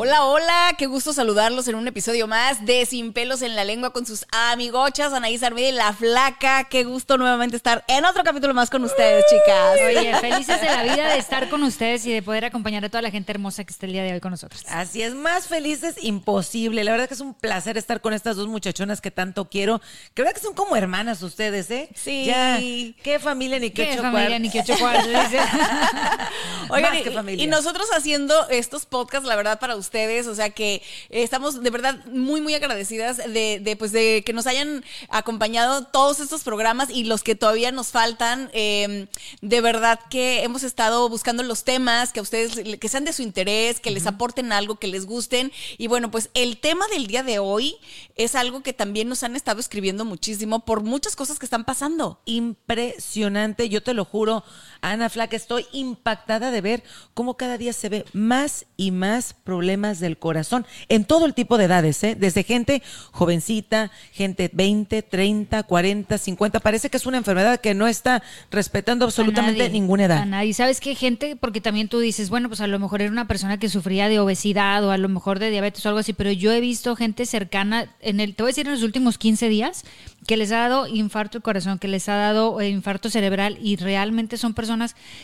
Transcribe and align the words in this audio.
Hola, 0.00 0.22
hola, 0.26 0.74
qué 0.78 0.86
gusto 0.86 1.12
saludarlos 1.12 1.66
en 1.66 1.74
un 1.74 1.88
episodio 1.88 2.28
más 2.28 2.64
de 2.64 2.86
Sin 2.86 3.12
pelos 3.12 3.42
en 3.42 3.56
la 3.56 3.64
lengua 3.64 3.92
con 3.92 4.06
sus 4.06 4.26
amigochas 4.30 5.12
Anaís 5.12 5.42
Armida 5.42 5.68
y 5.70 5.72
La 5.72 5.92
Flaca. 5.92 6.68
Qué 6.70 6.84
gusto 6.84 7.18
nuevamente 7.18 7.56
estar 7.56 7.84
en 7.88 8.04
otro 8.04 8.22
capítulo 8.22 8.54
más 8.54 8.70
con 8.70 8.84
ustedes, 8.84 9.24
chicas. 9.28 9.76
Oye, 9.84 10.14
felices 10.20 10.60
de 10.60 10.66
la 10.68 10.84
vida 10.84 11.08
de 11.08 11.18
estar 11.18 11.48
con 11.48 11.64
ustedes 11.64 12.06
y 12.06 12.12
de 12.12 12.22
poder 12.22 12.44
acompañar 12.44 12.84
a 12.84 12.88
toda 12.90 13.02
la 13.02 13.10
gente 13.10 13.32
hermosa 13.32 13.64
que 13.64 13.72
está 13.72 13.86
el 13.86 13.92
día 13.92 14.04
de 14.04 14.12
hoy 14.12 14.20
con 14.20 14.30
nosotros. 14.30 14.62
Así 14.68 15.02
es, 15.02 15.14
más 15.16 15.48
felices 15.48 15.96
imposible. 16.00 16.84
La 16.84 16.92
verdad 16.92 17.08
que 17.08 17.14
es 17.14 17.20
un 17.20 17.34
placer 17.34 17.76
estar 17.76 18.00
con 18.00 18.12
estas 18.12 18.36
dos 18.36 18.46
muchachonas 18.46 19.00
que 19.00 19.10
tanto 19.10 19.46
quiero. 19.46 19.80
Que 20.14 20.22
verdad 20.22 20.32
que 20.36 20.40
son 20.46 20.54
como 20.54 20.76
hermanas 20.76 21.22
ustedes, 21.22 21.72
¿eh? 21.72 21.88
Sí. 21.96 22.24
Ya, 22.26 22.56
qué 23.02 23.18
familia 23.20 23.58
ni 23.58 23.70
qué, 23.70 23.88
Qué 23.90 23.96
familia 23.98 24.38
ni 24.38 24.48
qué 24.48 24.62
dice. 24.62 24.76
Oigan, 26.70 26.92
Más 26.92 27.00
y- 27.00 27.02
que 27.02 27.10
familia. 27.10 27.42
y 27.44 27.48
nosotros 27.48 27.88
haciendo 27.96 28.48
estos 28.48 28.86
podcasts, 28.86 29.26
la 29.26 29.34
verdad, 29.34 29.58
para 29.58 29.74
ustedes, 29.74 29.87
o 30.26 30.34
sea 30.34 30.50
que 30.50 30.82
estamos 31.10 31.62
de 31.62 31.70
verdad 31.70 32.04
muy, 32.06 32.40
muy 32.40 32.54
agradecidas 32.54 33.18
de, 33.18 33.60
de, 33.62 33.76
pues, 33.76 33.92
de 33.92 34.22
que 34.24 34.32
nos 34.32 34.46
hayan 34.46 34.84
acompañado 35.08 35.84
todos 35.84 36.20
estos 36.20 36.42
programas 36.42 36.90
y 36.90 37.04
los 37.04 37.22
que 37.22 37.34
todavía 37.34 37.72
nos 37.72 37.88
faltan. 37.88 38.50
eh, 38.52 39.06
de 39.40 39.60
verdad 39.60 40.00
que 40.10 40.42
hemos 40.42 40.62
estado 40.62 41.08
buscando 41.08 41.42
los 41.42 41.64
temas 41.64 42.12
que 42.12 42.20
a 42.20 42.22
ustedes, 42.22 42.78
que 42.78 42.88
sean 42.88 43.04
de 43.04 43.12
su 43.12 43.22
interés, 43.22 43.80
que 43.80 43.90
les 43.90 44.06
aporten 44.06 44.52
algo, 44.52 44.76
que 44.76 44.88
les 44.88 45.06
gusten. 45.06 45.52
Y 45.76 45.86
bueno, 45.86 46.10
pues 46.10 46.30
el 46.34 46.58
tema 46.58 46.86
del 46.88 47.06
día 47.06 47.22
de 47.22 47.38
hoy 47.38 47.76
es 48.16 48.34
algo 48.34 48.62
que 48.62 48.72
también 48.72 49.08
nos 49.08 49.22
han 49.22 49.36
estado 49.36 49.60
escribiendo 49.60 50.04
muchísimo 50.04 50.64
por 50.64 50.82
muchas 50.82 51.16
cosas 51.16 51.38
que 51.38 51.46
están 51.46 51.64
pasando. 51.64 52.20
Impresionante, 52.24 53.68
yo 53.68 53.82
te 53.82 53.94
lo 53.94 54.04
juro, 54.04 54.44
Ana 54.80 55.08
Flaca, 55.08 55.36
estoy 55.36 55.66
impactada 55.72 56.50
de 56.50 56.60
ver 56.60 56.82
cómo 57.14 57.34
cada 57.34 57.58
día 57.58 57.72
se 57.72 57.88
ve 57.88 58.04
más 58.12 58.66
y 58.76 58.90
más 58.90 59.34
problemas 59.34 60.00
del 60.00 60.18
corazón 60.18 60.66
en 60.88 61.04
todo 61.04 61.26
el 61.26 61.34
tipo 61.34 61.58
de 61.58 61.64
edades, 61.64 62.02
¿eh? 62.04 62.16
desde 62.18 62.44
gente 62.44 62.82
jovencita, 63.12 63.90
gente 64.12 64.50
20, 64.52 65.02
30, 65.02 65.62
40, 65.62 66.18
50, 66.18 66.60
parece 66.60 66.90
que 66.90 66.96
es 66.96 67.06
una 67.06 67.18
enfermedad 67.18 67.60
que 67.60 67.74
no 67.74 67.88
está 67.88 68.22
respetando 68.50 69.04
absolutamente 69.04 69.58
nadie, 69.60 69.72
ninguna 69.72 70.04
edad. 70.04 70.18
A 70.18 70.26
nadie. 70.26 70.54
¿Sabes 70.54 70.80
qué 70.80 70.94
gente? 70.94 71.36
Porque 71.36 71.60
también 71.60 71.88
tú 71.88 71.98
dices, 71.98 72.30
bueno, 72.30 72.48
pues 72.48 72.60
a 72.60 72.66
lo 72.66 72.78
mejor 72.78 73.02
era 73.02 73.10
una 73.10 73.26
persona 73.26 73.58
que 73.58 73.68
sufría 73.68 74.08
de 74.08 74.20
obesidad 74.20 74.84
o 74.84 74.90
a 74.90 74.98
lo 74.98 75.08
mejor 75.08 75.38
de 75.38 75.50
diabetes 75.50 75.84
o 75.84 75.88
algo 75.88 75.98
así, 75.98 76.12
pero 76.12 76.30
yo 76.30 76.52
he 76.52 76.60
visto 76.60 76.94
gente 76.96 77.26
cercana, 77.26 77.92
en 78.00 78.20
el, 78.20 78.34
te 78.34 78.42
voy 78.42 78.50
a 78.50 78.52
decir 78.52 78.66
en 78.66 78.72
los 78.72 78.82
últimos 78.82 79.18
15 79.18 79.48
días, 79.48 79.84
que 80.26 80.36
les 80.36 80.52
ha 80.52 80.58
dado 80.58 80.86
infarto 80.86 81.38
del 81.38 81.42
corazón, 81.42 81.78
que 81.78 81.88
les 81.88 82.08
ha 82.08 82.14
dado 82.14 82.60
eh, 82.60 82.68
infarto 82.68 83.10
cerebral 83.10 83.58
y 83.60 83.76
realmente 83.76 84.36
son 84.36 84.54
personas 84.54 84.67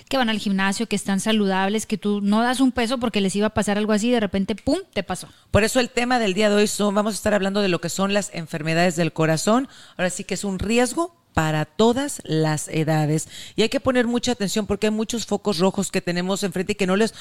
que 0.08 0.16
van 0.16 0.28
al 0.28 0.38
gimnasio, 0.38 0.86
que 0.86 0.96
están 0.96 1.20
saludables, 1.20 1.86
que 1.86 1.98
tú 1.98 2.20
no 2.20 2.42
das 2.42 2.60
un 2.60 2.72
peso 2.72 2.98
porque 2.98 3.20
les 3.20 3.34
iba 3.36 3.48
a 3.48 3.54
pasar 3.54 3.78
algo 3.78 3.92
así 3.92 4.08
y 4.08 4.12
de 4.12 4.20
repente, 4.20 4.54
¡pum!, 4.54 4.78
te 4.92 5.02
pasó. 5.02 5.28
Por 5.50 5.64
eso 5.64 5.80
el 5.80 5.90
tema 5.90 6.18
del 6.18 6.34
día 6.34 6.48
de 6.48 6.56
hoy 6.56 6.66
son, 6.66 6.94
vamos 6.94 7.14
a 7.14 7.16
estar 7.16 7.34
hablando 7.34 7.60
de 7.60 7.68
lo 7.68 7.80
que 7.80 7.88
son 7.88 8.14
las 8.14 8.30
enfermedades 8.34 8.96
del 8.96 9.12
corazón. 9.12 9.68
Ahora 9.96 10.10
sí 10.10 10.24
que 10.24 10.34
es 10.34 10.44
un 10.44 10.58
riesgo 10.58 11.16
para 11.34 11.64
todas 11.64 12.22
las 12.24 12.68
edades. 12.68 13.28
Y 13.56 13.62
hay 13.62 13.68
que 13.68 13.80
poner 13.80 14.06
mucha 14.06 14.32
atención 14.32 14.66
porque 14.66 14.86
hay 14.86 14.92
muchos 14.92 15.26
focos 15.26 15.58
rojos 15.58 15.90
que 15.90 16.00
tenemos 16.00 16.42
enfrente 16.44 16.72
y 16.72 16.76
que 16.76 16.86
no 16.86 16.96
les, 16.96 17.12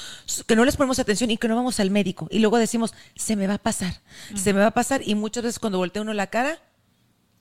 que 0.46 0.56
no 0.56 0.64
les 0.64 0.76
ponemos 0.76 1.00
atención 1.00 1.30
y 1.30 1.36
que 1.36 1.48
no 1.48 1.56
vamos 1.56 1.80
al 1.80 1.90
médico. 1.90 2.28
Y 2.30 2.38
luego 2.38 2.56
decimos, 2.58 2.94
se 3.16 3.36
me 3.36 3.46
va 3.46 3.54
a 3.54 3.58
pasar, 3.58 4.00
se 4.34 4.54
me 4.54 4.60
va 4.60 4.68
a 4.68 4.70
pasar. 4.70 5.02
Y 5.04 5.16
muchas 5.16 5.42
veces 5.42 5.58
cuando 5.58 5.78
voltea 5.78 6.02
uno 6.02 6.14
la 6.14 6.28
cara, 6.28 6.60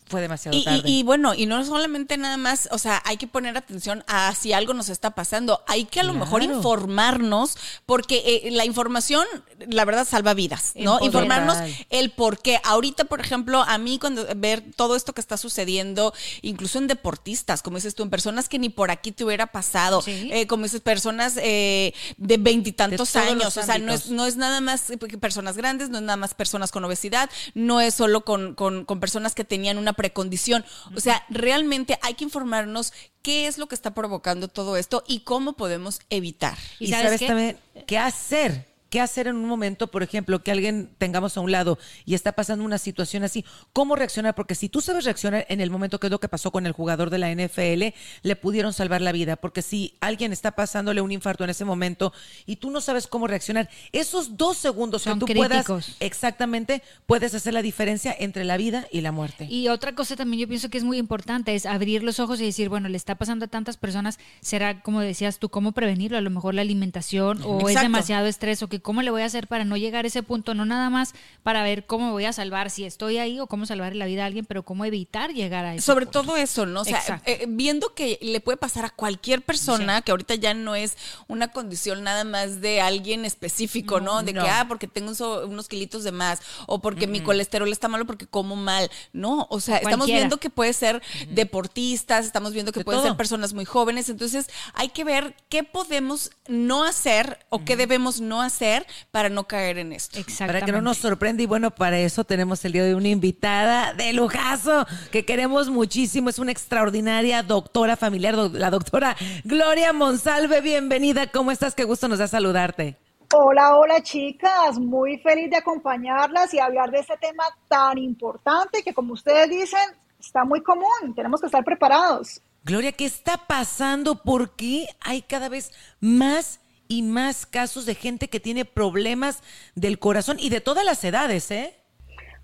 fue 0.06 0.22
demasiado 0.22 0.58
Y, 0.58 0.64
tarde. 0.64 0.90
y 0.90 1.04
bueno, 1.04 1.34
y 1.34 1.46
no 1.46 1.64
solamente 1.66 2.18
nada 2.18 2.38
más, 2.38 2.68
o 2.72 2.78
sea, 2.78 3.02
hay 3.06 3.18
que 3.18 3.28
poner 3.28 3.58
atención 3.58 4.04
a 4.08 4.34
si 4.36 4.54
algo 4.54 4.74
nos 4.74 4.90
está 4.90 5.12
pasando. 5.12 5.64
Hay 5.68 5.86
que 5.86 6.00
a 6.00 6.04
lo 6.04 6.14
mejor 6.14 6.44
informarnos, 6.44 7.58
porque 7.86 8.42
eh, 8.44 8.52
la 8.52 8.66
información, 8.66 9.26
la 9.68 9.86
verdad, 9.86 10.08
salva 10.08 10.34
vidas, 10.34 10.74
¿no? 10.76 11.00
Informarnos 11.02 11.58
el 11.90 12.12
por 12.12 12.42
qué. 12.42 12.60
Ahorita, 12.64 13.06
por 13.06 13.20
ejemplo, 13.22 13.62
a 13.64 13.78
mí 13.78 14.00
cuando 14.00 14.26
ver 14.36 14.64
todo 14.76 14.96
esto 14.96 15.14
que 15.14 15.22
está 15.22 15.38
sucediendo, 15.38 16.14
incluso 16.42 16.78
en 16.80 16.88
deportistas, 16.88 17.62
como 17.62 17.78
dices 17.78 17.96
tú, 17.96 18.04
en 18.04 18.10
personas 18.10 18.50
que 18.50 18.60
ni 18.60 18.70
por 18.70 18.92
aquí 18.92 19.12
te 19.12 19.24
hubiera 19.24 19.48
pasado, 19.48 20.02
Sí. 20.02 20.30
eh, 20.32 20.48
como 20.48 20.64
dices, 20.64 20.82
personas 20.82 21.38
eh, 21.38 21.94
de 22.18 22.38
veintitantos 22.38 23.16
años, 23.16 23.56
o 23.58 23.64
sea, 23.64 23.78
no 23.78 23.94
es, 23.94 24.10
no 24.10 24.26
es 24.26 24.36
nada 24.36 24.62
más 24.62 24.90
eh, 24.90 24.98
personas 24.98 25.56
grandes, 25.58 25.90
no 25.90 25.98
es 25.98 26.04
nada 26.04 26.18
más 26.18 26.34
personas 26.34 26.72
con 26.72 26.84
obesidad, 26.84 27.30
no 27.54 27.80
es 27.82 27.94
solo 27.94 28.26
con, 28.26 28.56
con- 28.56 28.86
con 28.86 29.00
personas 29.00 29.34
que 29.36 29.44
tenían 29.44 29.78
una 29.78 29.93
precondición. 29.94 30.66
O 30.96 31.00
sea, 31.00 31.24
realmente 31.30 32.00
hay 32.02 32.14
que 32.14 32.24
informarnos 32.24 32.94
qué 33.22 33.48
es 33.48 33.58
lo 33.58 33.68
que 33.68 33.76
está 33.76 33.94
provocando 33.94 34.48
todo 34.48 34.78
esto 34.78 35.04
y 35.08 35.22
cómo 35.22 35.54
podemos 35.54 36.02
evitar. 36.10 36.58
Y, 36.80 36.86
¿Y 36.86 36.88
sabes 36.90 37.06
sabes, 37.06 37.20
qué? 37.20 37.28
también 37.28 37.60
qué 37.88 37.98
hacer. 37.98 38.73
¿Qué 38.94 39.02
hacer 39.02 39.26
en 39.26 39.38
un 39.38 39.48
momento, 39.48 39.88
por 39.88 40.04
ejemplo, 40.04 40.44
que 40.44 40.52
alguien 40.52 40.94
tengamos 41.00 41.36
a 41.36 41.42
un 41.42 41.52
lado 41.52 41.80
y 42.06 42.14
está 42.14 42.34
pasando 42.34 42.64
una 42.64 42.78
situación 42.78 43.24
así? 43.24 43.44
¿Cómo 43.74 43.96
reaccionar? 43.96 44.36
Porque 44.36 44.54
si 44.54 44.70
tú 44.70 44.82
sabes 44.82 45.06
reaccionar 45.06 45.48
en 45.50 45.62
el 45.62 45.72
momento 45.72 46.00
que 46.00 46.06
es 46.06 46.12
lo 46.12 46.20
que 46.20 46.30
pasó 46.30 46.52
con 46.52 46.68
el 46.68 46.74
jugador 46.74 47.10
de 47.10 47.18
la 47.18 47.32
NFL, 47.32 47.96
le 48.22 48.36
pudieron 48.36 48.72
salvar 48.72 49.02
la 49.02 49.12
vida. 49.12 49.36
Porque 49.36 49.64
si 49.64 49.98
alguien 50.00 50.32
está 50.32 50.52
pasándole 50.52 51.02
un 51.02 51.12
infarto 51.12 51.44
en 51.44 51.50
ese 51.50 51.66
momento 51.66 52.14
y 52.46 52.58
tú 52.58 52.70
no 52.70 52.82
sabes 52.82 53.08
cómo 53.08 53.26
reaccionar, 53.26 53.68
esos 53.94 54.38
dos 54.38 54.58
segundos 54.58 55.02
Son 55.02 55.18
que 55.18 55.34
tú 55.34 55.40
puedas, 55.40 55.66
críticos. 55.66 55.96
exactamente, 56.00 56.84
puedes 57.08 57.34
hacer 57.34 57.56
la 57.56 57.64
diferencia 57.64 58.16
entre 58.20 58.44
la 58.44 58.58
vida 58.58 58.86
y 58.92 59.02
la 59.02 59.12
muerte. 59.12 59.48
Y 59.50 59.70
otra 59.70 59.96
cosa 59.96 60.16
también 60.16 60.42
yo 60.42 60.48
pienso 60.48 60.70
que 60.70 60.78
es 60.78 60.84
muy 60.84 61.00
importante 61.00 61.56
es 61.56 61.66
abrir 61.66 62.04
los 62.04 62.20
ojos 62.20 62.40
y 62.42 62.46
decir, 62.46 62.70
bueno, 62.70 62.90
le 62.90 62.98
está 62.98 63.16
pasando 63.16 63.46
a 63.46 63.48
tantas 63.48 63.78
personas, 63.78 64.20
será 64.42 64.84
como 64.84 65.00
decías 65.00 65.40
tú, 65.40 65.50
cómo 65.50 65.72
prevenirlo, 65.72 66.20
a 66.20 66.22
lo 66.22 66.30
mejor 66.30 66.54
la 66.54 66.62
alimentación 66.62 67.42
o 67.44 67.68
es 67.70 67.82
demasiado 67.82 68.28
estrés 68.28 68.62
o 68.62 68.68
que 68.68 68.83
cómo 68.84 69.02
le 69.02 69.10
voy 69.10 69.24
a 69.24 69.26
hacer 69.26 69.48
para 69.48 69.66
no 69.66 69.78
llegar 69.78 70.06
a 70.06 70.08
ese 70.08 70.22
punto, 70.22 70.54
no 70.54 70.66
nada 70.66 70.92
más 70.92 71.14
para 71.42 71.64
ver 71.64 71.86
cómo 71.86 72.12
voy 72.12 72.26
a 72.26 72.34
salvar 72.34 72.70
si 72.70 72.86
estoy 72.86 73.18
ahí 73.18 73.40
o 73.40 73.48
cómo 73.48 73.66
salvar 73.66 73.96
la 73.96 74.06
vida 74.06 74.24
a 74.24 74.26
alguien, 74.28 74.46
pero 74.46 74.64
cómo 74.64 74.86
evitar 74.86 75.34
llegar 75.34 75.66
a 75.66 75.74
eso. 75.74 75.86
Sobre 75.86 76.06
todo 76.06 76.38
eso, 76.38 76.66
¿no? 76.66 76.82
O 76.82 76.86
sea, 76.86 77.22
eh, 77.26 77.46
viendo 77.48 77.96
que 77.96 78.20
le 78.22 78.42
puede 78.42 78.58
pasar 78.58 78.86
a 78.86 78.90
cualquier 78.90 79.42
persona, 79.42 80.02
que 80.02 80.12
ahorita 80.12 80.36
ya 80.36 80.54
no 80.54 80.76
es 80.76 80.98
una 81.28 81.52
condición 81.52 82.04
nada 82.04 82.26
más 82.26 82.62
de 82.62 82.82
alguien 82.82 83.26
específico, 83.26 84.00
¿no? 84.02 84.22
De 84.22 84.34
no. 84.34 84.44
que, 84.44 84.50
ah, 84.50 84.66
porque 84.68 84.88
tengo 84.88 85.14
unos 85.46 85.68
kilitos 85.68 86.04
de 86.04 86.12
más, 86.12 86.42
o 86.68 86.80
porque 86.80 87.08
mi 87.08 87.22
colesterol 87.22 87.72
está 87.72 87.88
malo 87.88 88.06
porque 88.06 88.28
como 88.28 88.56
mal. 88.56 88.92
No, 89.14 89.48
o 89.50 89.60
sea, 89.62 89.78
estamos 89.78 90.08
viendo 90.08 90.38
que 90.38 90.50
puede 90.50 90.74
ser 90.74 91.02
deportistas, 91.30 92.26
estamos 92.26 92.54
viendo 92.54 92.74
que 92.74 92.82
De 92.82 92.86
pueden 92.86 93.00
todo. 93.00 93.10
ser 93.10 93.18
personas 93.18 93.54
muy 93.54 93.66
jóvenes, 93.66 94.10
entonces 94.10 94.48
hay 94.74 94.90
que 94.90 95.06
ver 95.06 95.36
qué 95.48 95.64
podemos 95.64 96.32
no 96.50 96.84
hacer 96.84 97.40
o 97.50 97.64
qué 97.64 97.78
debemos 97.78 98.20
no 98.20 98.42
hacer 98.42 98.73
para 99.12 99.30
no 99.30 99.46
caer 99.46 99.78
en 99.78 99.94
esto. 99.94 100.20
Exactamente. 100.20 100.54
Para 100.60 100.66
que 100.66 100.72
no 100.72 100.82
nos 100.82 100.98
sorprenda 100.98 101.44
y 101.44 101.46
bueno, 101.46 101.72
para 101.72 101.98
eso 102.00 102.24
tenemos 102.24 102.64
el 102.66 102.72
día 102.74 102.84
de 102.84 102.90
hoy 102.94 102.96
una 103.00 103.10
invitada 103.10 103.94
de 103.94 104.14
lujazo 104.14 104.86
que 105.12 105.26
queremos 105.26 105.70
muchísimo. 105.70 106.30
Es 106.30 106.40
una 106.40 106.52
extraordinaria 106.52 107.44
doctora 107.44 107.96
familiar, 107.96 108.36
do- 108.36 108.50
la 108.50 108.70
doctora 108.70 109.16
Gloria 109.44 109.94
Monsalve. 109.94 110.62
Bienvenida, 110.62 111.28
¿cómo 111.28 111.52
estás? 111.52 111.76
Qué 111.76 111.84
gusto 111.84 112.08
nos 112.08 112.20
da 112.20 112.28
saludarte. 112.28 112.98
Hola, 113.36 113.76
hola 113.78 114.02
chicas, 114.04 114.78
muy 114.78 115.18
feliz 115.18 115.50
de 115.50 115.58
acompañarlas 115.58 116.54
y 116.54 116.60
hablar 116.60 116.92
de 116.92 117.00
este 117.00 117.18
tema 117.18 117.44
tan 117.68 117.98
importante 117.98 118.84
que 118.84 118.94
como 118.94 119.14
ustedes 119.14 119.50
dicen, 119.50 119.80
está 120.20 120.44
muy 120.46 120.62
común, 120.62 121.16
tenemos 121.16 121.42
que 121.42 121.48
estar 121.48 121.64
preparados. 121.64 122.42
Gloria, 122.64 122.92
¿qué 122.92 123.06
está 123.06 123.38
pasando? 123.38 124.22
¿Por 124.24 124.56
qué 124.56 124.86
hay 125.02 125.22
cada 125.24 125.50
vez 125.50 125.72
más 126.00 126.60
y 126.88 127.02
más 127.02 127.46
casos 127.46 127.86
de 127.86 127.96
gente 127.96 128.30
que 128.30 128.40
tiene 128.40 128.66
problemas 128.66 129.42
del 129.76 130.00
corazón 130.00 130.38
y 130.40 130.50
de 130.50 130.62
todas 130.62 130.86
las 130.86 131.04
edades, 131.04 131.50
eh? 131.52 131.76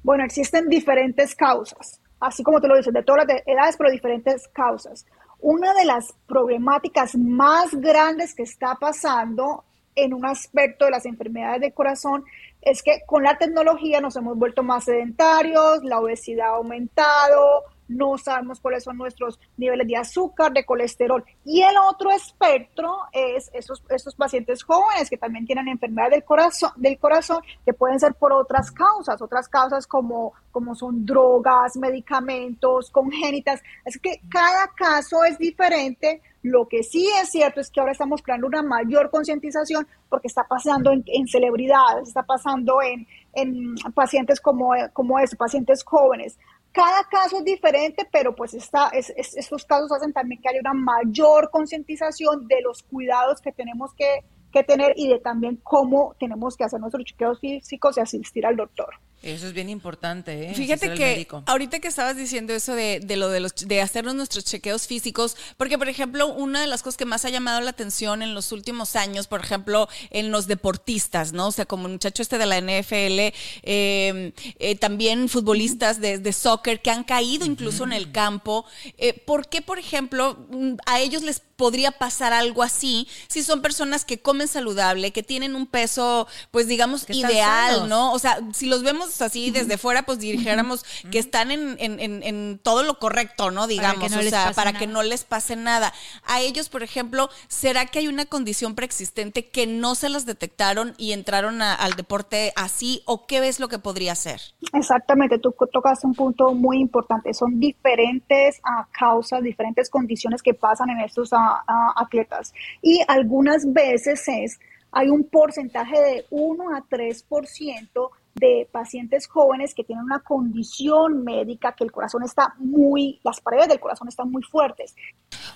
Bueno, 0.04 0.24
existen 0.24 0.70
diferentes 0.70 1.36
causas, 1.36 2.02
así 2.20 2.44
como 2.44 2.62
tú 2.62 2.68
lo 2.68 2.78
dices, 2.78 2.94
de 2.94 3.04
todas 3.04 3.26
las 3.28 3.42
edades, 3.46 3.76
pero 3.78 3.92
diferentes 3.92 4.48
causas. 4.48 5.06
Una 5.40 5.74
de 5.74 5.86
las 5.86 6.14
problemáticas 6.28 7.16
más 7.16 7.74
grandes 7.74 8.34
que 8.34 8.44
está 8.44 8.76
pasando 8.76 9.64
en 9.96 10.14
un 10.14 10.26
aspecto 10.26 10.86
de 10.86 10.92
las 10.92 11.06
enfermedades 11.06 11.62
del 11.62 11.74
corazón 11.74 12.24
es 12.62 12.84
que 12.84 13.02
con 13.06 13.24
la 13.24 13.38
tecnología 13.38 14.02
nos 14.02 14.16
hemos 14.16 14.38
vuelto 14.38 14.64
más 14.64 14.86
sedentarios, 14.86 15.84
la 15.84 16.00
obesidad 16.00 16.48
ha 16.48 16.56
aumentado, 16.56 17.64
no 17.90 18.18
sabemos 18.18 18.60
cuáles 18.62 18.84
son 18.84 18.98
nuestros 18.98 19.40
niveles 19.58 19.88
de 19.88 19.98
azúcar, 19.98 20.54
de 20.54 20.64
colesterol. 20.64 21.26
Y 21.44 21.62
el 21.62 21.76
otro 21.90 22.12
espectro 22.12 23.00
es 23.12 23.50
esos, 23.54 24.16
pacientes 24.16 24.64
jóvenes 24.64 25.10
que 25.10 25.18
también 25.18 25.46
tienen 25.46 25.68
enfermedades 25.68 26.14
del 26.14 26.24
corazón, 26.24 26.72
del 26.78 26.98
corazón, 27.00 27.42
que 27.66 27.74
pueden 27.74 28.00
ser 28.00 28.14
por 28.14 28.32
otras 28.32 28.72
causas, 28.72 29.22
otras 29.22 29.50
causas 29.50 29.88
como, 29.88 30.34
como 30.52 30.76
son 30.76 31.06
drogas, 31.06 31.76
medicamentos, 31.78 32.92
congénitas. 32.92 33.62
Es 33.84 33.98
que 33.98 34.22
cada 34.30 34.68
caso 34.76 35.24
es 35.24 35.38
diferente. 35.40 36.22
Lo 36.42 36.70
que 36.70 36.84
sí 36.84 37.10
es 37.22 37.32
cierto 37.32 37.60
es 37.60 37.70
que 37.70 37.82
ahora 37.82 37.92
estamos 37.92 38.22
creando 38.22 38.48
una 38.48 38.62
mayor 38.62 39.10
concientización 39.10 39.86
porque 40.08 40.28
está 40.28 40.48
pasando 40.48 40.92
en, 40.94 41.28
celebridades, 41.28 42.08
está 42.08 42.24
pasando 42.24 42.82
en, 42.82 43.06
en 43.34 43.76
pacientes 43.94 44.40
como, 44.40 44.72
como 44.94 45.20
estos, 45.20 45.38
pacientes 45.38 45.84
jóvenes. 45.84 46.38
Cada 46.72 47.04
caso 47.06 47.38
es 47.38 47.46
diferente, 47.46 48.08
pero 48.12 48.36
pues 48.36 48.54
está, 48.54 48.90
es, 48.90 49.12
es, 49.18 49.36
estos 49.36 49.66
casos 49.66 49.92
hacen 49.92 50.14
también 50.14 50.42
que 50.42 50.50
haya 50.50 50.60
una 50.60 50.74
mayor 50.74 51.50
concientización 51.50 52.48
de 52.48 52.62
los 52.62 52.84
cuidados 52.84 53.42
que 53.42 53.52
tenemos 53.52 53.94
que, 53.96 54.24
que 54.52 54.64
tener 54.64 54.94
y 54.96 55.08
de 55.08 55.20
también 55.20 55.58
cómo 55.64 56.16
tenemos 56.20 56.56
que 56.56 56.64
hacer 56.64 56.80
nuestros 56.80 57.06
chequeos 57.06 57.40
físicos 57.40 57.98
y 57.98 58.02
asistir 58.02 58.46
al 58.46 58.56
doctor. 58.56 58.94
Eso 59.22 59.48
es 59.48 59.54
bien 59.54 59.70
importante. 59.70 60.50
¿eh? 60.50 60.54
Fíjate 60.54 60.94
que 60.94 61.28
ahorita 61.46 61.80
que 61.80 61.90
estabas 61.90 62.16
diciendo 62.16 62.54
eso 62.54 62.74
de, 62.74 63.02
de, 63.04 63.18
lo 63.18 63.30
de 63.30 63.42
los 63.42 63.54
de 63.56 63.82
hacernos 63.82 64.16
nuestros 64.16 64.46
chequeos 64.46 64.88
físicos, 64.88 65.36
porque 65.58 65.78
por 65.78 65.90
ejemplo 65.90 66.28
una 66.28 66.62
de 66.62 66.68
las 66.68 66.84
cosas 66.84 66.98
que 66.98 67.06
más 67.06 67.26
ha 67.26 67.30
llamado 67.30 67.60
la 67.60 67.72
atención 67.72 68.22
en 68.22 68.34
los 68.34 68.52
últimos 68.52 68.96
años, 68.96 69.28
por 69.28 69.42
ejemplo 69.42 69.90
en 70.10 70.32
los 70.32 70.48
deportistas, 70.48 71.34
no, 71.34 71.48
o 71.48 71.52
sea 71.52 71.66
como 71.66 71.88
el 71.88 71.94
muchacho 71.94 72.22
este 72.22 72.38
de 72.38 72.46
la 72.46 72.60
NFL, 72.60 73.20
eh, 73.64 74.34
eh, 74.60 74.76
también 74.80 75.28
futbolistas 75.28 76.00
de, 76.00 76.18
de, 76.18 76.34
soccer 76.34 76.82
que 76.82 76.92
han 76.92 77.04
caído 77.04 77.46
incluso 77.46 77.84
uh 77.84 77.88
-huh. 77.88 77.90
en 77.90 77.94
el 77.94 78.12
campo. 78.12 78.66
Eh, 78.98 79.14
¿Por 79.14 79.50
qué, 79.50 79.62
por 79.62 79.80
ejemplo, 79.80 80.38
a 80.86 81.00
ellos 81.00 81.24
les 81.24 81.42
podría 81.60 81.92
pasar 81.92 82.32
algo 82.32 82.64
así 82.64 83.06
si 83.28 83.44
son 83.44 83.62
personas 83.62 84.06
que 84.06 84.20
comen 84.20 84.48
saludable, 84.48 85.12
que 85.12 85.24
tienen 85.24 85.56
un 85.56 85.68
peso, 85.68 86.26
pues 86.52 86.68
digamos, 86.68 87.06
ideal, 87.10 87.90
¿no? 87.90 88.14
O 88.14 88.20
sea, 88.20 88.40
si 88.54 88.68
los 88.68 88.82
vemos 88.82 89.09
así 89.22 89.52
desde 89.52 89.78
fuera, 89.78 90.04
pues 90.04 90.20
dijéramos 90.20 90.84
que 91.12 91.20
están 91.20 91.52
en, 91.52 91.76
en, 91.80 92.00
en, 92.00 92.24
en, 92.24 92.60
todo 92.62 92.84
lo 92.84 93.00
correcto, 93.00 93.52
¿no? 93.52 93.68
Digamos, 93.68 94.12
no 94.12 94.20
o 94.20 94.24
sea, 94.24 94.52
para 94.54 94.72
nada. 94.72 94.80
que 94.80 94.88
no 94.88 95.04
les 95.04 95.24
pase 95.24 95.56
nada. 95.56 95.94
A 96.26 96.42
ellos, 96.42 96.70
por 96.70 96.84
ejemplo, 96.84 97.30
¿será 97.48 97.86
que 97.86 98.00
hay 98.00 98.08
una 98.08 98.26
condición 98.26 98.76
preexistente 98.76 99.50
que 99.50 99.68
no 99.68 99.96
se 99.96 100.10
las 100.10 100.26
detectaron 100.26 100.94
y 100.98 101.14
entraron 101.14 101.62
a, 101.62 101.74
al 101.74 101.94
deporte 101.94 102.54
así? 102.56 103.02
¿O 103.06 103.26
qué 103.26 103.40
ves 103.40 103.60
lo 103.60 103.68
que 103.68 103.80
podría 103.80 104.16
ser? 104.16 104.42
Exactamente, 104.74 105.40
tú 105.40 105.54
tocas 105.72 106.04
un 106.04 106.14
punto 106.14 106.54
muy 106.54 106.80
importante. 106.80 107.34
Son 107.34 107.60
diferentes 107.60 108.60
uh, 108.60 108.86
causas, 108.92 109.42
diferentes 109.44 109.90
condiciones 109.90 110.42
que 110.42 110.54
pasan 110.54 110.90
en 110.90 111.00
estos 111.00 111.32
uh, 111.32 111.36
uh, 111.36 111.92
atletas. 111.96 112.54
Y 112.82 113.02
algunas 113.08 113.72
veces 113.72 114.28
es, 114.28 114.60
hay 114.92 115.10
un 115.10 115.24
porcentaje 115.24 116.00
de 116.00 116.26
1 116.30 116.76
a 116.76 116.84
3% 116.90 118.10
de 118.36 118.68
pacientes 118.72 119.28
jóvenes 119.28 119.74
que 119.74 119.84
tienen 119.84 120.06
una 120.06 120.20
condición 120.20 121.24
médica, 121.24 121.74
que 121.74 121.84
el 121.84 121.92
corazón 121.92 122.24
está 122.24 122.56
muy, 122.58 123.20
las 123.24 123.42
paredes 123.42 123.68
del 123.68 123.80
corazón 123.80 124.08
están 124.08 124.32
muy 124.32 124.44
fuertes. 124.44 124.96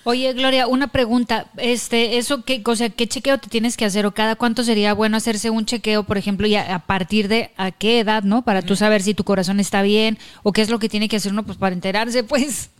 Oye, 0.04 0.32
Gloria, 0.34 0.66
una 0.66 0.88
pregunta, 0.88 1.50
este, 1.56 2.18
eso 2.18 2.44
qué, 2.44 2.62
o 2.64 2.76
sea, 2.76 2.90
qué 2.90 3.06
chequeo 3.06 3.38
te 3.38 3.48
tienes 3.48 3.76
que 3.76 3.86
hacer 3.86 4.04
o 4.06 4.12
cada 4.12 4.36
cuánto 4.36 4.62
sería 4.62 4.92
bueno 4.92 5.16
hacerse 5.16 5.50
un 5.50 5.64
chequeo, 5.64 6.04
por 6.04 6.18
ejemplo, 6.18 6.46
y 6.46 6.56
a, 6.56 6.74
a 6.74 6.78
partir 6.80 7.28
de 7.28 7.50
a 7.56 7.70
qué 7.70 8.00
edad, 8.00 8.22
¿no? 8.22 8.42
Para 8.42 8.60
tú 8.60 8.76
saber 8.76 9.02
si 9.02 9.14
tu 9.14 9.24
corazón 9.24 9.60
está 9.60 9.82
bien 9.82 10.18
o 10.42 10.52
qué 10.52 10.60
es 10.60 10.70
lo 10.70 10.78
que 10.78 10.88
tiene 10.88 11.08
que 11.08 11.16
hacer 11.16 11.32
uno, 11.32 11.44
pues 11.44 11.56
para 11.56 11.74
enterarse, 11.74 12.22
pues. 12.24 12.70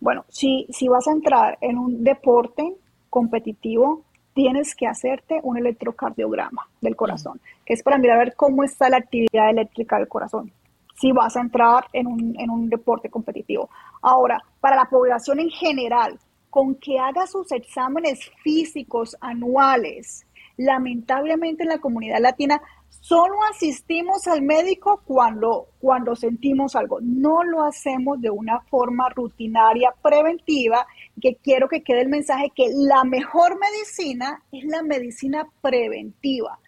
Bueno, 0.00 0.24
si, 0.28 0.66
si 0.70 0.88
vas 0.88 1.06
a 1.06 1.12
entrar 1.12 1.58
en 1.60 1.78
un 1.78 2.02
deporte 2.02 2.74
competitivo, 3.10 4.05
tienes 4.36 4.74
que 4.74 4.86
hacerte 4.86 5.40
un 5.42 5.56
electrocardiograma 5.56 6.68
del 6.82 6.94
corazón, 6.94 7.40
que 7.64 7.72
es 7.72 7.82
para 7.82 7.96
mirar 7.96 8.16
a 8.16 8.24
ver 8.24 8.34
cómo 8.36 8.64
está 8.64 8.90
la 8.90 8.98
actividad 8.98 9.48
eléctrica 9.48 9.96
del 9.96 10.08
corazón, 10.08 10.52
si 10.94 11.10
vas 11.10 11.38
a 11.38 11.40
entrar 11.40 11.86
en 11.94 12.06
un, 12.06 12.38
en 12.38 12.50
un 12.50 12.68
deporte 12.68 13.08
competitivo. 13.08 13.70
Ahora, 14.02 14.42
para 14.60 14.76
la 14.76 14.90
población 14.90 15.40
en 15.40 15.48
general, 15.48 16.18
con 16.50 16.74
que 16.74 16.98
haga 16.98 17.26
sus 17.26 17.50
exámenes 17.50 18.30
físicos 18.44 19.16
anuales, 19.22 20.26
lamentablemente 20.58 21.62
en 21.62 21.70
la 21.70 21.78
comunidad 21.78 22.20
latina 22.20 22.60
solo 23.00 23.36
asistimos 23.50 24.26
al 24.26 24.42
médico 24.42 25.00
cuando, 25.06 25.68
cuando 25.78 26.14
sentimos 26.14 26.76
algo. 26.76 26.98
No 27.00 27.42
lo 27.42 27.64
hacemos 27.64 28.20
de 28.20 28.30
una 28.30 28.60
forma 28.60 29.08
rutinaria, 29.08 29.94
preventiva, 30.02 30.86
que 31.20 31.36
quiero 31.36 31.68
que 31.68 31.82
quede 31.82 32.02
el 32.02 32.08
mensaje 32.08 32.52
que 32.54 32.68
la 32.72 33.04
mejor 33.04 33.58
medicina 33.58 34.42
es 34.52 34.64
la 34.64 34.82
medicina 34.82 35.46
preventiva. 35.62 36.58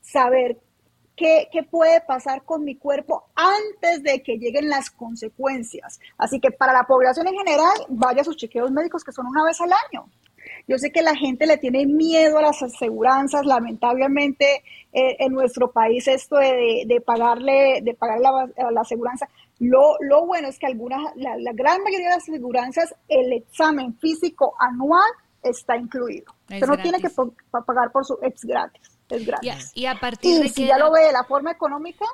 Saber 0.00 0.58
qué, 1.16 1.48
qué 1.52 1.62
puede 1.62 2.00
pasar 2.00 2.42
con 2.44 2.64
mi 2.64 2.76
cuerpo 2.76 3.24
antes 3.34 4.02
de 4.02 4.22
que 4.22 4.38
lleguen 4.38 4.68
las 4.68 4.90
consecuencias. 4.90 6.00
Así 6.18 6.40
que 6.40 6.50
para 6.50 6.72
la 6.72 6.84
población 6.84 7.28
en 7.28 7.34
general, 7.34 7.86
vaya 7.88 8.22
a 8.22 8.24
sus 8.24 8.36
chequeos 8.36 8.70
médicos 8.70 9.04
que 9.04 9.12
son 9.12 9.26
una 9.26 9.44
vez 9.44 9.60
al 9.60 9.70
año. 9.72 10.06
Yo 10.66 10.78
sé 10.78 10.90
que 10.90 11.02
la 11.02 11.14
gente 11.14 11.46
le 11.46 11.56
tiene 11.56 11.86
miedo 11.86 12.38
a 12.38 12.42
las 12.42 12.62
aseguranzas, 12.62 13.44
lamentablemente 13.46 14.62
eh, 14.92 15.16
en 15.18 15.32
nuestro 15.32 15.72
país 15.72 16.06
esto 16.08 16.36
de, 16.36 16.84
de 16.86 17.00
pagarle, 17.00 17.80
de 17.82 17.94
pagar 17.94 18.20
la, 18.20 18.48
la 18.70 18.80
aseguranza. 18.80 19.28
Lo, 19.62 19.94
lo, 20.00 20.26
bueno 20.26 20.48
es 20.48 20.58
que 20.58 20.66
algunas, 20.66 21.00
la, 21.14 21.36
la, 21.38 21.52
gran 21.54 21.84
mayoría 21.84 22.08
de 22.08 22.14
las 22.16 22.28
aseguranzas, 22.28 22.92
el 23.06 23.32
examen 23.32 23.96
físico 23.98 24.54
anual 24.58 25.08
está 25.40 25.76
incluido. 25.76 26.34
Es 26.48 26.56
Usted 26.56 26.66
no 26.66 26.72
gratis. 26.74 26.82
tiene 26.82 26.98
que 27.00 27.10
pagar 27.64 27.92
por 27.92 28.04
su, 28.04 28.18
es 28.22 28.42
gratis, 28.42 28.82
es 29.08 29.24
gratis. 29.24 29.70
Y, 29.74 29.82
y 29.82 29.86
a 29.86 29.94
partir 30.00 30.34
y 30.34 30.42
de 30.42 30.48
si 30.48 30.62
que 30.62 30.66
ya 30.66 30.78
lo 30.78 30.90
ve 30.90 31.02
de 31.02 31.12
la 31.12 31.22
forma 31.22 31.52
económica, 31.52 32.04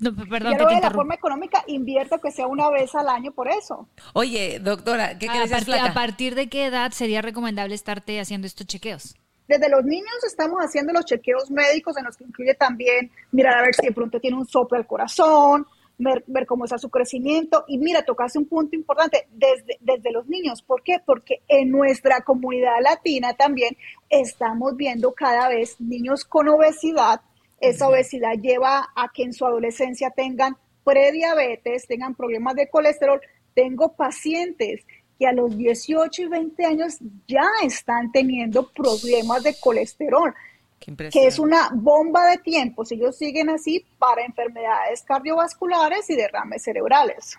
no, 0.00 0.14
perdón, 0.14 0.52
ya 0.52 0.58
lo 0.58 0.66
ve 0.66 0.74
de 0.74 0.80
la 0.82 0.90
forma 0.90 1.14
económica, 1.14 1.64
invierta 1.66 2.18
que 2.18 2.30
sea 2.30 2.46
una 2.46 2.68
vez 2.68 2.94
al 2.94 3.08
año 3.08 3.32
por 3.32 3.48
eso. 3.48 3.88
Oye, 4.12 4.58
doctora, 4.60 5.18
¿qué 5.18 5.30
a, 5.30 5.46
crees, 5.46 5.68
¿A 5.80 5.94
partir 5.94 6.34
de 6.34 6.50
qué 6.50 6.66
edad 6.66 6.92
sería 6.92 7.22
recomendable 7.22 7.74
estarte 7.74 8.20
haciendo 8.20 8.46
estos 8.46 8.66
chequeos? 8.66 9.16
Desde 9.48 9.70
los 9.70 9.82
niños 9.82 10.12
estamos 10.26 10.60
haciendo 10.60 10.92
los 10.92 11.06
chequeos 11.06 11.50
médicos 11.50 11.96
en 11.96 12.04
los 12.04 12.18
que 12.18 12.24
incluye 12.24 12.52
también 12.52 13.10
mirar 13.32 13.60
a 13.60 13.62
ver 13.62 13.74
si 13.74 13.86
de 13.86 13.94
pronto 13.94 14.20
tiene 14.20 14.36
un 14.36 14.46
soplo 14.46 14.76
al 14.76 14.86
corazón, 14.86 15.66
ver, 15.98 16.24
ver, 16.26 16.46
cómo 16.46 16.64
está 16.64 16.78
su 16.78 16.88
crecimiento. 16.88 17.64
Y 17.68 17.78
mira, 17.78 18.02
tocaste 18.02 18.38
un 18.38 18.46
punto 18.46 18.74
importante 18.74 19.28
desde, 19.30 19.78
desde 19.80 20.12
los 20.12 20.26
niños. 20.26 20.62
¿Por 20.62 20.82
qué? 20.82 20.98
Porque 21.04 21.42
en 21.48 21.70
nuestra 21.70 22.22
comunidad 22.22 22.80
latina 22.82 23.34
también 23.34 23.76
estamos 24.08 24.76
viendo 24.76 25.12
cada 25.12 25.48
vez 25.48 25.80
niños 25.80 26.24
con 26.24 26.48
obesidad 26.48 27.20
esa 27.60 27.88
obesidad 27.88 28.34
lleva 28.40 28.88
a 28.94 29.08
que 29.12 29.24
en 29.24 29.32
su 29.32 29.44
adolescencia 29.44 30.10
tengan 30.10 30.56
prediabetes, 30.84 31.86
tengan 31.86 32.14
problemas 32.14 32.54
de 32.54 32.68
colesterol. 32.68 33.20
Tengo 33.54 33.94
pacientes 33.94 34.84
que 35.18 35.26
a 35.26 35.32
los 35.32 35.56
18 35.56 36.22
y 36.22 36.26
20 36.28 36.64
años 36.64 36.98
ya 37.26 37.46
están 37.64 38.12
teniendo 38.12 38.70
problemas 38.70 39.42
de 39.42 39.56
colesterol, 39.60 40.32
que 40.78 41.26
es 41.26 41.38
una 41.38 41.70
bomba 41.72 42.26
de 42.28 42.38
tiempo 42.38 42.84
si 42.84 42.94
ellos 42.94 43.16
siguen 43.16 43.50
así 43.50 43.84
para 43.98 44.24
enfermedades 44.24 45.02
cardiovasculares 45.02 46.08
y 46.10 46.16
derrames 46.16 46.62
cerebrales. 46.62 47.36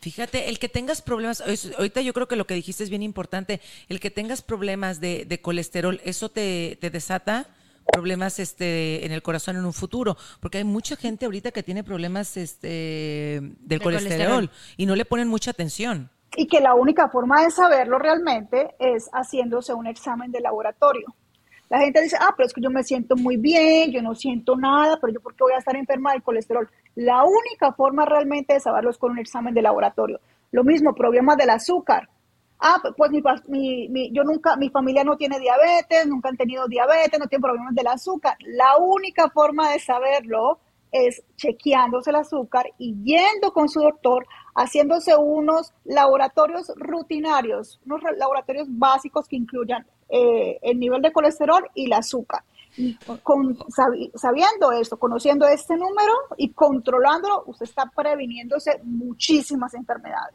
Fíjate, 0.00 0.48
el 0.48 0.58
que 0.58 0.68
tengas 0.68 1.00
problemas, 1.00 1.42
ahorita 1.78 2.00
yo 2.00 2.12
creo 2.12 2.28
que 2.28 2.36
lo 2.36 2.46
que 2.46 2.54
dijiste 2.54 2.82
es 2.82 2.90
bien 2.90 3.02
importante, 3.02 3.60
el 3.88 4.00
que 4.00 4.10
tengas 4.10 4.42
problemas 4.42 5.00
de, 5.00 5.24
de 5.24 5.40
colesterol, 5.40 6.00
¿eso 6.04 6.28
te, 6.28 6.76
te 6.80 6.90
desata? 6.90 7.46
problemas 7.90 8.38
este 8.38 9.04
en 9.04 9.12
el 9.12 9.22
corazón 9.22 9.56
en 9.56 9.64
un 9.64 9.72
futuro, 9.72 10.16
porque 10.38 10.58
hay 10.58 10.64
mucha 10.64 10.96
gente 10.96 11.24
ahorita 11.24 11.50
que 11.50 11.62
tiene 11.62 11.82
problemas 11.82 12.36
este 12.36 13.40
del 13.42 13.82
colesterol, 13.82 14.18
colesterol, 14.18 14.50
y 14.76 14.86
no 14.86 14.94
le 14.94 15.04
ponen 15.04 15.28
mucha 15.28 15.50
atención. 15.50 16.10
Y 16.36 16.46
que 16.46 16.60
la 16.60 16.74
única 16.74 17.08
forma 17.08 17.42
de 17.42 17.50
saberlo 17.50 17.98
realmente 17.98 18.74
es 18.78 19.10
haciéndose 19.12 19.74
un 19.74 19.88
examen 19.88 20.30
de 20.30 20.40
laboratorio. 20.40 21.14
La 21.70 21.78
gente 21.78 22.02
dice, 22.02 22.16
ah, 22.20 22.34
pero 22.36 22.48
es 22.48 22.52
que 22.52 22.60
yo 22.60 22.68
me 22.68 22.82
siento 22.82 23.14
muy 23.14 23.36
bien, 23.36 23.92
yo 23.92 24.02
no 24.02 24.16
siento 24.16 24.56
nada, 24.56 24.98
pero 25.00 25.12
yo 25.12 25.20
por 25.20 25.36
qué 25.36 25.44
voy 25.44 25.52
a 25.52 25.58
estar 25.58 25.76
enferma 25.76 26.12
del 26.12 26.22
colesterol. 26.22 26.68
La 26.96 27.22
única 27.22 27.72
forma 27.72 28.04
realmente 28.04 28.54
de 28.54 28.60
saberlo 28.60 28.90
es 28.90 28.98
con 28.98 29.12
un 29.12 29.20
examen 29.20 29.54
de 29.54 29.62
laboratorio. 29.62 30.20
Lo 30.50 30.64
mismo, 30.64 30.96
problemas 30.96 31.36
del 31.36 31.50
azúcar. 31.50 32.08
Ah, 32.58 32.82
pues 32.96 33.12
mi, 33.12 33.22
mi, 33.46 33.88
mi, 33.88 34.10
yo 34.12 34.24
nunca, 34.24 34.56
mi 34.56 34.68
familia 34.68 35.04
no 35.04 35.16
tiene 35.16 35.38
diabetes, 35.38 36.08
nunca 36.08 36.28
han 36.28 36.36
tenido 36.36 36.66
diabetes, 36.66 37.20
no 37.20 37.28
tienen 37.28 37.42
problemas 37.42 37.72
del 37.72 37.86
azúcar. 37.86 38.36
La 38.40 38.76
única 38.76 39.30
forma 39.30 39.70
de 39.70 39.78
saberlo 39.78 40.58
es 40.90 41.22
chequeándose 41.36 42.10
el 42.10 42.16
azúcar 42.16 42.66
y 42.78 42.96
yendo 43.04 43.52
con 43.52 43.68
su 43.68 43.80
doctor, 43.80 44.26
haciéndose 44.56 45.16
unos 45.16 45.72
laboratorios 45.84 46.72
rutinarios, 46.74 47.80
unos 47.86 48.00
laboratorios 48.16 48.66
básicos 48.68 49.28
que 49.28 49.36
incluyan 49.36 49.86
eh, 50.10 50.58
el 50.62 50.78
nivel 50.78 51.02
de 51.02 51.12
colesterol 51.12 51.64
y 51.74 51.86
el 51.86 51.92
azúcar. 51.92 52.42
Con, 53.24 53.58
sabiendo 54.14 54.72
esto, 54.72 54.96
conociendo 54.96 55.46
este 55.46 55.74
número 55.76 56.12
y 56.36 56.50
controlándolo, 56.50 57.42
usted 57.46 57.64
está 57.64 57.90
previniéndose 57.94 58.80
muchísimas 58.84 59.74
enfermedades. 59.74 60.34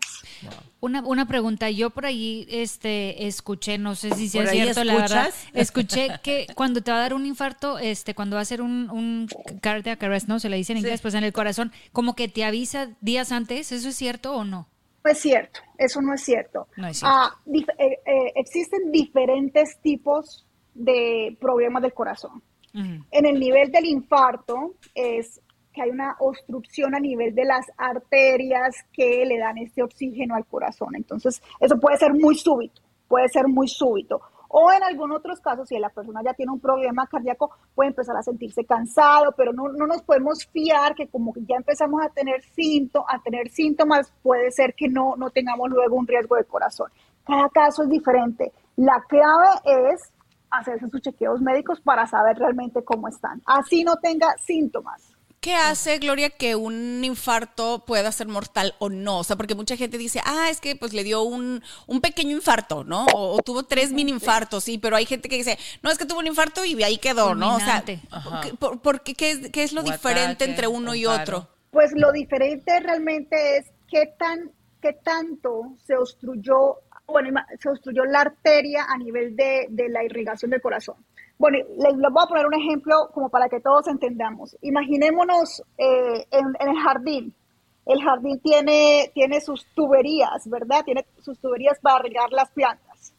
Una, 0.81 1.01
una 1.01 1.25
pregunta, 1.27 1.69
yo 1.69 1.89
por 1.89 2.05
ahí 2.05 2.45
este, 2.49 3.25
escuché, 3.25 3.77
no 3.77 3.95
sé 3.95 4.11
si 4.11 4.27
sea 4.27 4.45
cierto, 4.47 4.83
la 4.83 4.95
verdad, 4.95 5.33
escuché 5.53 6.19
que 6.21 6.45
cuando 6.55 6.81
te 6.81 6.91
va 6.91 6.97
a 6.97 7.01
dar 7.01 7.13
un 7.13 7.25
infarto, 7.25 7.79
este, 7.79 8.13
cuando 8.13 8.35
va 8.35 8.41
a 8.41 8.45
ser 8.45 8.61
un, 8.61 8.89
un 8.91 9.27
cardiac 9.61 10.03
arrest, 10.03 10.27
¿no? 10.27 10.39
Se 10.39 10.49
le 10.49 10.57
dice 10.57 10.73
en 10.73 10.79
inglés, 10.79 11.01
pues 11.01 11.13
en 11.13 11.23
el 11.23 11.33
corazón, 11.33 11.71
como 11.93 12.15
que 12.15 12.27
te 12.27 12.43
avisa 12.43 12.89
días 12.99 13.31
antes, 13.31 13.71
¿eso 13.71 13.89
es 13.89 13.95
cierto 13.95 14.35
o 14.35 14.43
no? 14.43 14.67
No 15.05 15.11
es 15.11 15.19
cierto, 15.19 15.59
eso 15.77 16.01
no 16.01 16.15
es 16.15 16.21
cierto. 16.21 16.67
Ah, 17.03 17.29
eh, 17.45 17.65
eh, 17.77 18.33
existen 18.33 18.91
diferentes 18.91 19.77
tipos 19.79 20.47
de 20.73 21.37
problemas 21.39 21.83
del 21.83 21.93
corazón. 21.93 22.41
En 22.73 23.25
el 23.25 23.39
nivel 23.39 23.71
del 23.71 23.85
infarto 23.85 24.73
es 24.93 25.39
que 25.71 25.83
hay 25.83 25.91
una 25.91 26.17
obstrucción 26.19 26.93
a 26.93 26.99
nivel 26.99 27.33
de 27.33 27.45
las 27.45 27.67
arterias 27.77 28.75
que 28.91 29.23
le 29.25 29.37
dan 29.37 29.59
este 29.59 29.81
oxígeno 29.81 30.35
al 30.35 30.45
corazón. 30.45 30.93
Entonces, 30.95 31.41
eso 31.61 31.79
puede 31.79 31.97
ser 31.97 32.13
muy 32.13 32.35
súbito, 32.35 32.81
puede 33.07 33.29
ser 33.29 33.47
muy 33.47 33.69
súbito. 33.69 34.19
O 34.49 34.71
en 34.71 34.83
algunos 34.83 35.19
otros 35.19 35.39
casos, 35.39 35.67
si 35.67 35.77
la 35.79 35.89
persona 35.89 36.21
ya 36.23 36.33
tiene 36.33 36.51
un 36.51 36.59
problema 36.59 37.07
cardíaco, 37.07 37.51
puede 37.73 37.89
empezar 37.89 38.15
a 38.15 38.23
sentirse 38.23 38.65
cansado, 38.65 39.33
pero 39.35 39.53
no, 39.53 39.69
no 39.69 39.87
nos 39.87 40.01
podemos 40.03 40.45
fiar 40.47 40.95
que 40.95 41.07
como 41.07 41.33
ya 41.35 41.55
empezamos 41.55 42.01
a 42.03 42.09
tener, 42.09 42.43
síntomas, 42.43 43.07
a 43.13 43.19
tener 43.19 43.49
síntomas, 43.49 44.13
puede 44.21 44.51
ser 44.51 44.73
que 44.75 44.87
no, 44.87 45.15
no 45.17 45.29
tengamos 45.29 45.69
luego 45.69 45.95
un 45.95 46.07
riesgo 46.07 46.35
de 46.35 46.45
corazón. 46.45 46.91
Cada 47.25 47.49
caso 47.49 47.83
es 47.83 47.89
diferente. 47.89 48.51
La 48.75 49.03
clave 49.07 49.47
es 49.91 50.11
hacerse 50.51 50.89
sus 50.89 51.01
chequeos 51.01 51.41
médicos 51.41 51.81
para 51.81 52.05
saber 52.05 52.37
realmente 52.37 52.83
cómo 52.83 53.07
están. 53.07 53.41
Así 53.45 53.83
no 53.83 53.97
tenga 53.97 54.35
síntomas. 54.37 55.14
¿Qué 55.45 55.53
hace, 55.53 55.99
Gloria, 55.99 56.31
que 56.31 56.55
un 56.55 57.03
infarto 57.03 57.85
pueda 57.85 58.11
ser 58.11 58.27
mortal 58.27 58.73
o 58.79 58.89
no? 58.89 59.19
O 59.19 59.23
sea, 59.23 59.35
porque 59.35 59.53
mucha 59.53 59.77
gente 59.77 59.99
dice, 59.99 60.19
ah, 60.25 60.47
es 60.49 60.59
que 60.59 60.75
pues 60.75 60.91
le 60.91 61.03
dio 61.03 61.21
un, 61.21 61.61
un 61.85 62.01
pequeño 62.01 62.31
infarto, 62.35 62.83
¿no? 62.83 63.05
O, 63.13 63.39
tuvo 63.43 63.61
tres 63.61 63.91
mini 63.91 64.09
infartos, 64.09 64.63
sí, 64.63 64.79
pero 64.79 64.95
hay 64.95 65.05
gente 65.05 65.29
que 65.29 65.35
dice, 65.35 65.59
no, 65.83 65.91
es 65.91 65.99
que 65.99 66.07
tuvo 66.07 66.17
un 66.17 66.25
infarto 66.25 66.65
y 66.65 66.81
ahí 66.81 66.97
quedó, 66.97 67.35
¿no? 67.35 67.57
O 67.57 67.59
sea, 67.59 67.83
¿por, 68.57 69.03
qué, 69.03 69.13
qué, 69.13 69.63
es, 69.63 69.71
lo 69.71 69.83
diferente 69.83 70.45
entre 70.45 70.65
uno 70.65 70.95
y 70.95 71.05
otro? 71.05 71.47
Pues 71.69 71.91
lo 71.93 72.11
diferente 72.11 72.79
realmente 72.79 73.57
es 73.57 73.67
qué 73.87 74.15
tan 74.17 74.49
qué 74.81 74.93
tanto 74.93 75.77
se 75.85 75.95
obstruyó 75.95 76.79
bueno, 77.07 77.39
se 77.59 77.69
obstruyó 77.69 78.03
la 78.05 78.21
arteria 78.21 78.85
a 78.89 78.97
nivel 78.97 79.35
de, 79.35 79.67
la 79.89 80.03
irrigación 80.03 80.51
del 80.51 80.61
corazón. 80.61 80.95
Bueno, 81.37 81.57
les, 81.77 81.95
voy 81.95 82.23
a 82.23 82.27
poner 82.27 82.45
un 82.45 82.53
ejemplo 82.53 83.09
como 83.13 83.29
para 83.29 83.49
que 83.49 83.59
todos 83.59 83.87
entendamos. 83.87 84.55
Imaginémonos 84.61 85.61
eh, 85.77 86.25
en, 86.31 86.55
el 86.59 86.75
jardín. 86.77 87.33
El 87.85 88.01
jardín 88.01 88.39
tiene, 88.39 89.11
tiene 89.13 89.41
sus 89.41 89.65
tuberías, 89.75 90.49
¿verdad? 90.49 90.83
Tiene 90.85 91.05
sus 91.21 91.39
tuberías 91.39 91.77
para 91.79 91.99
regar 91.99 92.31
las 92.31 92.49
plantas 92.51 93.13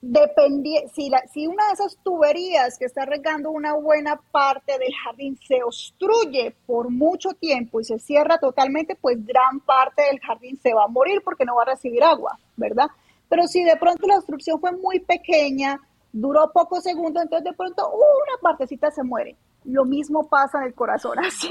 si, 0.00 1.10
si 1.32 1.46
una 1.46 1.66
de 1.66 1.72
esas 1.74 1.96
tuberías 2.02 2.78
que 2.78 2.86
está 2.86 3.04
regando 3.04 3.50
una 3.50 3.74
buena 3.74 4.18
parte 4.30 4.78
del 4.78 4.92
jardín 5.04 5.38
se 5.46 5.62
obstruye 5.62 6.54
por 6.66 6.90
mucho 6.90 7.30
tiempo 7.34 7.80
y 7.80 7.84
se 7.84 7.98
cierra 7.98 8.38
totalmente, 8.38 8.96
pues 8.96 9.24
gran 9.24 9.60
parte 9.60 10.02
del 10.02 10.20
jardín 10.20 10.58
se 10.62 10.72
va 10.72 10.84
a 10.84 10.88
morir 10.88 11.20
porque 11.22 11.44
no 11.44 11.56
va 11.56 11.62
a 11.62 11.74
recibir 11.74 12.02
agua, 12.02 12.38
¿verdad? 12.56 12.86
Pero 13.28 13.46
si 13.46 13.62
de 13.62 13.76
pronto 13.76 14.06
la 14.06 14.16
obstrucción 14.16 14.58
fue 14.58 14.72
muy 14.72 15.00
pequeña, 15.00 15.78
duró 16.12 16.50
pocos 16.52 16.82
segundos, 16.82 17.22
entonces 17.22 17.44
de 17.44 17.56
pronto 17.56 17.88
una 17.90 18.40
partecita 18.42 18.90
se 18.90 19.02
muere. 19.02 19.36
Lo 19.64 19.84
mismo 19.84 20.28
pasa 20.28 20.58
en 20.58 20.64
el 20.64 20.74
corazón, 20.74 21.18
así. 21.24 21.50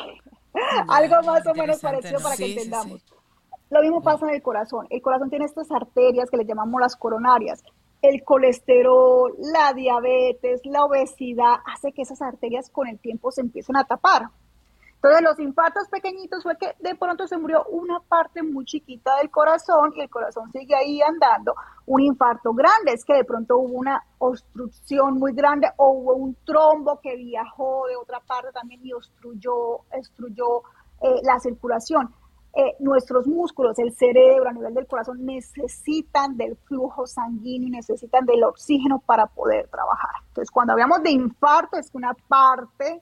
Algo 0.87 1.21
más 1.23 1.45
o 1.45 1.53
menos 1.53 1.79
parecido 1.79 2.19
para 2.21 2.35
que 2.35 2.51
entendamos. 2.51 3.03
Lo 3.69 3.81
mismo 3.81 4.01
pasa 4.01 4.27
en 4.27 4.33
el 4.33 4.41
corazón. 4.41 4.87
El 4.89 5.01
corazón 5.01 5.29
tiene 5.29 5.45
estas 5.45 5.71
arterias 5.71 6.29
que 6.29 6.37
le 6.37 6.45
llamamos 6.45 6.81
las 6.81 6.95
coronarias 6.95 7.63
el 8.01 8.23
colesterol, 8.23 9.35
la 9.39 9.73
diabetes, 9.73 10.61
la 10.65 10.85
obesidad, 10.85 11.55
hace 11.65 11.91
que 11.91 12.03
esas 12.03 12.21
arterias 12.21 12.69
con 12.69 12.87
el 12.87 12.99
tiempo 12.99 13.31
se 13.31 13.41
empiecen 13.41 13.75
a 13.75 13.83
tapar. 13.83 14.29
Entonces 15.01 15.21
los 15.23 15.39
infartos 15.39 15.87
pequeñitos 15.87 16.43
fue 16.43 16.57
que 16.57 16.75
de 16.79 16.93
pronto 16.93 17.25
se 17.25 17.37
murió 17.37 17.63
una 17.69 18.01
parte 18.01 18.43
muy 18.43 18.65
chiquita 18.65 19.15
del 19.15 19.31
corazón 19.31 19.93
y 19.95 20.01
el 20.01 20.09
corazón 20.09 20.51
sigue 20.51 20.75
ahí 20.75 21.01
andando. 21.01 21.55
Un 21.85 22.01
infarto 22.01 22.53
grande 22.53 22.91
es 22.91 23.05
que 23.05 23.13
de 23.13 23.23
pronto 23.23 23.57
hubo 23.59 23.77
una 23.77 24.03
obstrucción 24.17 25.17
muy 25.17 25.31
grande 25.31 25.69
o 25.77 25.91
hubo 25.91 26.15
un 26.15 26.35
trombo 26.43 26.99
que 27.01 27.15
viajó 27.15 27.87
de 27.87 27.95
otra 27.95 28.19
parte 28.19 28.51
también 28.51 28.85
y 28.85 28.91
obstruyó, 28.91 29.85
obstruyó 29.89 30.63
eh, 31.01 31.21
la 31.23 31.39
circulación. 31.39 32.13
Eh, 32.53 32.75
nuestros 32.79 33.25
músculos, 33.25 33.79
el 33.79 33.93
cerebro 33.93 34.49
a 34.49 34.53
nivel 34.53 34.73
del 34.73 34.85
corazón 34.85 35.25
necesitan 35.25 36.35
del 36.35 36.57
flujo 36.57 37.07
sanguíneo, 37.07 37.69
necesitan 37.69 38.25
del 38.25 38.43
oxígeno 38.43 38.99
para 38.99 39.27
poder 39.27 39.69
trabajar. 39.69 40.11
Entonces, 40.27 40.51
cuando 40.51 40.73
hablamos 40.73 41.01
de 41.03 41.11
infarto, 41.11 41.77
es 41.77 41.89
que 41.89 41.97
una 41.97 42.13
parte 42.27 43.01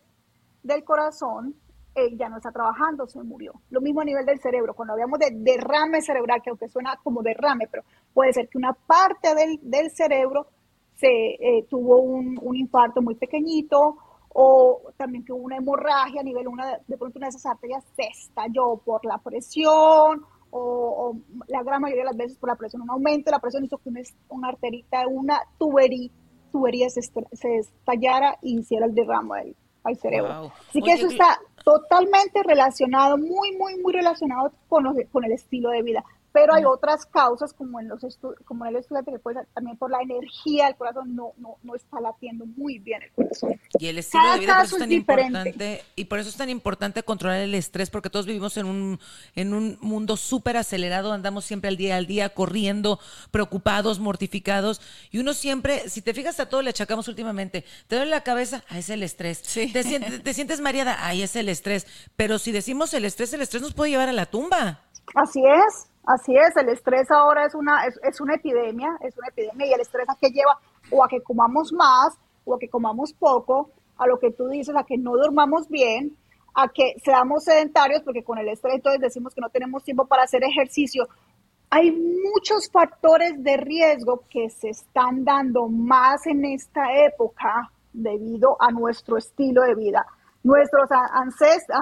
del 0.62 0.84
corazón 0.84 1.56
eh, 1.98 2.16
ya 2.16 2.30
no 2.30 2.38
está 2.38 2.52
trabajando, 2.52 3.08
se 3.08 3.22
murió. 3.24 3.54
Lo 3.72 3.82
mismo 3.82 4.02
a 4.02 4.06
nivel 4.06 4.26
del 4.26 4.40
cerebro, 4.40 4.74
cuando 4.74 4.94
hablamos 4.94 5.20
de 5.20 5.32
derrame 5.32 6.02
cerebral, 6.02 6.42
que 6.44 6.52
aunque 6.52 6.70
suena 6.70 7.00
como 7.04 7.24
derrame, 7.24 7.68
pero 7.70 7.84
puede 8.14 8.34
ser 8.34 8.48
que 8.48 8.58
una 8.58 8.74
parte 8.74 9.30
del, 9.36 9.92
cerebro 9.92 10.48
se 10.96 11.08
eh, 11.08 11.66
tuvo 11.70 11.98
un, 11.98 12.38
un 12.42 12.56
infarto 12.56 13.02
muy 13.02 13.16
pequeñito 13.16 13.98
o 14.30 14.82
también 14.98 15.26
que 15.26 15.34
hubo 15.34 15.44
una 15.44 15.58
hemorragia 15.58 16.22
a 16.22 16.24
nivel 16.24 16.48
una 16.48 16.78
de 16.88 16.98
pronto 16.98 17.18
una 17.18 17.26
de 17.26 17.30
esas 17.30 17.46
arterias 17.48 17.84
se 17.96 18.04
estalló 18.04 18.78
por 18.78 19.04
la 19.04 19.18
presión 19.18 20.24
o, 20.52 21.16
la 21.48 21.64
gran 21.64 21.82
mayoría 21.82 22.04
de 22.04 22.10
las 22.10 22.18
veces 22.18 22.38
por 22.38 22.50
la 22.50 22.56
presión, 22.56 22.82
un 22.82 22.90
aumento 22.90 23.26
de 23.26 23.32
la 23.32 23.40
presión 23.40 23.66
hizo 23.66 23.78
que 23.78 23.90
una, 23.90 24.02
una 24.30 24.50
arterita, 24.50 25.08
una 25.08 25.40
tubería, 25.58 26.10
tubería 26.52 26.90
se, 26.90 27.02
estallara 27.58 28.38
y 28.42 28.60
hiciera 28.60 28.86
el 28.86 28.96
derramo 28.96 29.34
al 29.34 29.98
cerebro. 29.98 30.52
Así 30.70 30.82
que 30.82 30.94
eso 30.94 31.08
está 31.08 31.40
totalmente 31.68 32.44
relacionado, 32.44 33.18
muy, 33.18 33.52
muy, 33.58 33.76
muy 33.76 33.92
relacionado 33.92 34.54
con, 34.70 34.86
con 35.12 35.26
el 35.26 35.34
estilo 35.34 35.70
de 35.72 35.82
vida 35.82 36.06
pero 36.32 36.54
hay 36.54 36.66
otras 36.66 37.06
causas 37.06 37.54
como 37.54 37.80
en 37.80 37.88
los 37.88 38.02
como 38.46 38.66
en 38.66 38.72
el 38.72 38.78
estudiante 38.78 39.12
que 39.12 39.20
puede 39.20 39.46
también 39.54 39.78
por 39.78 39.90
la 39.90 40.02
energía 40.02 40.68
del 40.68 40.76
corazón 40.76 41.16
no, 41.16 41.34
no, 41.38 41.58
no 41.64 41.76
está 41.76 42.00
latiendo 42.00 42.46
muy 42.46 42.80
bien 42.80 43.02
el 43.02 43.12
corazón. 43.12 43.60
Y 43.80 43.88
el 43.88 43.98
estilo 43.98 44.24
de 44.34 44.40
vida 44.40 44.56
por 44.56 44.66
eso 44.66 44.76
es 44.76 44.82
tan 44.82 44.92
importante 44.92 45.84
y 45.96 46.06
por 46.06 46.20
eso 46.20 46.30
es 46.30 46.38
tan 46.38 46.50
importante 46.50 47.04
controlar 47.04 47.40
el 47.40 47.56
estrés 47.56 47.90
porque 47.90 48.10
todos 48.10 48.26
vivimos 48.26 48.58
en 48.58 48.66
un 48.66 49.00
en 49.36 49.54
un 49.54 49.78
mundo 49.82 50.18
súper 50.18 50.58
acelerado, 50.58 51.12
andamos 51.12 51.46
siempre 51.46 51.70
al 51.70 51.78
día 51.78 51.98
al 51.98 52.08
día 52.08 52.30
corriendo, 52.30 53.00
preocupados, 53.32 54.00
mortificados 54.00 54.82
y 55.12 55.20
uno 55.20 55.34
siempre, 55.34 55.90
si 55.90 56.02
te 56.02 56.14
fijas 56.14 56.40
a 56.40 56.50
todo 56.50 56.62
le 56.62 56.70
achacamos 56.70 57.08
últimamente, 57.08 57.66
te 57.88 57.96
duele 57.96 58.12
la 58.12 58.22
cabeza, 58.22 58.64
ahí 58.70 58.80
es 58.80 58.90
el 58.90 59.04
estrés. 59.04 59.42
Te 59.42 59.84
sientes 59.84 60.24
te 60.24 60.34
sientes 60.34 60.62
mareada, 60.62 61.06
ahí 61.06 61.22
es 61.22 61.36
el 61.36 61.50
estrés, 61.50 61.88
pero 62.16 62.40
si 62.40 62.52
decimos 62.52 62.94
el 62.94 63.06
estrés, 63.06 63.34
el 63.34 63.42
estrés 63.42 63.62
nos 63.62 63.74
puede 63.74 63.92
llevar 63.92 64.10
a 64.10 64.14
la 64.14 64.26
tumba. 64.26 64.82
Así 65.16 65.42
es. 65.42 65.88
Así 66.08 66.34
es, 66.38 66.56
el 66.56 66.70
estrés 66.70 67.12
ahora 67.12 67.46
es 67.46 67.54
una, 67.54 67.86
es, 67.86 68.22
una 68.22 68.36
epidemia, 68.36 68.98
es 69.02 69.18
una 69.18 69.28
epidemia 69.28 69.68
y 69.68 69.74
el 69.74 69.82
estrés 69.82 70.08
a 70.08 70.16
que 70.16 70.30
lleva 70.30 70.58
o 70.90 71.04
a 71.04 71.10
que 71.10 71.22
comamos 71.22 71.74
más 71.74 72.18
o 72.46 72.56
a 72.56 72.60
que 72.60 72.70
comamos 72.70 73.12
poco, 73.12 73.72
a 73.98 74.08
lo 74.08 74.18
que 74.18 74.32
tú 74.32 74.48
dices, 74.48 74.74
a 74.74 74.86
que 74.86 74.98
no 74.98 75.18
durmamos 75.18 75.68
bien, 75.68 76.16
a 76.54 76.70
que 76.70 76.96
seamos 77.04 77.44
sedentarios, 77.44 78.04
porque 78.04 78.24
con 78.24 78.38
el 78.38 78.48
estrés 78.48 78.76
entonces 78.76 79.02
decimos 79.02 79.36
que 79.36 79.42
no 79.42 79.50
tenemos 79.50 79.84
tiempo 79.84 80.06
para 80.06 80.24
hacer 80.24 80.46
ejercicio. 80.46 81.10
Hay 81.70 81.92
muchos 81.92 82.72
factores 82.72 83.44
de 83.44 83.58
riesgo 83.58 84.24
que 84.30 84.50
se 84.50 84.70
están 84.70 85.26
dando 85.26 85.68
más 85.68 86.26
en 86.26 86.46
esta 86.46 86.96
época 87.04 87.70
debido 87.92 88.56
a 88.62 88.72
nuestro 88.72 89.18
estilo 89.18 89.64
de 89.64 89.76
vida 89.76 90.06
nuestros 90.48 90.90
ancestros, 91.14 91.78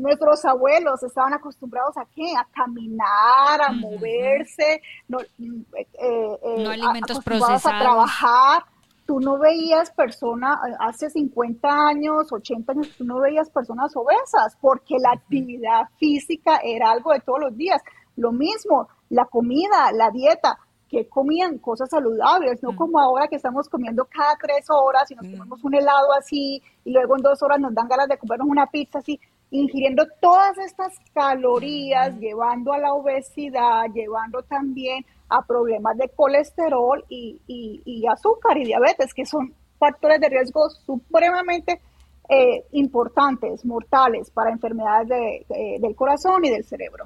nuestros 0.00 0.44
abuelos 0.44 1.02
estaban 1.02 1.32
acostumbrados 1.32 1.96
a 1.96 2.04
qué? 2.14 2.34
A 2.36 2.46
caminar, 2.54 3.62
a 3.66 3.72
moverse, 3.72 4.82
no, 5.08 5.18
eh, 5.20 5.86
eh, 5.98 6.66
alimentos 6.66 7.24
procesados. 7.24 7.66
A 7.66 7.78
trabajar. 7.78 8.64
tú 9.06 9.18
no 9.18 9.38
veías 9.38 9.90
personas, 9.90 10.56
hace 10.78 11.10
50 11.10 11.68
años, 11.68 12.30
80 12.30 12.72
años, 12.72 12.94
tú 12.96 13.04
no 13.04 13.18
veías 13.18 13.50
personas 13.50 13.96
obesas, 13.96 14.56
porque 14.60 14.96
la 15.00 15.12
actividad 15.12 15.88
física 15.98 16.60
era 16.62 16.92
algo 16.92 17.12
de 17.12 17.20
todos 17.20 17.40
los 17.40 17.56
días. 17.56 17.82
Lo 18.16 18.30
mismo, 18.30 18.88
la 19.08 19.24
comida, 19.24 19.90
la 19.94 20.10
dieta, 20.10 20.58
que 20.90 21.08
comían 21.08 21.58
cosas 21.58 21.88
saludables, 21.88 22.60
no 22.62 22.74
como 22.74 22.98
ahora 22.98 23.28
que 23.28 23.36
estamos 23.36 23.68
comiendo 23.68 24.04
cada 24.06 24.36
tres 24.36 24.66
horas 24.68 25.08
y 25.10 25.14
nos 25.14 25.24
comemos 25.24 25.62
un 25.62 25.74
helado 25.74 26.12
así 26.18 26.60
y 26.84 26.92
luego 26.92 27.16
en 27.16 27.22
dos 27.22 27.40
horas 27.42 27.60
nos 27.60 27.72
dan 27.72 27.88
ganas 27.88 28.08
de 28.08 28.18
comernos 28.18 28.48
una 28.48 28.66
pizza 28.66 28.98
así, 28.98 29.20
ingiriendo 29.52 30.04
todas 30.20 30.58
estas 30.58 30.98
calorías, 31.14 32.18
llevando 32.18 32.72
a 32.72 32.78
la 32.78 32.92
obesidad, 32.92 33.84
llevando 33.94 34.42
también 34.42 35.06
a 35.28 35.46
problemas 35.46 35.96
de 35.96 36.08
colesterol 36.08 37.04
y, 37.08 37.40
y 37.46 38.06
azúcar 38.08 38.58
y 38.58 38.64
diabetes, 38.64 39.14
que 39.14 39.24
son 39.24 39.54
factores 39.78 40.20
de 40.20 40.28
riesgo 40.28 40.68
supremamente 40.70 41.80
eh, 42.30 42.64
importantes, 42.70 43.64
mortales 43.64 44.30
para 44.30 44.52
enfermedades 44.52 45.08
de, 45.08 45.78
del 45.80 45.96
corazón 45.96 46.44
y 46.44 46.50
del 46.50 46.64
cerebro. 46.64 47.04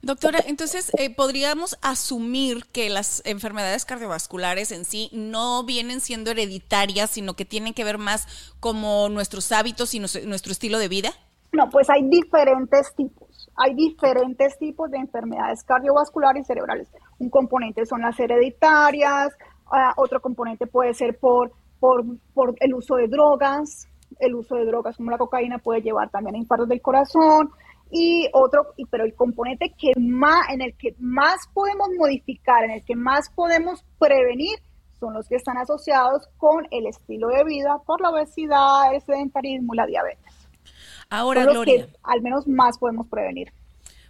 Doctora, 0.00 0.40
entonces 0.46 0.90
eh, 0.98 1.14
podríamos 1.14 1.78
asumir 1.82 2.64
que 2.72 2.88
las 2.88 3.22
enfermedades 3.26 3.84
cardiovasculares 3.84 4.72
en 4.72 4.86
sí 4.86 5.10
no 5.12 5.62
vienen 5.64 6.00
siendo 6.00 6.30
hereditarias, 6.30 7.10
sino 7.10 7.34
que 7.34 7.44
tienen 7.44 7.74
que 7.74 7.84
ver 7.84 7.98
más 7.98 8.26
como 8.60 9.10
nuestros 9.10 9.52
hábitos 9.52 9.94
y 9.94 10.00
nuestro 10.00 10.52
estilo 10.52 10.78
de 10.78 10.88
vida. 10.88 11.12
No, 11.52 11.68
pues 11.68 11.90
hay 11.90 12.08
diferentes 12.08 12.94
tipos. 12.96 13.50
Hay 13.56 13.74
diferentes 13.74 14.58
tipos 14.58 14.90
de 14.90 14.96
enfermedades 14.96 15.62
cardiovasculares 15.64 16.42
y 16.42 16.46
cerebrales. 16.46 16.88
Un 17.18 17.28
componente 17.28 17.84
son 17.84 18.00
las 18.00 18.18
hereditarias, 18.18 19.34
ah, 19.70 19.92
otro 19.96 20.22
componente 20.22 20.66
puede 20.66 20.94
ser 20.94 21.18
por, 21.18 21.52
por, 21.78 22.04
por 22.32 22.54
el 22.60 22.72
uso 22.74 22.96
de 22.96 23.08
drogas, 23.08 23.86
el 24.20 24.34
uso 24.34 24.56
de 24.56 24.66
drogas 24.66 24.96
como 24.96 25.10
la 25.10 25.18
cocaína 25.18 25.58
puede 25.58 25.82
llevar 25.82 26.10
también 26.10 26.36
a 26.36 26.38
infartos 26.38 26.68
del 26.68 26.80
corazón 26.80 27.50
y 27.90 28.28
otro, 28.32 28.74
pero 28.90 29.04
el 29.04 29.14
componente 29.14 29.74
que 29.78 29.92
más, 29.98 30.48
en 30.50 30.62
el 30.62 30.74
que 30.76 30.94
más 30.98 31.46
podemos 31.52 31.88
modificar, 31.98 32.64
en 32.64 32.70
el 32.70 32.84
que 32.84 32.96
más 32.96 33.30
podemos 33.30 33.84
prevenir, 33.98 34.58
son 34.98 35.14
los 35.14 35.28
que 35.28 35.36
están 35.36 35.58
asociados 35.58 36.28
con 36.38 36.66
el 36.70 36.86
estilo 36.86 37.28
de 37.28 37.44
vida 37.44 37.78
por 37.84 38.00
la 38.00 38.10
obesidad, 38.10 38.94
el 38.94 39.02
sedentarismo 39.02 39.74
y 39.74 39.76
la 39.76 39.86
diabetes. 39.86 40.48
Ahora, 41.10 41.44
Gloria. 41.44 41.88
al 42.04 42.22
menos 42.22 42.46
más 42.48 42.78
podemos 42.78 43.06
prevenir. 43.08 43.52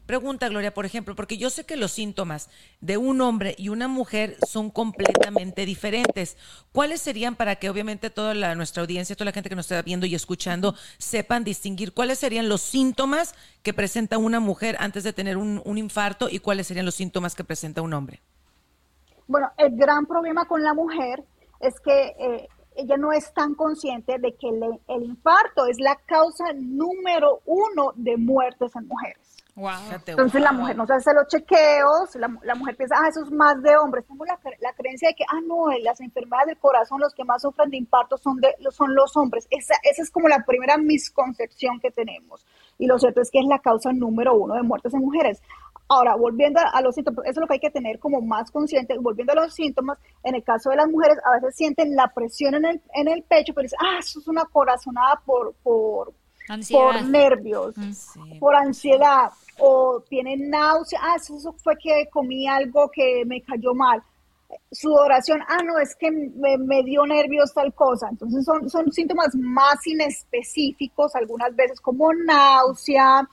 Pregunta, 0.06 0.48
Gloria, 0.48 0.74
por 0.74 0.84
ejemplo, 0.84 1.14
porque 1.14 1.38
yo 1.38 1.48
sé 1.48 1.64
que 1.64 1.76
los 1.76 1.92
síntomas 1.92 2.50
de 2.80 2.96
un 2.96 3.20
hombre 3.20 3.54
y 3.56 3.68
una 3.68 3.86
mujer 3.86 4.36
son 4.46 4.68
completamente 4.70 5.64
diferentes. 5.64 6.36
¿Cuáles 6.72 7.00
serían 7.00 7.36
para 7.36 7.56
que 7.56 7.70
obviamente 7.70 8.10
toda 8.10 8.34
la, 8.34 8.56
nuestra 8.56 8.82
audiencia, 8.82 9.14
toda 9.14 9.26
la 9.26 9.32
gente 9.32 9.48
que 9.48 9.54
nos 9.54 9.66
está 9.66 9.80
viendo 9.82 10.04
y 10.04 10.14
escuchando, 10.16 10.74
sepan 10.98 11.44
distinguir 11.44 11.92
cuáles 11.92 12.18
serían 12.18 12.48
los 12.48 12.62
síntomas 12.62 13.34
que 13.62 13.72
presenta 13.72 14.18
una 14.18 14.40
mujer 14.40 14.76
antes 14.80 15.04
de 15.04 15.12
tener 15.12 15.36
un, 15.36 15.62
infarto 15.78 16.28
y 16.28 16.40
cuáles 16.40 16.66
serían 16.66 16.84
los 16.84 16.96
síntomas 16.96 17.34
que 17.34 17.44
presenta 17.44 17.80
un 17.80 17.94
hombre? 17.94 18.20
Bueno, 19.28 19.50
el 19.56 19.76
gran 19.76 20.06
problema 20.06 20.46
con 20.46 20.62
la 20.62 20.74
mujer 20.74 21.22
es 21.60 21.78
que 21.80 22.14
eh, 22.18 22.48
ella 22.74 22.96
no 22.96 23.12
es 23.12 23.32
tan 23.32 23.54
consciente 23.54 24.18
de 24.18 24.34
que 24.34 24.48
el 24.48 25.02
infarto 25.02 25.66
es 25.66 25.78
la 25.78 25.96
causa 26.06 26.52
número 26.54 27.40
uno 27.46 27.92
de 27.94 28.16
muertes 28.16 28.74
en 28.74 28.88
mujeres. 28.88 29.21
Entonces 29.54 30.40
la 30.40 30.52
mujer 30.52 30.76
no 30.76 30.86
se 30.86 30.94
hace 30.94 31.12
los 31.12 31.26
chequeos, 31.28 32.14
la, 32.14 32.54
mujer 32.54 32.74
piensa, 32.74 32.96
ah, 32.98 33.08
eso 33.08 33.22
es 33.22 33.30
más 33.30 33.62
de 33.62 33.76
hombres. 33.76 34.06
Tengo 34.06 34.24
la, 34.24 34.38
creencia 34.72 35.08
de 35.08 35.14
que, 35.14 35.24
ah, 35.28 35.40
no, 35.46 35.66
las 35.82 36.00
enfermedades 36.00 36.48
del 36.48 36.58
corazón, 36.58 37.00
los 37.00 37.12
que 37.12 37.24
más 37.24 37.42
sufren 37.42 37.68
de 37.68 37.76
infarto 37.76 38.16
son, 38.16 38.38
de, 38.38 38.54
son 38.70 38.94
los 38.94 39.14
hombres. 39.16 39.46
Esa, 39.50 39.74
esa 39.82 40.02
es 40.02 40.10
como 40.10 40.28
la 40.28 40.42
primera 40.46 40.78
misconcepción 40.78 41.80
que 41.80 41.90
tenemos. 41.90 42.46
Y 42.78 42.86
lo 42.86 42.98
cierto 42.98 43.20
es 43.20 43.30
que 43.30 43.40
es 43.40 43.46
la 43.46 43.58
causa 43.58 43.92
número 43.92 44.34
uno 44.34 44.54
de 44.54 44.62
muertes 44.62 44.94
en 44.94 45.00
mujeres. 45.00 45.42
Ahora, 45.88 46.14
volviendo 46.14 46.58
a, 46.58 46.80
los 46.80 46.94
síntomas, 46.94 47.26
eso 47.26 47.32
es 47.32 47.36
lo 47.42 47.46
que 47.46 47.54
hay 47.54 47.60
que 47.60 47.70
tener 47.70 47.98
como 47.98 48.22
más 48.22 48.50
consciente. 48.50 48.96
Volviendo 48.98 49.34
a 49.34 49.36
los 49.36 49.54
síntomas, 49.54 49.98
en 50.22 50.34
el 50.34 50.42
caso 50.42 50.70
de 50.70 50.76
las 50.76 50.88
mujeres, 50.88 51.18
a 51.24 51.34
veces 51.34 51.54
sienten 51.56 51.94
la 51.94 52.08
presión 52.08 52.54
en 52.54 52.64
el, 52.64 52.82
en 52.94 53.08
el 53.08 53.22
pecho, 53.22 53.52
pero 53.52 53.64
dicen, 53.64 53.78
ah, 53.82 53.98
eso 53.98 54.18
es 54.18 54.26
una 54.26 54.46
corazonada 54.46 55.20
por, 55.26 55.54
por, 55.62 56.14
por 56.70 57.02
nervios, 57.04 57.74
mm. 57.76 58.38
por 58.38 58.54
ansiedad, 58.54 59.30
o 59.58 60.02
tienen 60.08 60.50
náusea, 60.50 61.00
ah, 61.02 61.16
eso 61.16 61.52
fue 61.62 61.76
que 61.76 62.08
comí 62.10 62.46
algo 62.46 62.90
que 62.90 63.24
me 63.26 63.42
cayó 63.42 63.74
mal. 63.74 64.02
Sudoración, 64.70 65.40
ah, 65.48 65.62
no, 65.64 65.78
es 65.78 65.96
que 65.96 66.10
me, 66.10 66.82
dio 66.82 67.06
nervios 67.06 67.54
tal 67.54 67.72
cosa. 67.72 68.08
Entonces 68.10 68.44
son, 68.44 68.68
son 68.68 68.92
síntomas 68.92 69.34
más 69.34 69.86
inespecíficos, 69.86 71.14
algunas 71.14 71.54
veces 71.56 71.80
como 71.80 72.12
náusea, 72.12 73.26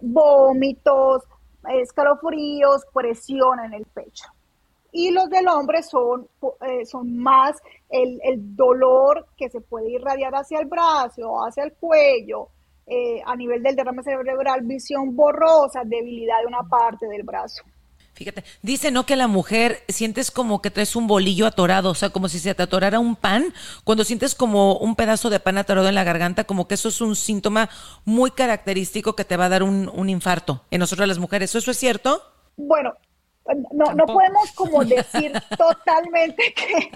vómitos, 0.00 1.22
escalofríos, 1.68 2.82
presión 2.92 3.60
en 3.64 3.74
el 3.74 3.84
pecho. 3.86 4.24
Y 4.96 5.10
los 5.10 5.28
del 5.28 5.48
hombre 5.48 5.82
son, 5.82 6.28
eh, 6.68 6.86
son 6.86 7.18
más 7.18 7.60
el, 7.90 8.20
el, 8.22 8.54
dolor 8.54 9.26
que 9.36 9.50
se 9.50 9.60
puede 9.60 9.90
irradiar 9.90 10.32
hacia 10.36 10.60
el 10.60 10.66
brazo, 10.66 11.44
hacia 11.44 11.64
el 11.64 11.72
cuello, 11.72 12.50
eh, 12.86 13.20
a 13.26 13.34
nivel 13.34 13.60
del 13.60 13.74
derrame 13.74 14.04
cerebral, 14.04 14.60
visión 14.62 15.16
borrosa, 15.16 15.82
debilidad 15.84 16.38
de 16.42 16.46
una 16.46 16.62
parte 16.62 17.06
del 17.06 17.24
brazo. 17.24 17.64
Fíjate, 18.12 18.44
dice 18.62 18.92
no 18.92 19.04
que 19.04 19.16
la 19.16 19.26
mujer 19.26 19.82
sientes 19.88 20.30
como 20.30 20.62
que 20.62 20.70
traes 20.70 20.94
un 20.94 21.08
bolillo 21.08 21.48
atorado, 21.48 21.90
o 21.90 21.94
sea, 21.96 22.10
como 22.10 22.28
si 22.28 22.38
se 22.38 22.54
te 22.54 22.62
atorara 22.62 23.00
un 23.00 23.16
pan. 23.16 23.52
Cuando 23.82 24.04
sientes 24.04 24.36
como 24.36 24.76
un 24.76 24.94
pedazo 24.94 25.28
de 25.28 25.40
pan 25.40 25.58
atorado 25.58 25.88
en 25.88 25.96
la 25.96 26.04
garganta, 26.04 26.44
como 26.44 26.68
que 26.68 26.74
eso 26.74 26.90
es 26.90 27.00
un 27.00 27.16
síntoma 27.16 27.68
muy 28.04 28.30
característico 28.30 29.16
que 29.16 29.24
te 29.24 29.36
va 29.36 29.46
a 29.46 29.48
dar 29.48 29.64
un, 29.64 29.90
un 29.92 30.08
infarto 30.08 30.62
en 30.70 30.78
nosotros 30.78 31.08
las 31.08 31.18
mujeres. 31.18 31.52
¿Eso 31.56 31.72
es 31.72 31.76
cierto? 31.76 32.22
Bueno, 32.56 32.92
no, 33.72 33.92
no 33.92 34.06
podemos 34.06 34.50
como 34.52 34.84
decir 34.84 35.32
totalmente 35.58 36.54
que... 36.54 36.90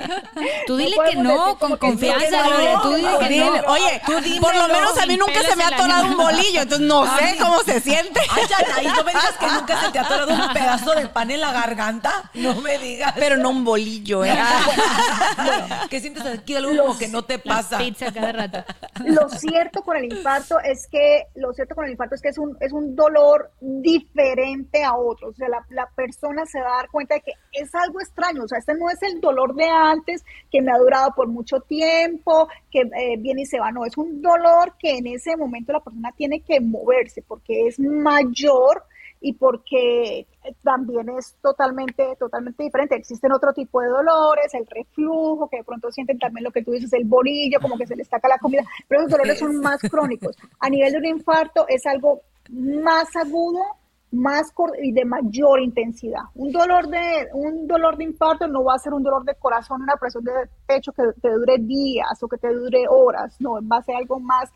Tú 0.67 0.77
dile 0.77 0.97
que 1.11 1.17
no, 1.17 1.59
con 1.59 1.77
confianza, 1.77 2.43
Gloria. 2.47 2.81
Tú 2.83 2.95
dile 2.95 3.19
que 3.21 3.37
no. 3.37 3.53
Oye, 3.73 4.01
por 4.41 4.55
lo 4.55 4.69
menos 4.69 4.99
a 4.99 5.07
mí 5.07 5.17
nunca 5.17 5.43
se 5.43 5.57
me 5.57 5.65
ha 5.65 5.69
atorado 5.69 6.07
un 6.07 6.17
bolillo, 6.17 6.63
entonces 6.63 6.87
no 6.87 7.05
sé 7.19 7.37
cómo 7.39 7.61
se 7.63 7.81
siente. 7.81 8.21
Ay, 8.31 8.45
ya, 8.49 8.93
no 8.95 9.05
me 9.05 9.13
digas 9.13 9.37
que 9.39 9.47
nunca 9.47 9.81
se 9.81 9.93
te 9.93 9.99
ha 9.99 10.03
atorado 10.03 10.33
un 10.33 10.53
pedazo 10.53 10.95
de 10.95 11.09
pan 11.09 11.31
en 11.31 11.41
la 11.41 11.53
garganta. 11.53 12.31
No 12.35 12.55
me 12.61 12.79
digas. 12.79 13.13
Pero 13.17 13.37
no 13.37 13.51
un 13.51 13.65
bolillo, 13.65 14.25
¿eh? 14.25 14.33
¿Qué 15.91 16.01
sientes 16.01 16.25
aquí 16.25 16.57
algo 16.57 16.77
como 16.77 16.99
que 16.99 17.09
no 17.09 17.25
te 17.25 17.39
pasa? 17.39 17.79
Pizza 17.79 18.13
cada 18.13 18.33
rato. 18.33 18.65
Lo 19.05 19.29
cierto 19.29 19.83
con 19.83 19.97
el 19.97 20.05
infarto 20.13 20.59
es 20.61 20.87
que, 20.91 21.27
lo 21.35 21.53
cierto 21.53 21.75
con 21.75 21.85
el 21.85 21.93
infarto 21.93 22.15
es 22.15 22.23
que 22.23 22.29
es 22.29 22.39
un, 22.39 22.57
es 22.61 22.73
un 22.73 22.97
dolor 22.97 23.53
diferente 23.61 24.85
a 24.85 24.95
otros. 24.95 25.35
O 25.35 25.37
sea, 25.37 25.49
la, 25.49 25.65
la 25.71 25.89
persona 25.91 26.38
se 26.47 26.61
va 26.61 26.75
a 26.75 26.77
dar 26.77 26.91
cuenta 26.91 27.15
de 27.15 27.21
que 27.23 27.33
es 27.53 27.75
algo 27.75 28.01
extraño, 28.01 28.45
o 28.45 28.49
sea, 28.49 28.59
este 28.59 28.75
no 28.75 28.91
es 28.91 29.03
el 29.03 29.21
dolor 29.21 29.55
de 29.55 29.69
antes 29.69 30.25
que 30.51 30.63
me 30.63 30.73
ha 30.73 30.79
durado 30.79 31.13
por 31.15 31.29
mucho 31.29 31.61
tiempo, 31.61 32.49
que 32.71 32.81
eh, 32.81 33.17
viene 33.19 33.43
y 33.43 33.47
se 33.47 33.61
va, 33.61 33.73
no, 33.73 33.85
es 33.85 33.97
un 33.97 34.23
dolor 34.23 34.75
que 34.79 34.99
en 34.99 35.07
ese 35.07 35.37
momento 35.37 35.73
la 35.73 35.81
persona 35.81 36.13
tiene 36.13 36.41
que 36.41 36.61
moverse 36.61 37.23
porque 37.23 37.67
es 37.67 37.79
mayor 37.79 38.85
y 39.21 39.33
porque 39.33 40.27
también 40.63 41.09
es 41.11 41.37
totalmente, 41.43 42.15
totalmente 42.19 42.63
diferente. 42.63 42.95
Existen 42.95 43.33
otro 43.33 43.53
tipo 43.53 43.81
de 43.81 43.89
dolores, 43.89 44.55
el 44.55 44.67
reflujo, 44.67 45.49
que 45.49 45.59
de 45.59 45.65
pronto 45.65 45.91
sienten 45.91 46.19
también 46.19 46.45
lo 46.45 46.53
que 46.53 46.63
tú 46.63 46.73
dices, 46.73 46.93
el 46.93 47.05
bolillo, 47.05 47.61
como 47.61 47.77
que 47.77 47.87
se 47.87 47.97
le 47.97 48.03
estaca 48.03 48.29
la 48.29 48.39
comida, 48.39 48.63
pero 48.87 49.03
los 49.03 49.11
dolores 49.11 49.39
son 49.39 49.57
más 49.61 49.81
crónicos. 49.83 50.37
A 50.61 50.71
nivel 50.71 50.93
de 50.93 50.99
un 50.99 51.07
infarto 51.07 51.67
es 51.69 51.85
algo 51.87 52.23
más 52.51 53.15
agudo, 53.17 53.61
más 54.11 54.53
y 54.83 54.93
de 54.93 55.05
mayor 55.05 55.61
intensidad. 55.61 56.23
Un 56.35 56.51
dolor 56.51 56.89
de, 56.89 57.29
un 57.33 57.67
dolor 57.67 57.97
de 57.97 58.05
infarto 58.05 58.47
no 58.47 58.65
va 58.65 58.75
a 58.75 58.79
ser 58.79 58.95
un 58.95 59.03
dolor 59.03 59.25
de 59.25 59.35
corazón, 59.35 59.83
una 59.83 59.97
presión 59.97 60.25
de 60.25 60.33
pecho 60.67 60.93
que 60.93 61.03
te 61.21 61.31
dure 61.31 61.59
días 61.59 62.23
o 62.23 62.29
que 62.29 62.39
te 62.39 62.53
dure 62.53 62.87
horas, 62.89 63.37
no, 63.41 63.59
va 63.67 63.79
a 63.79 63.83
ser 63.83 63.97
algo 63.97 64.19
más 64.19 64.51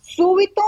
súbito 0.00 0.62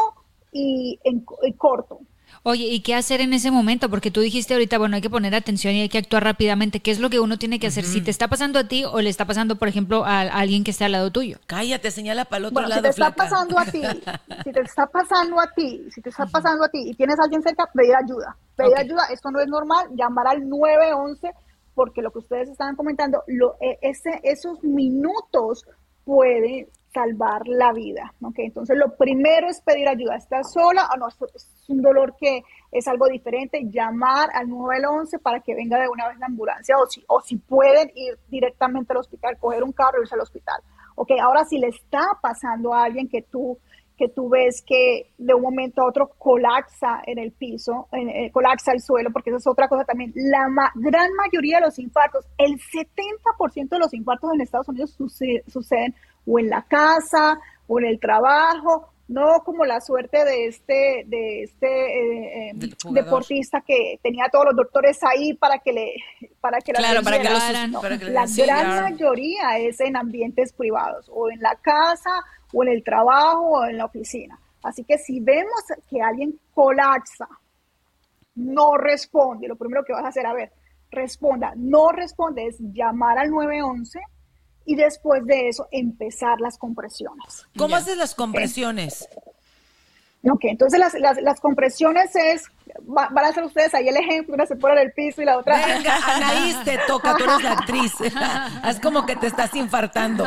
y, 0.53 0.99
en, 1.05 1.25
y 1.43 1.53
corto. 1.55 2.01
Oye, 2.43 2.65
¿y 2.65 2.81
qué 2.81 2.95
hacer 2.95 3.21
en 3.21 3.35
ese 3.35 3.51
momento? 3.51 3.91
Porque 3.91 4.11
tú 4.11 4.21
dijiste 4.21 4.55
ahorita, 4.55 4.79
bueno, 4.79 4.97
hay 4.97 5.03
que 5.03 5.11
poner 5.11 5.35
atención 5.35 5.75
y 5.75 5.83
hay 5.83 5.89
que 5.91 5.99
actuar 5.99 6.25
rápidamente. 6.25 6.81
¿Qué 6.81 6.91
es 6.91 6.99
lo 6.99 7.11
que 7.11 7.21
uno 7.21 7.37
tiene 7.37 7.59
que 7.59 7.67
hacer? 7.67 7.85
Si 7.85 8.01
te 8.01 8.11
está 8.11 8.29
pasando 8.29 8.59
a 8.59 8.65
ti 8.65 8.85
o 8.85 9.01
le 9.03 9.11
está 9.11 9.27
pasando, 9.27 9.57
por 9.57 9.69
ejemplo, 9.69 10.05
a, 10.07 10.21
alguien 10.21 10.65
que 10.65 10.71
esté 10.71 10.85
al 10.85 10.93
lado 10.93 11.11
tuyo. 11.11 11.39
Cállate, 11.47 11.91
señala 11.91 12.25
para 12.25 12.39
el 12.39 12.45
otro 12.47 12.63
bueno, 12.63 12.69
lado. 12.69 12.81
Si 12.81 12.85
te 12.85 12.91
está 12.91 13.15
pasando 13.15 13.59
a 13.59 13.65
ti, 13.67 13.83
si 14.45 14.53
te 14.53 14.61
está 14.61 14.87
pasando 14.87 15.41
a 15.41 15.47
ti, 15.55 15.85
si 15.91 16.01
te 16.01 16.09
está 16.09 16.27
pasando 16.27 16.65
a 16.65 16.69
ti 16.71 16.91
y 16.91 16.95
tienes 16.95 17.19
a 17.21 17.25
alguien 17.25 17.43
cerca, 17.43 17.67
pedir 17.75 17.95
ayuda. 17.95 18.37
Pedir 18.57 18.77
ayuda, 18.77 19.05
esto 19.13 19.31
no 19.31 19.41
es 19.41 19.47
normal, 19.47 19.89
llamar 19.95 20.27
al 20.29 20.49
911 20.49 21.31
porque 21.75 22.03
lo 22.03 22.11
que 22.11 22.19
ustedes 22.19 22.49
estaban 22.49 22.77
comentando, 22.77 23.23
lo, 23.27 23.57
e, 23.61 23.79
ese, 23.83 24.21
esos 24.23 24.63
minutos 24.63 25.65
pueden 26.05 26.69
salvar 26.93 27.43
la 27.47 27.73
vida. 27.73 28.13
¿okay? 28.23 28.47
Entonces, 28.47 28.77
lo 28.77 28.97
primero 28.97 29.49
es 29.49 29.61
pedir 29.61 29.89
ayuda. 29.89 30.17
¿Estás 30.17 30.53
sola 30.53 30.89
o 30.95 30.99
no? 30.99 31.09
Es 31.09 31.69
un 31.69 31.83
dolor 31.83 32.15
que 32.19 32.43
es 32.71 32.89
algo 32.89 33.07
diferente. 33.07 33.63
Llamar 33.71 34.29
al 34.35 34.49
911 34.49 35.19
para 35.19 35.41
que 35.41 35.55
venga 35.55 35.79
de 35.79 35.89
una 35.89 36.09
vez 36.09 36.19
la 36.19 36.27
ambulancia 36.27 36.77
o 36.79 36.87
si, 36.87 37.05
o 37.09 37.21
si 37.21 37.37
pueden 37.37 37.91
ir 37.95 38.19
directamente 38.29 38.93
al 38.93 38.99
hospital, 38.99 39.39
coger 39.39 39.63
un 39.63 39.73
carro 39.73 39.99
y 39.99 40.03
irse 40.03 40.15
al 40.15 40.21
hospital. 40.21 40.61
Ok, 40.97 41.13
ahora 41.21 41.45
si 41.45 41.59
le 41.59 41.69
está 41.69 42.19
pasando 42.21 42.75
a 42.75 42.85
alguien 42.85 43.09
que 43.09 43.23
tú 43.23 43.59
que 44.01 44.09
tú 44.09 44.31
ves 44.31 44.65
que 44.67 45.13
de 45.19 45.35
un 45.35 45.43
momento 45.43 45.83
a 45.83 45.87
otro 45.87 46.09
colapsa 46.17 47.03
en 47.05 47.19
el 47.19 47.33
piso, 47.33 47.87
eh, 47.93 48.31
colapsa 48.33 48.73
el 48.73 48.81
suelo, 48.81 49.11
porque 49.13 49.29
eso 49.29 49.37
es 49.37 49.47
otra 49.47 49.69
cosa 49.69 49.85
también. 49.85 50.11
La 50.15 50.49
gran 50.75 51.11
mayoría 51.13 51.59
de 51.59 51.67
los 51.67 51.79
infartos, 51.79 52.25
el 52.39 52.59
70% 52.59 53.69
de 53.69 53.79
los 53.79 53.93
infartos 53.93 54.31
en 54.33 54.41
Estados 54.41 54.69
Unidos 54.71 54.97
suceden 55.47 55.95
o 56.27 56.39
en 56.39 56.49
la 56.49 56.63
casa 56.63 57.39
o 57.67 57.79
en 57.79 57.87
el 57.87 58.01
trabajo 58.01 58.91
no 59.11 59.43
como 59.45 59.65
la 59.65 59.81
suerte 59.81 60.25
de 60.25 60.47
este, 60.47 61.03
de 61.07 61.43
este 61.43 61.67
eh, 61.67 62.51
eh, 62.51 62.71
deportista 62.93 63.61
que 63.61 63.99
tenía 64.01 64.27
a 64.27 64.29
todos 64.29 64.47
los 64.47 64.57
doctores 64.57 65.01
ahí 65.03 65.35
para 65.35 65.59
que 65.59 65.73
le, 65.73 65.95
para 66.41 66.61
que 66.61 66.73
claro, 66.73 67.03
para 67.03 67.19
que, 67.19 67.25
la 67.25 68.27
gran 68.37 68.93
mayoría 68.93 69.59
es 69.59 69.81
en 69.81 69.97
ambientes 69.97 70.53
privados, 70.53 71.11
o 71.13 71.29
en 71.29 71.41
la 71.41 71.57
casa, 71.57 72.11
o 72.53 72.63
en 72.63 72.69
el 72.69 72.85
trabajo, 72.85 73.41
o 73.41 73.65
en 73.65 73.79
la 73.79 73.87
oficina. 73.87 74.39
Así 74.63 74.85
que 74.85 74.97
si 74.97 75.19
vemos 75.19 75.61
que 75.89 76.01
alguien 76.01 76.39
colapsa, 76.55 77.27
no 78.37 78.77
responde, 78.77 79.49
lo 79.49 79.57
primero 79.57 79.85
que 79.85 79.93
vas 79.93 80.05
a 80.05 80.09
hacer, 80.09 80.25
a 80.25 80.35
ver, 80.35 80.53
responda, 80.89 81.53
no 81.57 81.91
responde, 81.91 82.47
es 82.47 82.59
llamar 82.61 83.19
al 83.19 83.31
911 83.31 83.99
y 84.71 84.77
después 84.77 85.27
de 85.27 85.49
eso 85.49 85.67
empezar 85.73 86.41
las 86.41 86.57
compresiones. 86.57 87.45
¿Cómo 87.59 87.75
haces 87.75 87.97
las 87.97 88.15
compresiones? 88.15 89.09
Ok, 90.23 90.45
entonces 90.45 90.79
las, 90.79 90.95
las, 91.21 91.41
compresiones 91.41 92.15
es, 92.15 92.45
van 92.85 93.19
a 93.19 93.29
hacer 93.31 93.43
ustedes 93.43 93.75
ahí 93.75 93.89
el 93.89 93.97
ejemplo, 93.97 94.35
una 94.35 94.47
se 94.47 94.55
pone 94.55 94.75
en 94.75 94.87
el 94.87 94.93
piso 94.93 95.23
y 95.23 95.25
la 95.25 95.39
otra... 95.39 95.57
Venga, 95.67 95.97
Anaís, 96.07 96.63
te 96.63 96.79
toca, 96.87 97.17
tú 97.17 97.25
eres 97.25 97.43
la 97.43 97.53
actriz. 97.55 97.95
Haz 98.63 98.79
como 98.79 99.05
que 99.07 99.17
te 99.17 99.27
estás 99.27 99.53
infartando. 99.57 100.25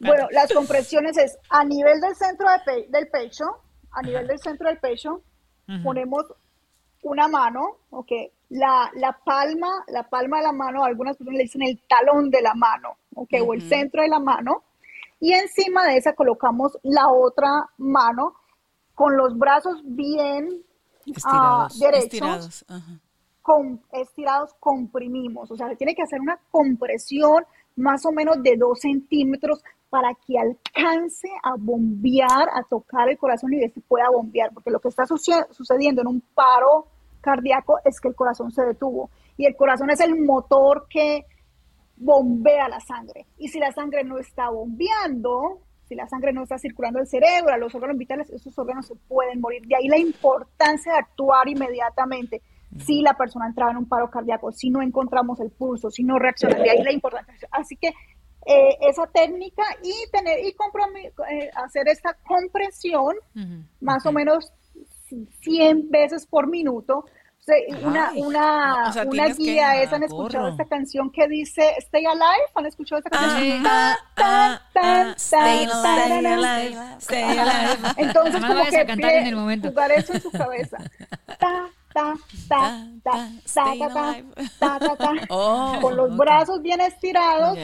bueno, 0.00 0.26
las 0.30 0.50
compresiones 0.54 1.18
es 1.18 1.36
a 1.50 1.64
nivel 1.64 2.00
del 2.00 2.16
centro 2.16 2.46
del 2.88 3.08
pecho, 3.08 3.44
a 3.90 4.00
nivel 4.00 4.26
del 4.26 4.38
centro 4.38 4.70
del 4.70 4.78
pecho, 4.78 5.20
ponemos 5.82 6.24
una 7.02 7.28
mano, 7.28 7.76
ok, 7.90 8.10
la, 8.52 8.90
la, 8.96 9.12
palma, 9.24 9.82
la 9.88 10.08
palma 10.08 10.36
de 10.38 10.42
la 10.44 10.52
mano, 10.52 10.84
algunas 10.84 11.16
personas 11.16 11.38
le 11.38 11.44
dicen 11.44 11.62
el 11.62 11.80
talón 11.88 12.28
de 12.30 12.42
la 12.42 12.54
mano, 12.54 12.96
ok, 13.14 13.30
o 13.46 13.54
el 13.54 13.62
centro 13.62 14.02
de 14.02 14.08
la 14.08 14.18
mano, 14.18 14.62
y 15.20 15.32
encima 15.32 15.86
de 15.86 15.96
esa 15.96 16.12
colocamos 16.12 16.78
la 16.82 17.08
otra 17.08 17.48
mano 17.78 18.34
con 18.94 19.16
los 19.16 19.38
brazos 19.38 19.80
bien 19.84 20.62
ah, 21.24 21.66
estirados, 21.70 21.78
derechos, 21.78 22.64
Con, 23.40 23.80
estirados, 23.90 24.54
comprimimos, 24.60 25.50
o 25.50 25.56
sea, 25.56 25.68
se 25.68 25.76
tiene 25.76 25.94
que 25.94 26.02
hacer 26.02 26.20
una 26.20 26.38
compresión 26.50 27.44
más 27.76 28.04
o 28.04 28.12
menos 28.12 28.42
de 28.42 28.56
dos 28.58 28.80
centímetros 28.80 29.64
para 29.88 30.14
que 30.14 30.38
alcance 30.38 31.28
a 31.42 31.54
bombear, 31.58 32.48
a 32.52 32.62
tocar 32.64 33.08
el 33.08 33.16
corazón 33.16 33.54
y 33.54 33.66
se 33.70 33.80
pueda 33.80 34.10
bombear, 34.10 34.52
porque 34.52 34.70
lo 34.70 34.78
que 34.78 34.88
está 34.88 35.06
sucediendo 35.06 36.02
en 36.02 36.08
un 36.08 36.20
paro 36.34 36.91
cardíaco 37.22 37.78
es 37.84 38.00
que 38.00 38.08
el 38.08 38.14
corazón 38.14 38.52
se 38.52 38.62
detuvo 38.64 39.10
y 39.38 39.46
el 39.46 39.56
corazón 39.56 39.88
es 39.88 40.00
el 40.00 40.20
motor 40.20 40.86
que 40.90 41.24
bombea 41.96 42.68
la 42.68 42.80
sangre. 42.80 43.26
Y 43.38 43.48
si 43.48 43.58
la 43.58 43.72
sangre 43.72 44.04
no 44.04 44.18
está 44.18 44.50
bombeando, 44.50 45.60
si 45.88 45.94
la 45.94 46.08
sangre 46.08 46.32
no 46.32 46.42
está 46.42 46.58
circulando 46.58 46.98
el 46.98 47.06
cerebro, 47.06 47.54
a 47.54 47.56
los 47.56 47.74
órganos 47.74 47.96
vitales, 47.96 48.28
esos 48.30 48.58
órganos 48.58 48.86
se 48.86 48.94
pueden 49.08 49.40
morir. 49.40 49.62
De 49.66 49.76
ahí 49.76 49.88
la 49.88 49.98
importancia 49.98 50.92
de 50.92 50.98
actuar 50.98 51.48
inmediatamente 51.48 52.42
si 52.78 53.02
la 53.02 53.14
persona 53.14 53.46
entraba 53.46 53.70
en 53.70 53.76
un 53.76 53.88
paro 53.88 54.10
cardíaco, 54.10 54.50
si 54.50 54.70
no 54.70 54.82
encontramos 54.82 55.40
el 55.40 55.50
pulso, 55.50 55.90
si 55.90 56.02
no 56.02 56.18
reacciona. 56.18 56.56
De 56.56 56.70
ahí 56.70 56.82
la 56.82 56.92
importancia. 56.92 57.48
Así 57.50 57.76
que 57.76 57.88
eh, 58.46 58.78
esa 58.80 59.06
técnica 59.06 59.62
y 59.82 60.10
tener 60.10 60.40
y 60.40 60.48
eh, 60.48 61.50
hacer 61.54 61.88
esta 61.88 62.16
compresión 62.26 63.14
más 63.80 64.04
o 64.06 64.12
menos 64.12 64.52
100 65.40 65.90
veces 65.90 66.26
por 66.26 66.48
minuto. 66.48 67.04
una, 67.82 68.12
una, 68.14 68.92
una 69.06 69.26
guía 69.28 69.82
es, 69.82 69.92
han 69.92 70.02
escuchado 70.04 70.48
esta 70.48 70.64
canción 70.64 71.10
que 71.10 71.26
dice 71.28 71.74
Stay 71.78 72.04
Alive, 72.06 72.46
¿han 72.54 72.66
escuchado 72.66 72.98
esta 72.98 73.10
canción? 73.10 73.66
Stay 75.16 75.66
Alive, 75.66 76.76
Stay 76.98 77.38
Alive. 77.38 77.88
Entonces, 77.96 78.40
como 78.40 78.64
que 78.64 78.86
cantar 78.86 79.12
en 79.14 79.26
el 79.26 79.36
momento. 79.36 79.68
jugar 79.68 79.90
eso 79.92 80.14
en 80.14 80.22
su 80.22 80.30
cabeza. 80.30 80.78
Ta, 81.38 81.68
ta, 81.92 82.14
ta, 82.48 82.86
ta, 83.02 83.28
ta, 83.52 83.74
ta, 83.78 84.16
ta, 84.58 84.78
ta, 84.78 84.96
ta, 84.96 85.28
Con 85.80 85.96
los 85.96 86.16
brazos 86.16 86.62
bien 86.62 86.80
estirados 86.80 87.58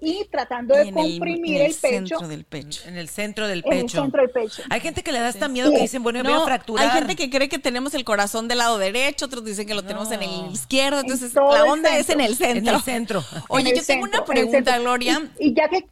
y 0.00 0.26
tratando 0.30 0.76
de 0.76 0.92
comprimir 0.92 1.62
el, 1.62 1.74
pecho. 1.74 2.18
Del 2.18 2.44
pecho. 2.44 2.88
En 2.88 2.96
el 2.96 3.08
centro 3.08 3.48
del 3.48 3.62
pecho. 3.62 3.72
En 3.72 3.78
el 3.78 3.90
centro 3.90 4.22
del 4.22 4.30
pecho. 4.30 4.62
Hay 4.70 4.80
gente 4.80 5.02
que 5.02 5.12
le 5.12 5.20
da 5.20 5.28
hasta 5.28 5.48
miedo 5.48 5.70
que 5.70 5.80
dicen, 5.80 6.02
bueno, 6.02 6.22
me 6.22 6.30
voy 6.30 6.40
a 6.40 6.44
fracturar. 6.44 6.86
Hay 6.86 6.98
gente 6.98 7.16
que 7.16 7.30
cree 7.30 7.48
que 7.48 7.58
tenemos 7.58 7.94
el 7.94 8.04
corazón 8.04 8.48
del 8.48 8.58
lado 8.58 8.78
derecho, 8.78 9.26
otros 9.26 9.44
dicen 9.44 9.66
que 9.66 9.74
lo 9.74 9.82
tenemos 9.82 10.10
en 10.12 10.22
el 10.22 10.52
izquierdo, 10.52 11.00
entonces 11.00 11.34
la 11.34 11.64
onda 11.64 11.96
es 11.96 12.08
en 12.10 12.20
el 12.20 12.36
centro. 12.36 12.70
En 12.70 12.76
el 12.76 12.82
centro. 12.82 13.24
Oye, 13.48 13.72
yo 13.74 13.84
tengo 13.84 14.04
una 14.04 14.24
pregunta, 14.24 14.78
Gloria. 14.78 15.22
Y, 15.38 15.54
ya 15.54 15.68
que, 15.68 15.86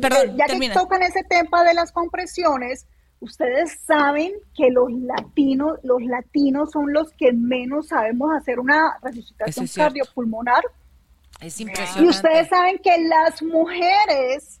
Perdón, 0.00 0.36
ya 0.36 0.46
que 0.46 0.70
tocan 0.70 1.02
ese 1.02 1.22
tema 1.24 1.64
de 1.64 1.74
las 1.74 1.92
compresiones, 1.92 2.86
ustedes 3.20 3.78
saben 3.86 4.32
que 4.56 4.70
los 4.70 4.90
latinos, 4.92 5.78
los 5.82 6.02
latinos 6.02 6.70
son 6.72 6.92
los 6.92 7.10
que 7.12 7.32
menos 7.32 7.88
sabemos 7.88 8.32
hacer 8.34 8.58
una 8.58 8.98
resucitación 9.02 9.66
cardiopulmonar. 9.66 10.62
Es 11.44 11.60
impresionante. 11.60 12.04
Y 12.04 12.08
ustedes 12.08 12.48
saben 12.48 12.78
que 12.78 12.96
las 13.06 13.42
mujeres 13.42 14.60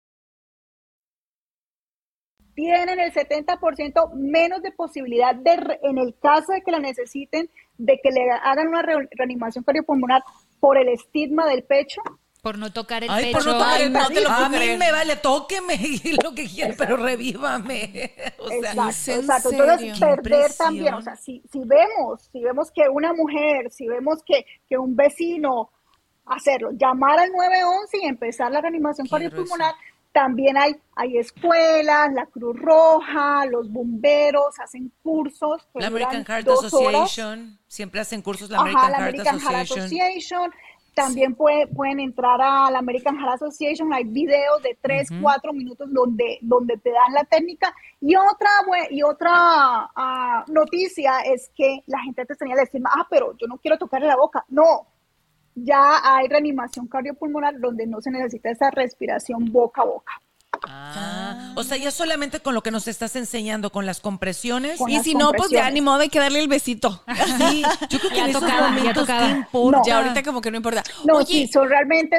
Tienen 2.61 2.99
el 2.99 3.11
70% 3.11 4.13
menos 4.13 4.61
de 4.61 4.71
posibilidad 4.71 5.33
de, 5.33 5.79
en 5.81 5.97
el 5.97 6.15
caso 6.21 6.51
de 6.51 6.61
que 6.61 6.69
la 6.69 6.77
necesiten, 6.77 7.49
de 7.79 7.99
que 8.03 8.11
le 8.11 8.29
hagan 8.31 8.67
una 8.67 8.83
reanimación 8.83 9.63
cardiopulmonar 9.63 10.23
por 10.59 10.77
el 10.77 10.89
estigma 10.89 11.47
del 11.47 11.63
pecho. 11.63 12.03
Por 12.43 12.59
no 12.59 12.71
tocar 12.71 13.03
el 13.03 13.09
Ay, 13.09 13.25
pecho. 13.25 13.39
Por 13.39 13.45
no 13.47 13.53
tocar 13.57 13.81
el 13.81 13.91
no 13.91 14.07
te 14.09 14.21
lo 14.21 14.29
a 14.29 14.47
mí 14.47 14.77
me 14.77 14.91
vale, 14.91 15.15
tóqueme 15.15 15.73
y 15.73 16.15
lo 16.23 16.35
que 16.35 16.45
quiera, 16.45 16.75
pero 16.77 16.97
revívame. 16.97 18.13
O 18.37 18.49
sea, 18.49 18.57
Exacto, 18.59 19.11
¿en 19.11 19.19
exacto. 19.21 19.49
Entonces, 19.51 19.99
perder 19.99 20.53
también, 20.53 20.93
o 20.93 21.01
sea, 21.01 21.15
si, 21.15 21.41
si 21.51 21.61
vemos, 21.65 22.29
si 22.31 22.41
vemos 22.43 22.71
que 22.71 22.87
una 22.89 23.11
mujer, 23.13 23.71
si 23.71 23.87
vemos 23.87 24.21
que, 24.23 24.45
que 24.69 24.77
un 24.77 24.95
vecino 24.95 25.71
hacerlo, 26.27 26.69
llamar 26.73 27.19
al 27.19 27.31
911 27.31 27.97
y 28.03 28.05
empezar 28.05 28.51
la 28.51 28.61
reanimación 28.61 29.07
cardiopulmonar, 29.07 29.73
también 30.11 30.57
hay, 30.57 30.75
hay 30.95 31.17
escuelas, 31.17 32.11
la 32.13 32.25
Cruz 32.25 32.57
Roja, 32.59 33.45
los 33.45 33.71
bomberos 33.71 34.59
hacen 34.59 34.91
cursos. 35.01 35.67
la 35.73 35.87
American 35.87 36.25
Heart 36.25 36.47
horas. 36.47 36.65
Association, 36.65 37.59
siempre 37.67 38.01
hacen 38.01 38.21
cursos 38.21 38.49
la 38.49 38.57
Ajá, 38.57 38.63
American, 38.63 38.91
la 38.91 38.97
Heart, 38.97 39.09
American 39.09 39.39
Heart 39.39 39.55
Association. 39.61 40.01
Association. 40.07 40.51
También 40.93 41.35
puede- 41.35 41.67
pueden 41.67 42.01
entrar 42.01 42.41
a 42.41 42.69
la 42.69 42.79
American 42.79 43.15
Heart 43.17 43.35
Association. 43.35 43.93
Hay 43.93 44.03
videos 44.03 44.61
de 44.61 44.77
3, 44.81 45.07
4 45.21 45.53
minutos 45.53 45.87
donde, 45.89 46.37
donde 46.41 46.75
te 46.77 46.91
dan 46.91 47.13
la 47.13 47.23
técnica. 47.23 47.73
Y 48.01 48.13
otra, 48.17 48.49
y 48.89 49.01
otra 49.01 49.31
ah, 49.33 50.43
noticia 50.47 51.21
es 51.21 51.49
que 51.55 51.81
la 51.87 51.99
gente 52.01 52.25
te 52.25 52.35
tenía 52.35 52.55
que 52.55 52.61
decir, 52.61 52.81
ah, 52.85 53.07
pero 53.09 53.37
yo 53.37 53.47
no 53.47 53.57
quiero 53.57 53.77
tocarle 53.77 54.07
la 54.07 54.17
boca. 54.17 54.43
No, 54.49 54.87
ya 55.55 55.99
hay 56.03 56.27
reanimación 56.27 56.87
cardiopulmonar 56.87 57.59
donde 57.59 57.87
no 57.87 58.01
se 58.01 58.11
necesita 58.11 58.49
esa 58.49 58.71
respiración 58.71 59.51
boca 59.51 59.81
a 59.81 59.85
boca. 59.85 60.13
Ah, 60.67 61.53
o 61.55 61.63
sea, 61.63 61.77
ya 61.77 61.91
solamente 61.91 62.39
con 62.39 62.53
lo 62.53 62.61
que 62.61 62.71
nos 62.71 62.87
estás 62.87 63.15
enseñando, 63.15 63.71
con 63.71 63.85
las 63.85 63.99
compresiones. 63.99 64.77
Con 64.77 64.91
Y 64.91 64.95
las 64.95 65.03
si 65.03 65.15
no, 65.15 65.31
pues 65.31 65.49
ya 65.49 65.69
ni 65.71 65.81
modo 65.81 66.01
hay 66.01 66.09
que 66.09 66.19
darle 66.19 66.39
el 66.39 66.47
besito. 66.47 67.03
Sí, 67.37 67.63
yo 67.89 67.99
creo 67.99 68.11
que 68.11 68.17
Ya 68.17 68.23
en 68.25 68.29
esos 68.29 68.41
tocaba, 68.41 68.75
ya. 68.79 69.47
No. 69.53 69.81
Ya 69.85 69.97
ahorita 69.97 70.23
como 70.23 70.41
que 70.41 70.51
no 70.51 70.57
importa. 70.57 70.83
No, 71.05 71.15
Oye, 71.15 71.25
sí, 71.25 71.47
son 71.47 71.67
realmente 71.67 72.17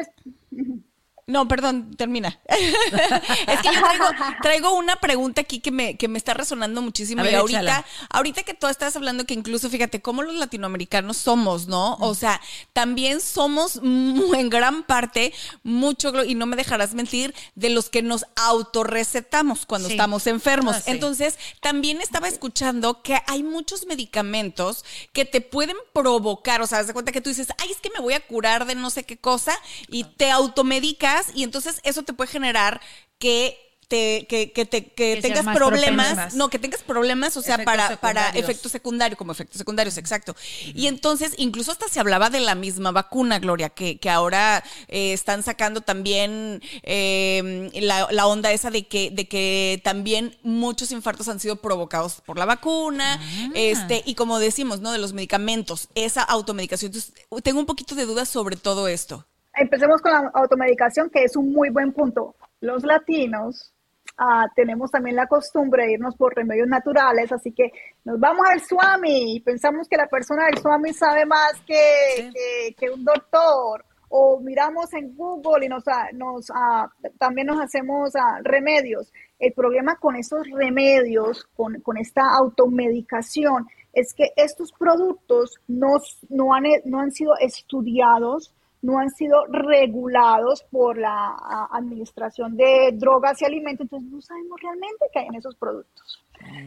No, 1.27 1.47
perdón, 1.47 1.95
termina. 1.97 2.41
es 2.49 3.61
que 3.61 3.69
yo 3.73 3.81
traigo, 3.81 4.05
traigo 4.43 4.75
una 4.77 4.97
pregunta 4.97 5.43
aquí 5.43 5.61
que 5.61 5.71
me, 5.71 5.97
que 5.97 6.09
me 6.09 6.19
está 6.19 6.35
resonando 6.35 6.83
muchísimo. 6.83 7.23
Ver, 7.23 7.33
y 7.33 7.37
ahorita, 7.37 7.61
échala. 7.61 7.87
ahorita 8.11 8.43
que 8.43 8.55
tú 8.55 8.67
estás 8.67 8.97
hablando 8.97 9.25
que 9.25 9.35
incluso, 9.35 9.71
fíjate, 9.71 10.03
cómo 10.03 10.23
los 10.23 10.35
latinoamericanos 10.35 11.17
somos, 11.17 11.69
¿no? 11.69 11.95
O 12.01 12.15
sea, 12.17 12.41
también 12.73 13.21
somos 13.21 13.77
en 13.77 14.49
gran 14.51 14.83
parte 14.83 15.33
mucho, 15.63 16.25
y 16.25 16.35
no 16.35 16.47
me 16.47 16.57
dejarás 16.57 16.95
mentir, 16.95 17.35
de 17.55 17.71
los 17.71 17.89
que 17.89 18.03
nos 18.03 18.25
autorrecetamos 18.37 19.65
cuando 19.67 19.89
Sí. 19.89 19.95
estamos 19.95 20.27
enfermos. 20.27 20.77
Ah, 20.77 20.81
sí. 20.85 20.91
Entonces, 20.91 21.39
también 21.61 22.01
estaba 22.01 22.29
escuchando 22.29 23.03
que 23.03 23.19
hay 23.27 23.43
muchos 23.43 23.87
medicamentos 23.87 24.85
que 25.13 25.25
te 25.25 25.41
pueden 25.41 25.77
provocar, 25.93 26.63
o 26.63 26.67
sea, 26.67 26.79
haz 26.81 26.89
de 26.89 26.93
cuenta 26.93 27.13
que 27.13 27.21
tú 27.21 27.31
dices, 27.31 27.49
ay, 27.59 27.71
es 27.71 27.79
que 27.79 27.91
me 27.91 28.01
voy 28.01 28.15
a 28.15 28.21
curar 28.27 28.67
de 28.67 28.75
no 28.75 28.91
sé 28.91 29.05
qué 29.05 29.17
cosa, 29.17 29.53
y 29.89 30.05
te 30.05 30.31
automedicas, 30.31 31.12
y 31.35 31.43
entonces 31.45 31.81
eso 31.83 32.03
te 32.03 32.13
puede 32.13 32.31
generar 32.31 32.81
que 33.19 33.59
te, 33.89 34.27
que, 34.27 34.53
que 34.53 34.65
te, 34.65 34.87
que 34.87 35.19
tengas 35.21 35.45
problemas, 35.55 36.35
no, 36.35 36.49
que 36.49 36.59
tengas 36.59 36.83
problemas, 36.83 37.37
o 37.37 37.43
sea, 37.43 37.57
Efectos 37.57 37.75
para, 37.77 37.97
para 38.01 38.29
efectos 38.31 38.73
secundarios, 38.73 39.19
como 39.19 39.33
efectos 39.33 39.59
secundarios, 39.59 39.99
exacto. 39.99 40.35
Y 40.65 40.87
entonces, 40.87 41.35
incluso 41.37 41.73
hasta 41.73 41.89
se 41.89 42.01
hablaba 42.01 42.31
de 42.31 42.41
la 42.41 42.55
misma 42.55 42.91
vacuna, 42.91 43.39
Gloria, 43.39 43.69
que, 43.69 43.99
que 43.99 44.09
ahora 44.09 44.65
eh, 44.89 45.13
están 45.13 45.43
sacando 45.43 45.83
también 45.83 46.63
eh, 46.85 47.71
la, 47.83 48.09
la 48.11 48.27
onda 48.27 48.51
esa 48.53 48.71
de 48.71 48.87
que, 48.87 49.11
de 49.11 49.29
que 49.29 49.83
también 49.85 50.39
muchos 50.43 50.91
infartos 50.91 51.29
han 51.29 51.39
sido 51.39 51.57
provocados 51.57 52.23
por 52.25 52.39
la 52.39 52.47
vacuna, 52.47 53.21
Ah. 53.21 53.51
este, 53.55 54.03
y 54.07 54.15
como 54.15 54.39
decimos, 54.39 54.81
¿no? 54.81 54.91
De 54.91 54.99
los 54.99 55.13
medicamentos, 55.13 55.89
esa 55.95 56.23
automedicación. 56.23 56.93
Entonces, 56.95 57.13
tengo 57.43 57.61
un 57.61 57.67
poquito 57.67 57.95
de 57.95 58.07
dudas 58.07 58.31
sobre 58.31 58.57
todo 58.57 58.89
esto. 58.89 59.27
Empecemos 59.55 60.01
con 60.01 60.13
la 60.13 60.31
automedicación, 60.35 61.11
que 61.11 61.25
es 61.25 61.37
un 61.37 61.53
muy 61.53 61.71
buen 61.71 61.93
punto. 61.93 62.35
Los 62.61 62.85
latinos 62.85 63.73
ah, 64.17 64.47
tenemos 64.55 64.91
también 64.91 65.17
la 65.17 65.27
costumbre 65.27 65.85
de 65.87 65.93
irnos 65.93 66.17
por 66.17 66.35
remedios 66.35 66.69
naturales, 66.69 67.31
así 67.33 67.53
que 67.53 67.71
nos 68.05 68.19
vamos 68.19 68.47
al 68.51 68.61
Swami 68.61 69.37
y 69.37 69.41
pensamos 69.41 69.89
que 69.89 69.97
la 69.97 70.07
persona 70.07 70.47
del 70.47 70.59
Swami 70.59 70.93
sabe 70.93 71.27
más 71.27 71.53
que, 71.67 72.31
que- 72.33 72.75
que 72.75 72.91
un 72.91 73.05
doctor. 73.05 73.85
O 74.15 74.39
miramos 74.41 74.93
en 74.93 75.17
Google 75.17 75.65
y 75.65 75.69
nos, 75.71 75.85
nos, 76.13 76.51
ah, 76.55 76.87
también 77.19 77.47
nos 77.47 77.59
hacemos 77.63 78.15
ah, 78.15 78.41
remedios. 78.43 79.11
El 79.39 79.55
problema 79.55 79.97
con 79.97 80.17
estos 80.17 80.47
remedios, 80.51 81.47
con, 81.57 81.81
con 81.81 81.97
esta 81.97 82.23
automedicación, 82.37 83.67
es 83.95 84.13
que 84.15 84.33
estos 84.37 84.71
productos 84.73 85.55
no, 85.67 85.95
no, 86.29 86.53
han, 86.55 86.65
no 86.85 87.01
han 87.01 87.11
sido 87.13 87.33
estudiados, 87.41 88.53
no 88.83 88.99
han 88.99 89.11
sido 89.11 89.47
regulados 89.47 90.65
por 90.71 90.99
la 90.99 91.37
Administración 91.71 92.57
de 92.57 92.91
Drogas 92.95 93.41
y 93.41 93.45
Alimentos, 93.45 93.85
entonces 93.85 94.11
no 94.11 94.21
sabemos 94.21 94.61
realmente 94.61 95.07
qué 95.13 95.21
hay 95.21 95.27
en 95.27 95.37
esos 95.37 95.55
productos. 95.57 96.25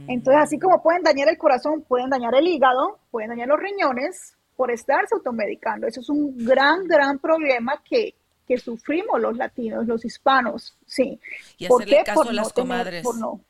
Entonces, 0.07 0.41
así 0.43 0.57
como 0.57 0.81
pueden 0.81 1.03
dañar 1.03 1.27
el 1.27 1.37
corazón, 1.37 1.81
pueden 1.81 2.09
dañar 2.09 2.33
el 2.35 2.47
hígado, 2.47 2.99
pueden 3.11 3.29
dañar 3.31 3.49
los 3.49 3.59
riñones 3.59 4.37
por 4.55 4.71
estarse 4.71 5.13
automedicando. 5.15 5.85
Eso 5.87 5.99
es 5.99 6.09
un 6.09 6.37
gran, 6.45 6.85
gran 6.87 7.19
problema 7.19 7.81
que, 7.83 8.15
que 8.47 8.57
sufrimos 8.57 9.19
los 9.19 9.35
latinos, 9.35 9.85
los 9.85 10.05
hispanos, 10.05 10.77
sí. 10.85 11.19
Y 11.57 11.67
¿Por 11.67 11.83
qué? 11.83 12.03
caso 12.05 12.15
Por 12.21 12.27
no 12.27 12.31
las 12.31 12.53
tener- 12.53 12.67
comadres. 12.69 13.03
por 13.03 13.17
no. 13.17 13.41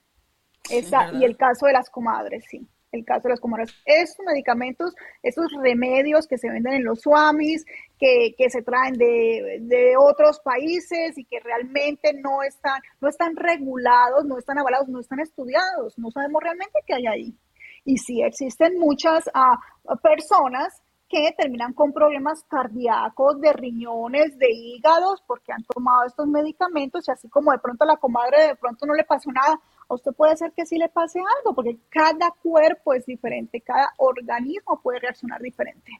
Esa- 0.71 1.13
y 1.13 1.23
el 1.23 1.37
caso 1.37 1.67
de 1.67 1.73
las 1.73 1.91
comadres, 1.91 2.45
sí. 2.49 2.67
El 2.95 3.05
caso 3.05 3.23
de 3.23 3.29
las 3.29 3.39
comadres. 3.39 3.73
Estos 3.85 4.25
medicamentos, 4.25 4.95
estos 5.21 5.51
remedios 5.61 6.27
que 6.27 6.37
se 6.37 6.49
venden 6.49 6.73
en 6.73 6.83
los 6.83 7.01
swamis, 7.01 7.65
que, 7.99 8.33
que 8.37 8.49
se 8.49 8.61
traen 8.61 8.93
de, 8.93 9.59
de 9.61 9.95
otros 9.97 10.39
países 10.39 11.17
y 11.17 11.25
que 11.25 11.39
realmente 11.39 12.13
no 12.13 12.41
están, 12.43 12.81
no 13.01 13.09
están 13.09 13.35
regulados, 13.35 14.25
no 14.25 14.37
están 14.37 14.57
avalados, 14.57 14.87
no 14.87 14.99
están 14.99 15.19
estudiados, 15.19 15.97
no 15.97 16.09
sabemos 16.11 16.41
realmente 16.41 16.79
qué 16.85 16.95
hay 16.95 17.07
ahí. 17.07 17.37
Y 17.83 17.97
sí 17.97 18.21
existen 18.23 18.79
muchas 18.79 19.29
ah, 19.33 19.59
personas 20.01 20.81
que 21.07 21.33
terminan 21.37 21.73
con 21.73 21.93
problemas 21.93 22.43
cardíacos, 22.49 23.39
de 23.39 23.53
riñones, 23.53 24.37
de 24.39 24.47
hígados, 24.51 25.23
porque 25.27 25.53
han 25.53 25.63
tomado 25.63 26.05
estos 26.05 26.27
medicamentos 26.27 27.07
y 27.07 27.11
así 27.11 27.29
como 27.29 27.51
de 27.51 27.59
pronto 27.59 27.85
la 27.85 27.97
comadre 27.97 28.47
de 28.47 28.55
pronto 28.55 28.85
no 28.85 28.93
le 28.95 29.03
pasó 29.03 29.31
nada, 29.31 29.59
a 29.89 29.93
usted 29.93 30.11
puede 30.13 30.35
ser 30.37 30.51
que 30.53 30.65
sí 30.65 30.77
le 30.77 30.89
pase 30.89 31.19
algo, 31.39 31.53
porque 31.55 31.77
cada 31.89 32.31
cuerpo 32.43 32.93
es 32.93 33.05
diferente, 33.05 33.61
cada 33.61 33.93
organismo 33.97 34.79
puede 34.81 34.99
reaccionar 34.99 35.41
diferente. 35.41 35.91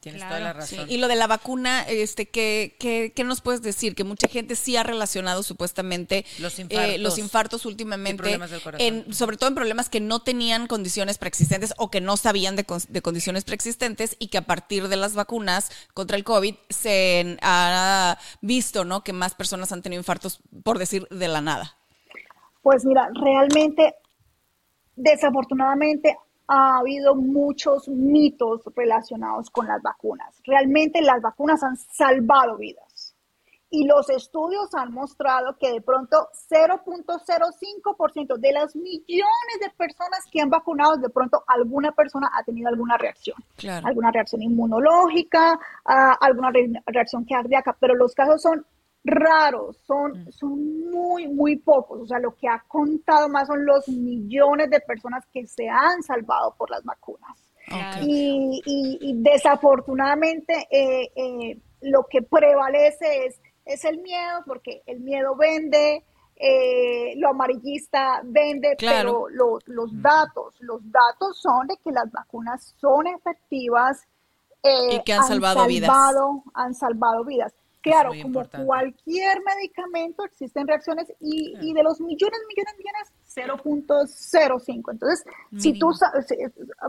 Tienes 0.00 0.20
Claro, 0.20 0.34
toda 0.38 0.54
la 0.54 0.66
Sí, 0.66 0.74
razón. 0.74 0.90
y 0.90 0.96
lo 0.98 1.06
de 1.06 1.14
la 1.14 1.28
vacuna, 1.28 1.82
este, 1.82 2.28
¿qué, 2.28 2.74
qué, 2.80 3.12
qué 3.14 3.22
nos 3.22 3.40
puedes 3.40 3.62
decir? 3.62 3.94
Que 3.94 4.02
mucha 4.02 4.26
gente 4.26 4.56
sí 4.56 4.76
ha 4.76 4.82
relacionado 4.82 5.44
supuestamente 5.44 6.26
Los 6.40 6.58
eh, 6.58 6.62
infartos. 6.62 6.98
los 6.98 7.18
infartos 7.18 7.66
últimamente, 7.66 8.14
Y 8.14 8.16
problemas 8.18 8.50
del 8.50 8.60
corazón. 8.62 8.84
en- 8.84 9.14
sobre 9.14 9.36
todo 9.36 9.48
en 9.48 9.54
problemas 9.54 9.88
que 9.88 10.00
no 10.00 10.20
tenían 10.20 10.66
condiciones 10.66 11.18
preexistentes 11.18 11.72
o 11.78 11.88
que 11.88 12.00
no 12.00 12.16
sabían 12.16 12.56
de, 12.56 12.66
de 12.88 13.00
condiciones 13.00 13.44
preexistentes 13.44 14.16
y 14.18 14.26
que 14.26 14.38
a 14.38 14.42
partir 14.42 14.88
de 14.88 14.96
las 14.96 15.14
vacunas 15.14 15.70
contra 15.94 16.16
el 16.16 16.24
COVID 16.24 16.56
se 16.68 17.38
ha 17.40 18.18
visto, 18.40 18.84
¿no? 18.84 19.04
Que 19.04 19.12
más 19.12 19.36
personas 19.36 19.70
han 19.70 19.82
tenido 19.82 20.00
infartos, 20.00 20.40
por 20.64 20.80
decir, 20.80 21.06
de 21.12 21.28
la 21.28 21.40
nada. 21.42 21.76
Pues 22.62 22.84
mira, 22.84 23.10
realmente, 23.14 23.96
desafortunadamente, 24.96 26.16
ha 26.48 26.78
habido 26.78 27.14
muchos 27.14 27.88
mitos 27.88 28.62
relacionados 28.76 29.50
con 29.50 29.66
las 29.66 29.80
vacunas. 29.82 30.40
Realmente 30.44 31.00
las 31.02 31.20
vacunas 31.22 31.62
han 31.62 31.76
salvado 31.76 32.56
vidas. 32.56 33.14
Y 33.74 33.86
los 33.86 34.10
estudios 34.10 34.74
han 34.74 34.92
mostrado 34.92 35.56
que 35.58 35.72
de 35.72 35.80
pronto 35.80 36.28
0.05% 36.50 38.36
de 38.36 38.52
las 38.52 38.76
millones 38.76 39.58
de 39.62 39.70
personas 39.70 40.20
que 40.30 40.42
han 40.42 40.50
vacunado, 40.50 40.96
de 40.98 41.08
pronto 41.08 41.42
alguna 41.46 41.90
persona 41.92 42.30
ha 42.34 42.42
tenido 42.44 42.68
alguna 42.68 42.98
reacción. 42.98 43.36
Claro. 43.56 43.86
Alguna 43.86 44.10
reacción 44.10 44.42
inmunológica, 44.42 45.58
ah, 45.86 46.18
alguna 46.20 46.50
re- 46.50 46.82
reacción 46.84 47.24
cardíaca, 47.24 47.74
pero 47.80 47.94
los 47.94 48.14
casos 48.14 48.42
son 48.42 48.66
raros, 49.04 49.76
son, 49.86 50.30
son 50.32 50.90
muy, 50.90 51.26
muy 51.28 51.56
pocos. 51.56 52.00
O 52.02 52.06
sea, 52.06 52.18
lo 52.18 52.34
que 52.36 52.48
ha 52.48 52.62
contado 52.68 53.28
más 53.28 53.48
son 53.48 53.64
los 53.66 53.88
millones 53.88 54.70
de 54.70 54.80
personas 54.80 55.24
que 55.32 55.46
se 55.46 55.68
han 55.68 56.02
salvado 56.02 56.54
por 56.56 56.70
las 56.70 56.84
vacunas. 56.84 57.36
Y, 58.02 58.60
y- 58.66 58.98
y 59.00 59.22
desafortunadamente 59.22 60.66
eh, 60.70 61.10
eh, 61.16 61.58
lo 61.80 62.04
que 62.10 62.22
prevalece 62.22 63.26
es, 63.26 63.40
es 63.64 63.84
el 63.84 63.98
miedo, 64.02 64.40
porque 64.46 64.82
el 64.86 65.00
miedo 65.00 65.34
vende, 65.36 66.04
eh, 66.36 67.14
lo 67.16 67.30
amarillista 67.30 68.20
vende, 68.24 68.76
Claro. 68.76 68.96
pero 68.98 69.28
lo- 69.30 69.58
los 69.66 70.02
datos, 70.02 70.56
los 70.60 70.80
datos 70.90 71.38
son 71.40 71.66
de 71.66 71.76
que 71.82 71.92
las 71.92 72.10
vacunas 72.12 72.74
son 72.78 73.06
efectivas. 73.06 74.02
Y 74.90 75.02
que 75.02 75.12
han 75.12 75.24
salvado 75.24 75.66
vidas. 75.66 75.90
Han 76.54 76.74
salvado 76.74 77.24
vidas. 77.24 77.52
Claro, 77.82 78.10
como 78.10 78.20
importante. 78.22 78.66
cualquier 78.66 79.42
medicamento 79.44 80.24
existen 80.24 80.66
reacciones 80.66 81.12
y, 81.20 81.54
y 81.60 81.72
de 81.74 81.82
los 81.82 82.00
millones, 82.00 82.38
millones, 82.48 82.74
millones, 82.78 83.12
0.05. 83.34 84.92
Entonces, 84.92 85.24
si 85.58 85.78
tú 85.78 85.92
sabes, 85.92 86.26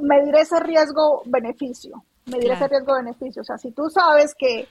medir 0.01 0.35
ese 0.35 0.59
riesgo-beneficio, 0.59 2.03
medir 2.25 2.45
Claro. 2.45 2.65
ese 2.65 2.67
riesgo-beneficio, 2.69 3.41
o 3.41 3.45
sea, 3.45 3.57
si 3.57 3.71
tú 3.71 3.89
sabes 3.89 4.35
que, 4.37 4.67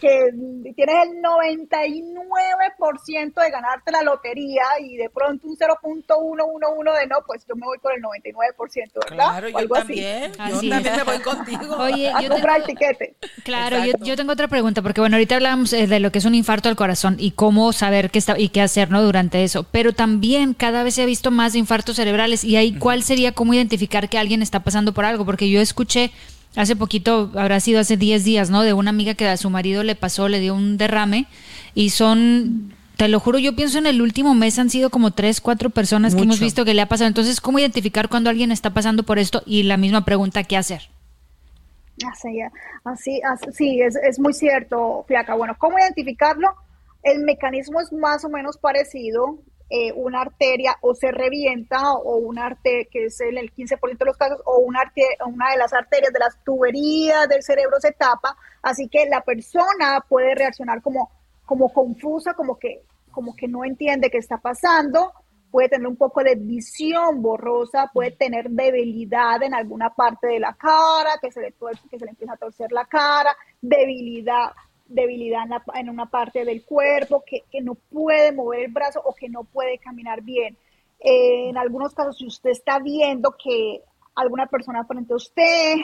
que 0.00 0.30
tienes 0.74 0.96
el 1.06 1.22
99% 1.22 3.42
de 3.42 3.50
ganarte 3.50 3.92
la 3.92 4.02
lotería 4.02 4.62
y 4.80 4.96
de 4.96 5.08
pronto 5.10 5.46
un 5.46 5.56
0.111 5.56 7.00
de 7.00 7.06
no, 7.06 7.16
pues 7.26 7.44
yo 7.48 7.54
me 7.56 7.66
voy 7.66 7.78
por 7.78 7.92
el 7.94 8.02
99%, 8.02 8.92
¿verdad? 8.94 9.08
Claro, 9.14 9.46
O 9.46 9.50
yo 9.50 9.58
algo 9.58 9.74
así. 9.76 9.86
también. 9.86 10.32
Yo 10.32 10.42
Así 10.56 10.70
también 10.70 10.94
es. 10.94 11.06
me 11.06 11.12
voy 11.12 11.22
contigo. 11.22 11.76
Oye, 11.78 12.10
A 12.10 12.20
yo 12.22 12.28
comprar 12.30 12.62
tengo- 12.64 12.68
el 12.70 12.78
tiquete. 12.78 13.14
Claro, 13.44 13.84
yo, 13.84 13.92
yo 14.02 14.16
tengo 14.16 14.32
otra 14.32 14.48
pregunta, 14.48 14.82
porque 14.82 15.00
bueno, 15.00 15.16
ahorita 15.16 15.36
hablamos 15.36 15.72
eh, 15.72 15.86
de 15.86 16.00
lo 16.00 16.10
que 16.12 16.18
es 16.18 16.24
un 16.24 16.34
infarto 16.34 16.68
al 16.68 16.76
corazón 16.76 17.16
y 17.18 17.32
cómo 17.32 17.72
saber 17.72 18.10
qué 18.10 18.18
está 18.18 18.38
y 18.38 18.48
qué 18.48 18.62
hacer, 18.62 18.90
¿no? 18.90 19.02
Durante 19.02 19.44
eso. 19.44 19.64
Pero 19.70 19.92
también 19.92 20.54
cada 20.54 20.82
vez 20.82 20.94
se 20.94 21.02
ha 21.02 21.06
visto 21.06 21.30
más 21.30 21.52
de 21.52 21.58
infartos 21.60 21.96
cerebrales 21.96 22.44
y 22.44 22.56
ahí 22.56 22.74
cuál 22.76 23.02
sería 23.02 23.32
cómo 23.32 23.54
identificar 23.54 24.08
que 24.08 24.18
alguien 24.18 24.42
está 24.42 24.60
pasando 24.60 24.92
por 24.92 25.04
algo, 25.04 25.24
porque 25.24 25.48
yo 25.50 25.60
escuché 25.60 26.10
hace 26.56 26.76
poquito, 26.76 27.30
habrá 27.34 27.60
sido 27.60 27.80
hace 27.80 27.96
10 27.96 28.24
días, 28.24 28.50
¿no? 28.50 28.62
De 28.62 28.72
una 28.72 28.90
amiga 28.90 29.14
que 29.14 29.28
a 29.28 29.36
su 29.36 29.50
marido 29.50 29.82
le 29.82 29.94
pasó, 29.94 30.28
le 30.28 30.40
dio 30.40 30.54
un 30.54 30.76
derrame 30.76 31.26
y 31.74 31.90
son... 31.90 32.74
Te 32.96 33.08
lo 33.08 33.18
juro, 33.18 33.38
yo 33.38 33.56
pienso 33.56 33.78
en 33.78 33.86
el 33.86 34.02
último 34.02 34.34
mes 34.34 34.58
han 34.58 34.68
sido 34.68 34.90
como 34.90 35.12
tres, 35.12 35.40
cuatro 35.40 35.70
personas 35.70 36.14
que 36.14 36.20
hemos 36.20 36.38
visto 36.38 36.66
que 36.66 36.74
le 36.74 36.82
ha 36.82 36.86
pasado. 36.86 37.08
Entonces, 37.08 37.40
¿cómo 37.40 37.58
identificar 37.58 38.10
cuando 38.10 38.28
alguien 38.28 38.52
está 38.52 38.74
pasando 38.74 39.04
por 39.04 39.18
esto? 39.18 39.42
Y 39.46 39.62
la 39.62 39.78
misma 39.78 40.04
pregunta, 40.04 40.44
¿qué 40.44 40.58
hacer? 40.58 40.82
Así, 42.06 42.40
así, 42.84 43.22
así 43.22 43.46
sí, 43.52 43.80
es, 43.80 43.96
es 43.96 44.18
muy 44.18 44.34
cierto, 44.34 45.06
Flaca. 45.08 45.34
Bueno, 45.34 45.56
¿cómo 45.58 45.78
identificarlo? 45.78 46.48
El 47.02 47.24
mecanismo 47.24 47.80
es 47.80 47.90
más 47.90 48.22
o 48.26 48.28
menos 48.28 48.58
parecido. 48.58 49.38
Eh, 49.70 49.92
una 49.94 50.20
arteria 50.22 50.76
o 50.82 50.94
se 50.94 51.12
revienta 51.12 51.92
o 51.94 52.16
una 52.16 52.46
arteria, 52.46 52.86
que 52.90 53.04
es 53.06 53.20
en 53.20 53.38
el 53.38 53.52
15% 53.54 53.98
de 53.98 54.04
los 54.04 54.16
casos, 54.16 54.40
o 54.44 54.58
una, 54.58 54.80
arte- 54.80 55.16
una 55.26 55.50
de 55.52 55.56
las 55.58 55.72
arterias 55.72 56.12
de 56.12 56.18
las 56.18 56.42
tuberías 56.44 57.28
del 57.28 57.42
cerebro 57.42 57.80
se 57.80 57.92
tapa. 57.92 58.36
Así 58.62 58.88
que 58.88 59.06
la 59.06 59.22
persona 59.22 60.04
puede 60.08 60.34
reaccionar 60.34 60.82
como, 60.82 61.10
como 61.46 61.72
confusa, 61.72 62.34
como 62.34 62.58
que, 62.58 62.82
como 63.12 63.34
que 63.36 63.48
no 63.48 63.64
entiende 63.64 64.10
qué 64.10 64.18
está 64.18 64.38
pasando 64.38 65.12
puede 65.50 65.68
tener 65.68 65.88
un 65.88 65.96
poco 65.96 66.22
de 66.22 66.36
visión 66.36 67.20
borrosa, 67.22 67.90
puede 67.92 68.12
tener 68.12 68.50
debilidad 68.50 69.42
en 69.42 69.52
alguna 69.52 69.90
parte 69.90 70.28
de 70.28 70.38
la 70.38 70.54
cara, 70.54 71.10
que 71.20 71.32
se 71.32 71.40
le, 71.40 71.54
que 71.90 71.98
se 71.98 72.04
le 72.04 72.12
empieza 72.12 72.34
a 72.34 72.36
torcer 72.36 72.70
la 72.70 72.84
cara, 72.84 73.36
debilidad, 73.60 74.52
debilidad 74.90 75.44
en, 75.44 75.50
la- 75.50 75.64
en 75.74 75.88
una 75.90 76.06
parte 76.06 76.44
del 76.44 76.64
cuerpo, 76.64 77.22
que, 77.26 77.42
que 77.50 77.60
no 77.62 77.74
puede 77.74 78.32
mover 78.32 78.60
el 78.60 78.72
brazo 78.72 79.00
o 79.04 79.14
que 79.14 79.28
no 79.28 79.44
puede 79.44 79.78
caminar 79.78 80.22
bien. 80.22 80.56
Eh, 81.00 81.48
en 81.48 81.56
algunos 81.56 81.94
casos, 81.94 82.18
si 82.18 82.26
usted 82.26 82.50
está 82.50 82.78
viendo 82.78 83.34
que 83.42 83.82
alguna 84.14 84.46
persona 84.46 84.84
frente 84.84 85.12
a 85.12 85.16
usted 85.16 85.76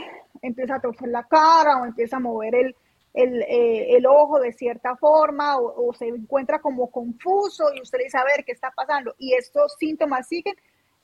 empieza 0.42 0.76
a 0.76 0.80
torcer 0.80 1.08
la 1.08 1.24
cara 1.24 1.80
o 1.80 1.86
empieza 1.86 2.16
a 2.16 2.20
mover 2.20 2.54
el, 2.54 2.76
el, 3.14 3.42
eh, 3.42 3.96
el 3.96 4.04
ojo 4.06 4.38
de 4.40 4.52
cierta 4.52 4.96
forma 4.96 5.56
o, 5.56 5.88
o 5.88 5.92
se 5.94 6.08
encuentra 6.08 6.58
como 6.60 6.90
confuso 6.90 7.64
y 7.74 7.80
usted 7.80 7.98
dice, 8.04 8.18
a 8.18 8.24
ver, 8.24 8.44
¿qué 8.44 8.52
está 8.52 8.70
pasando? 8.76 9.14
Y 9.18 9.32
estos 9.34 9.74
síntomas 9.78 10.28
siguen, 10.28 10.54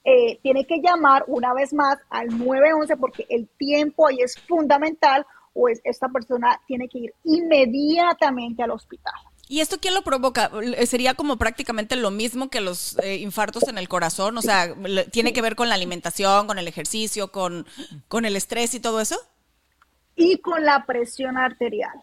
eh, 0.04 0.38
tiene 0.42 0.66
que 0.66 0.80
llamar 0.82 1.24
una 1.28 1.54
vez 1.54 1.72
más 1.72 1.96
al 2.10 2.26
911 2.28 2.96
porque 2.96 3.24
el 3.30 3.48
tiempo 3.56 4.06
ahí 4.08 4.18
es 4.20 4.36
fundamental 4.46 5.24
o 5.54 5.68
es, 5.68 5.80
esta 5.84 6.08
persona 6.08 6.60
tiene 6.66 6.88
que 6.88 6.98
ir 6.98 7.14
inmediatamente 7.24 8.62
al 8.62 8.70
hospital. 8.70 9.14
¿Y 9.48 9.60
esto 9.60 9.78
quién 9.80 9.94
lo 9.94 10.02
provoca? 10.02 10.50
Eh, 10.62 10.86
¿Sería 10.86 11.14
como 11.14 11.36
prácticamente 11.36 11.96
lo 11.96 12.10
mismo 12.10 12.48
que 12.48 12.60
los 12.60 12.98
eh, 13.00 13.16
infartos 13.16 13.68
en 13.68 13.76
el 13.76 13.88
corazón? 13.88 14.38
O 14.38 14.42
sea, 14.42 14.74
¿tiene 15.10 15.32
que 15.32 15.42
ver 15.42 15.56
con 15.56 15.68
la 15.68 15.74
alimentación, 15.74 16.46
con 16.46 16.58
el 16.58 16.68
ejercicio, 16.68 17.32
con, 17.32 17.66
con 18.08 18.24
el 18.24 18.36
estrés 18.36 18.74
y 18.74 18.80
todo 18.80 19.00
eso? 19.00 19.16
y 20.16 20.38
con 20.38 20.64
la 20.64 20.84
presión 20.86 21.36
arterial. 21.36 22.02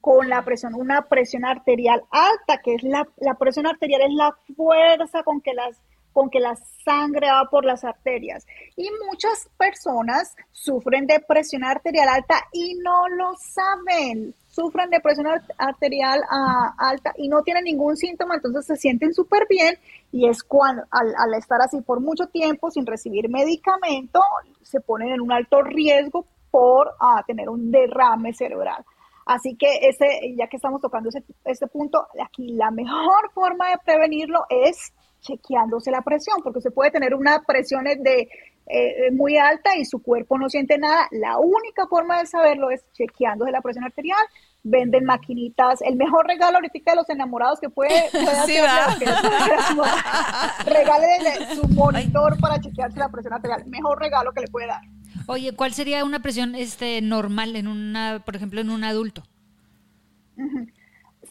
Con 0.00 0.28
la 0.28 0.44
presión, 0.44 0.74
una 0.74 1.02
presión 1.02 1.44
arterial 1.44 2.02
alta, 2.10 2.60
que 2.62 2.74
es 2.74 2.82
la, 2.82 3.08
la 3.16 3.34
presión 3.34 3.66
arterial 3.66 4.02
es 4.02 4.12
la 4.12 4.36
fuerza 4.56 5.22
con 5.24 5.40
que, 5.40 5.52
las, 5.52 5.80
con 6.14 6.30
que 6.30 6.40
la 6.40 6.56
sangre 6.84 7.26
va 7.30 7.50
por 7.50 7.66
las 7.66 7.84
arterias. 7.84 8.46
Y 8.76 8.88
muchas 9.10 9.50
personas 9.58 10.34
sufren 10.52 11.06
de 11.06 11.20
presión 11.20 11.64
arterial 11.64 12.08
alta 12.08 12.36
y 12.52 12.74
no 12.76 13.08
lo 13.08 13.34
saben. 13.36 14.32
Sufren 14.48 14.88
de 14.88 15.00
presión 15.00 15.26
ar- 15.26 15.42
arterial 15.58 16.22
ah, 16.30 16.72
alta 16.78 17.12
y 17.18 17.28
no 17.28 17.42
tienen 17.42 17.64
ningún 17.64 17.96
síntoma, 17.96 18.36
entonces 18.36 18.64
se 18.64 18.76
sienten 18.76 19.12
súper 19.12 19.46
bien 19.50 19.76
y 20.12 20.28
es 20.28 20.44
cuando 20.44 20.84
al, 20.92 21.12
al 21.18 21.34
estar 21.34 21.60
así 21.60 21.80
por 21.80 21.98
mucho 22.00 22.28
tiempo 22.28 22.70
sin 22.70 22.86
recibir 22.86 23.28
medicamento, 23.28 24.20
se 24.62 24.80
ponen 24.80 25.08
en 25.08 25.20
un 25.20 25.32
alto 25.32 25.62
riesgo 25.62 26.24
por 26.52 26.94
ah, 27.00 27.24
tener 27.26 27.48
un 27.48 27.72
derrame 27.72 28.32
cerebral. 28.32 28.84
Así 29.26 29.56
que 29.56 29.88
ese, 29.88 30.34
ya 30.36 30.46
que 30.46 30.56
estamos 30.56 30.80
tocando 30.80 31.08
ese, 31.08 31.24
este 31.46 31.66
punto, 31.66 32.06
aquí 32.22 32.52
la 32.52 32.70
mejor 32.70 33.32
forma 33.32 33.70
de 33.70 33.78
prevenirlo 33.84 34.44
es 34.50 34.92
chequeándose 35.24 35.90
la 35.90 36.02
presión, 36.02 36.36
porque 36.42 36.60
se 36.60 36.70
puede 36.70 36.90
tener 36.90 37.14
una 37.14 37.42
presión 37.42 37.84
de 37.84 38.28
eh, 38.66 39.10
muy 39.12 39.36
alta 39.36 39.76
y 39.76 39.84
su 39.84 40.02
cuerpo 40.02 40.38
no 40.38 40.48
siente 40.48 40.78
nada. 40.78 41.06
La 41.10 41.38
única 41.38 41.86
forma 41.86 42.20
de 42.20 42.26
saberlo 42.26 42.70
es 42.70 42.82
chequeándose 42.92 43.50
la 43.50 43.60
presión 43.60 43.84
arterial. 43.84 44.24
Venden 44.62 45.04
maquinitas. 45.04 45.82
El 45.82 45.96
mejor 45.96 46.26
regalo 46.26 46.56
ahorita 46.56 46.92
de 46.92 46.96
los 46.96 47.10
enamorados 47.10 47.60
que 47.60 47.68
puede, 47.68 48.04
puede 48.12 48.46
Sí, 48.46 48.56
regálele 50.66 51.54
su 51.54 51.68
monitor 51.68 52.38
para 52.40 52.58
chequearse 52.60 52.98
la 52.98 53.10
presión 53.10 53.34
arterial. 53.34 53.64
Mejor 53.66 54.00
regalo 54.00 54.32
que 54.32 54.40
le 54.42 54.48
puede 54.48 54.68
dar. 54.68 54.80
Oye, 55.26 55.54
¿cuál 55.54 55.72
sería 55.72 56.04
una 56.04 56.20
presión 56.20 56.54
este 56.54 57.00
normal 57.00 57.56
en 57.56 57.66
una, 57.66 58.22
por 58.24 58.36
ejemplo, 58.36 58.60
en 58.60 58.70
un 58.70 58.84
adulto? 58.84 59.22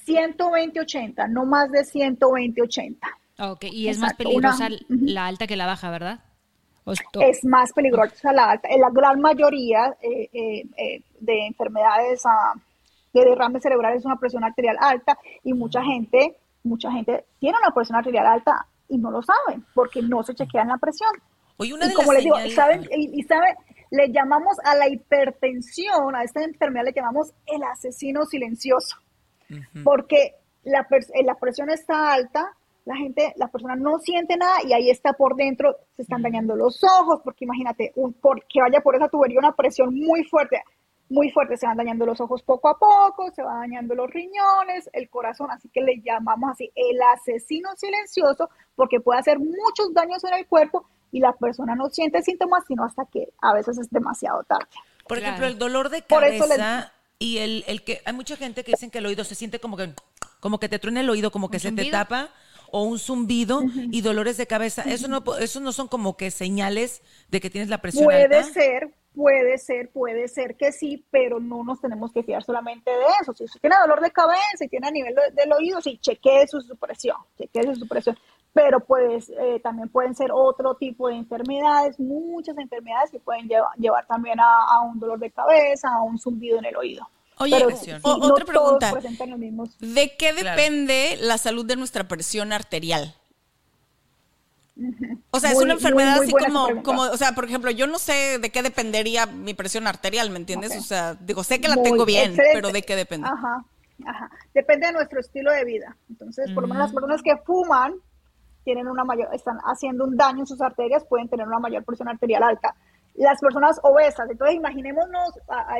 120-80, 0.05 1.29
no 1.29 1.45
más 1.45 1.71
de 1.71 1.81
120-80. 1.81 2.97
Ok, 3.39 3.65
y 3.71 3.87
es 3.87 3.97
más 3.99 4.13
peligrosa 4.13 4.67
una- 4.67 4.77
la 4.89 5.25
alta 5.27 5.47
que 5.47 5.55
la 5.55 5.65
baja, 5.65 5.89
¿verdad? 5.89 6.19
Es 7.21 7.43
más 7.45 7.71
peligrosa 7.73 8.31
la 8.33 8.51
alta. 8.51 8.67
En 8.69 8.81
la 8.81 8.89
gran 8.91 9.19
mayoría 9.21 9.95
eh, 10.01 10.29
eh, 10.33 10.65
eh, 10.77 11.01
de 11.19 11.47
enfermedades 11.47 12.23
ah, 12.25 12.53
de 13.13 13.21
derrame 13.25 13.59
cerebral 13.61 13.95
es 13.95 14.05
una 14.05 14.17
presión 14.19 14.43
arterial 14.43 14.75
alta 14.79 15.17
y 15.43 15.53
mucha 15.53 15.81
gente, 15.83 16.35
mucha 16.63 16.91
gente 16.91 17.25
tiene 17.39 17.57
una 17.63 17.73
presión 17.73 17.97
arterial 17.97 18.27
alta 18.27 18.65
y 18.89 18.97
no 18.97 19.11
lo 19.11 19.21
saben 19.23 19.65
porque 19.73 20.01
no 20.01 20.23
se 20.23 20.35
chequean 20.35 20.67
la 20.67 20.77
presión. 20.77 21.11
Oye, 21.57 21.73
una 21.73 21.85
y 21.85 21.89
de 21.89 21.95
como 21.95 22.11
les 22.13 22.23
digo, 22.23 22.35
señales- 22.35 22.55
¿saben? 22.55 22.89
Y, 22.91 23.19
y 23.19 23.23
saben, 23.23 23.55
le 23.91 24.11
llamamos 24.11 24.57
a 24.65 24.75
la 24.75 24.89
hipertensión, 24.89 26.15
a 26.15 26.23
esta 26.23 26.43
enfermedad 26.43 26.85
le 26.85 26.93
llamamos 26.93 27.31
el 27.45 27.63
asesino 27.63 28.25
silencioso, 28.25 28.97
porque 29.83 30.33
la, 30.63 30.85
la 31.23 31.35
presión 31.35 31.69
está 31.69 32.11
alta, 32.13 32.51
la 32.85 32.95
gente, 32.97 33.33
la 33.37 33.47
persona 33.47 33.75
no 33.75 33.99
siente 33.99 34.35
nada 34.35 34.57
y 34.65 34.73
ahí 34.73 34.89
está 34.89 35.13
por 35.13 35.35
dentro, 35.35 35.77
se 35.95 36.01
están 36.01 36.21
dañando 36.21 36.55
los 36.55 36.83
ojos, 36.83 37.21
porque 37.23 37.45
imagínate, 37.45 37.93
un, 37.95 38.13
por, 38.13 38.45
que 38.47 38.61
vaya 38.61 38.81
por 38.81 38.95
esa 38.95 39.07
tubería 39.07 39.39
una 39.39 39.55
presión 39.55 39.95
muy 39.95 40.23
fuerte, 40.25 40.61
muy 41.09 41.29
fuerte, 41.31 41.57
se 41.57 41.65
van 41.65 41.77
dañando 41.77 42.05
los 42.05 42.19
ojos 42.19 42.41
poco 42.43 42.67
a 42.69 42.77
poco, 42.77 43.31
se 43.31 43.41
van 43.41 43.61
dañando 43.61 43.95
los 43.95 44.09
riñones, 44.09 44.89
el 44.93 45.09
corazón, 45.09 45.51
así 45.51 45.69
que 45.69 45.81
le 45.81 46.01
llamamos 46.01 46.51
así 46.51 46.71
el 46.75 46.97
asesino 47.15 47.69
silencioso, 47.77 48.49
porque 48.75 48.99
puede 48.99 49.19
hacer 49.19 49.39
muchos 49.39 49.93
daños 49.93 50.23
en 50.25 50.33
el 50.33 50.47
cuerpo 50.47 50.85
y 51.11 51.19
la 51.19 51.33
persona 51.33 51.75
no 51.75 51.89
siente 51.89 52.21
síntomas, 52.21 52.65
sino 52.67 52.83
hasta 52.83 53.05
que 53.05 53.29
a 53.41 53.53
veces 53.53 53.77
es 53.77 53.89
demasiado 53.91 54.43
tarde. 54.43 54.65
Por 55.07 55.19
Claro. 55.19 55.35
ejemplo, 55.35 55.47
el 55.47 55.57
dolor 55.59 55.89
de 55.89 56.01
Por 56.01 56.23
eso 56.23 56.47
cabeza 56.47 56.91
y 57.19 57.37
el, 57.37 57.63
el 57.67 57.83
que 57.83 58.01
hay 58.03 58.13
mucha 58.13 58.35
gente 58.35 58.63
que 58.63 58.71
dicen 58.71 58.89
que 58.89 58.97
el 58.97 59.05
oído 59.05 59.23
se 59.23 59.35
siente 59.35 59.59
como 59.59 59.77
que 59.77 59.93
como 60.39 60.59
que 60.59 60.67
te 60.67 60.77
truena 60.77 60.99
el 60.99 61.09
oído, 61.09 61.31
como 61.31 61.49
que 61.49 61.55
¿Un 61.57 61.61
se 61.61 61.71
te 61.71 61.85
tapa 61.89 62.29
o 62.75 62.81
un 62.83 62.97
zumbido 62.97 63.61
y 63.91 64.01
dolores 64.01 64.35
de 64.37 64.47
cabeza. 64.47 64.81
Eso 64.81 65.07
no 65.07 65.23
eso 65.39 65.59
no 65.59 65.71
son 65.71 65.87
como 65.87 66.17
que 66.17 66.31
señales 66.31 67.03
de 67.29 67.39
que 67.39 67.51
tienes 67.51 67.69
la 67.69 67.77
presión 67.81 68.05
Puede 68.05 68.23
alta. 68.23 68.43
ser, 68.51 68.91
puede 69.13 69.59
ser, 69.59 69.91
puede 69.91 70.27
ser 70.27 70.55
que 70.57 70.71
sí, 70.71 71.05
pero 71.11 71.39
no 71.39 71.63
nos 71.63 71.79
tenemos 71.79 72.11
que 72.11 72.23
fiar 72.23 72.43
solamente 72.43 72.89
de 72.89 73.05
eso. 73.21 73.31
Si 73.33 73.43
usted 73.43 73.59
tiene 73.61 73.75
dolor 73.79 74.01
de 74.01 74.09
cabeza 74.11 74.65
y 74.65 74.67
tiene 74.69 74.87
a 74.87 74.91
nivel 74.91 75.13
de- 75.13 75.39
del 75.39 75.53
oído, 75.53 75.81
sí, 75.81 75.99
chequee 76.01 76.47
su 76.47 76.59
supresión, 76.61 77.17
chequee 77.37 77.63
su 77.63 77.75
supresión. 77.75 78.17
Pero 78.53 78.79
pues 78.79 79.29
eh, 79.29 79.59
también 79.61 79.89
pueden 79.89 80.15
ser 80.15 80.31
otro 80.33 80.73
tipo 80.75 81.09
de 81.09 81.15
enfermedades, 81.15 81.99
muchas 81.99 82.57
enfermedades 82.57 83.11
que 83.11 83.19
pueden 83.19 83.47
lleva- 83.47 83.69
llevar 83.77 84.07
también 84.07 84.39
a, 84.39 84.65
a 84.67 84.81
un 84.81 84.99
dolor 84.99 85.19
de 85.19 85.29
cabeza, 85.29 85.89
a 85.93 86.01
un 86.01 86.17
zumbido 86.17 86.57
en 86.57 86.65
el 86.65 86.75
oído. 86.75 87.07
Oye, 87.39 87.55
Pero 87.57 87.75
o- 87.75 87.77
sí, 87.77 87.91
o- 88.03 88.17
no 88.17 88.25
otra 88.27 88.45
pregunta. 88.45 88.91
presentan 88.91 89.29
los 89.31 89.39
mismos. 89.39 89.69
¿De 89.79 90.15
qué 90.17 90.31
Claro. 90.33 90.49
depende 90.61 91.17
la 91.21 91.37
salud 91.37 91.65
de 91.65 91.75
nuestra 91.75 92.07
presión 92.07 92.53
arterial? 92.53 93.15
O 95.29 95.39
sea, 95.39 95.51
es 95.51 95.57
una 95.61 95.73
enfermedad 95.73 96.17
muy 96.17 96.25
así 96.25 96.33
como, 96.45 96.83
como, 96.83 97.01
o 97.03 97.17
sea, 97.17 97.33
por 97.33 97.45
ejemplo, 97.45 97.69
yo 97.69 97.85
no 97.85 97.99
sé 97.99 98.39
de 98.39 98.49
qué 98.49 98.63
dependería 98.63 99.27
mi 99.27 99.53
presión 99.53 99.85
arterial, 99.85 100.31
¿me 100.31 100.37
entiendes? 100.37 100.75
O 100.77 100.81
sea, 100.81 101.13
digo, 101.15 101.43
sé 101.43 101.61
que 101.61 101.67
la 101.67 101.75
Muy 101.75 101.83
tengo 101.83 102.05
bien, 102.05 102.31
excelente. 102.31 102.51
pero 102.55 102.71
¿de 102.71 102.81
qué 102.81 102.95
depende? 102.95 103.27
Ajá, 103.27 103.63
ajá. 104.05 104.29
Depende 104.53 104.87
de 104.87 104.93
nuestro 104.93 105.19
estilo 105.19 105.51
de 105.51 105.63
vida. 105.65 105.95
Entonces, 106.09 106.51
por 106.53 106.63
lo 106.63 106.67
menos 106.69 106.83
las 106.85 106.91
Mm. 106.91 106.95
personas 106.95 107.21
que 107.21 107.37
fuman 107.45 107.93
tienen 108.63 108.87
una 108.87 109.03
mayor, 109.03 109.27
están 109.33 109.57
haciendo 109.65 110.05
un 110.05 110.17
daño 110.17 110.39
en 110.39 110.47
sus 110.47 110.59
arterias, 110.61 111.03
pueden 111.07 111.29
tener 111.29 111.45
una 111.47 111.59
mayor 111.59 111.83
presión 111.83 112.07
arterial 112.09 112.41
alta. 112.43 112.75
Las 113.15 113.39
personas 113.39 113.79
obesas, 113.83 114.27
entonces 114.29 114.55
imaginémonos, 114.55 115.35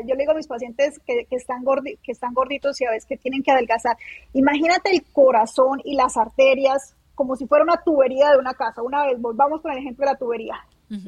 yo 0.06 0.13
le 0.13 0.22
digo 0.22 0.34
a 0.34 0.36
mis 0.36 0.48
pacientes 0.48 1.00
que, 1.00 1.26
que 1.26 1.36
están 1.36 1.63
gordi- 1.63 1.98
que 2.03 2.12
están 2.12 2.34
gorditos 2.34 2.80
y 2.80 2.86
a 2.86 2.91
veces 2.91 3.08
que 3.08 3.18
tienen 3.18 3.41
que 3.41 3.51
adelgazar, 3.51 3.97
imagínate 4.34 4.91
el 4.91 5.03
corazón 5.12 5.82
y 5.84 5.95
las 5.95 6.16
arterias 6.16 6.95
como 7.16 7.36
si 7.36 7.47
fuera 7.47 7.64
una 7.64 7.78
tubería 7.84 8.32
de 8.32 8.38
una 8.38 8.53
casa. 8.53 8.82
Una 8.82 9.05
vez, 9.05 9.20
volvamos 9.22 9.62
con 9.62 9.72
el 9.72 9.78
ejemplo 9.80 10.05
de 10.05 10.12
la 10.14 10.18
tubería. 10.18 10.55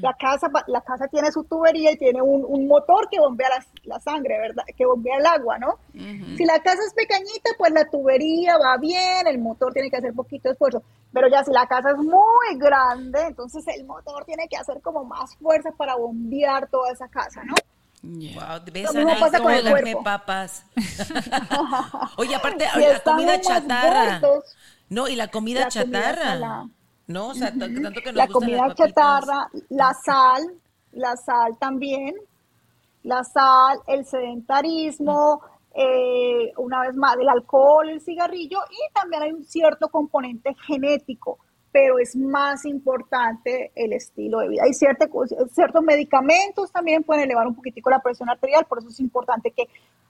La 0.02 0.14
casa, 0.14 0.50
la 0.68 0.82
casa 0.82 1.08
tiene 1.08 1.32
su 1.32 1.44
tubería 1.44 1.92
y 1.92 1.98
tiene 1.98 2.22
un, 2.22 2.44
un 2.48 2.68
motor 2.68 3.08
que 3.10 3.20
bombea 3.20 3.50
la, 3.50 3.66
la 3.84 4.00
sangre, 4.00 4.40
¿verdad? 4.40 4.64
Que 4.76 4.86
bombea 4.86 5.18
el 5.18 5.26
agua, 5.26 5.58
¿no? 5.60 5.78
Si 5.94 6.44
la 6.46 6.60
casa 6.60 6.80
es 6.88 6.94
pequeñita, 6.94 7.52
pues 7.58 7.72
la 7.72 7.86
tubería 7.90 8.58
va 8.58 8.78
bien, 8.78 9.28
el 9.28 9.38
motor 9.40 9.74
tiene 9.74 9.90
que 9.90 9.98
hacer 9.98 10.14
poquito 10.14 10.50
esfuerzo. 10.52 10.82
Pero 11.14 11.28
ya 11.30 11.44
si 11.44 11.52
la 11.52 11.68
casa 11.68 11.92
es 11.92 11.98
muy 11.98 12.58
grande, 12.58 13.22
entonces 13.28 13.64
el 13.68 13.86
motor 13.86 14.26
tiene 14.26 14.48
que 14.50 14.58
hacer 14.58 14.82
como 14.82 15.04
más 15.06 15.36
fuerza 15.38 15.70
para 15.78 15.96
bombear 15.96 16.68
toda 16.70 16.92
esa 16.92 17.08
casa, 17.08 17.42
¿no? 17.44 17.56
Wow, 18.04 18.62
ves, 18.72 18.84
Lo 18.86 18.94
mismo 18.94 19.12
Ana, 19.12 19.20
pasa 19.20 19.40
con 19.40 19.52
el 19.52 19.98
papas. 20.04 20.64
Oye, 22.18 22.36
aparte, 22.36 22.66
Si 22.74 22.80
la 22.80 23.00
comida 23.00 23.42
chatarra. 23.42 24.20
gordos, 24.20 24.56
No, 24.90 25.08
y 25.08 25.16
la 25.16 25.28
comida 25.30 25.62
La 25.62 25.66
comida 25.70 26.02
chatarra. 26.02 26.24
salada. 26.24 26.68
No, 27.08 27.30
o 27.30 27.34
sea, 27.34 27.50
tanto 27.50 28.02
que 28.02 28.08
nos 28.08 28.16
la 28.16 28.28
comida 28.28 28.68
las 28.68 28.76
chatarra, 28.76 29.50
la 29.70 29.94
sal, 29.94 30.56
la 30.92 31.16
sal 31.16 31.58
también. 31.60 32.16
la 33.04 33.24
sal, 33.24 33.80
el 33.86 34.04
sedentarismo, 34.06 35.42
eh, 35.76 36.54
una 36.58 36.82
vez 36.82 36.96
más, 36.96 37.18
el 37.18 37.30
alcohol, 37.30 37.90
el 37.90 38.02
cigarrillo 38.02 38.60
y 38.72 38.94
también 38.94 39.24
hay 39.24 39.32
un 39.32 39.46
cierto 39.46 39.90
componente 39.90 40.56
genético, 40.66 41.38
pero 41.72 42.00
es 42.00 42.16
más 42.16 42.66
importante 42.66 43.72
el 43.76 43.94
estilo 43.94 44.40
de 44.40 44.48
vida. 44.48 44.64
Hay 44.64 44.74
cierto, 44.74 45.06
ciertos 45.52 45.84
medicamentos 45.84 46.72
también 46.72 47.04
pueden 47.04 47.26
elevar 47.26 47.46
un 47.46 47.56
poquitico 47.56 47.90
la 47.90 48.00
presión 48.00 48.30
arterial, 48.30 48.66
por 48.66 48.80
eso 48.80 48.88
es 48.88 49.00
importante 49.00 49.52
que 49.52 49.68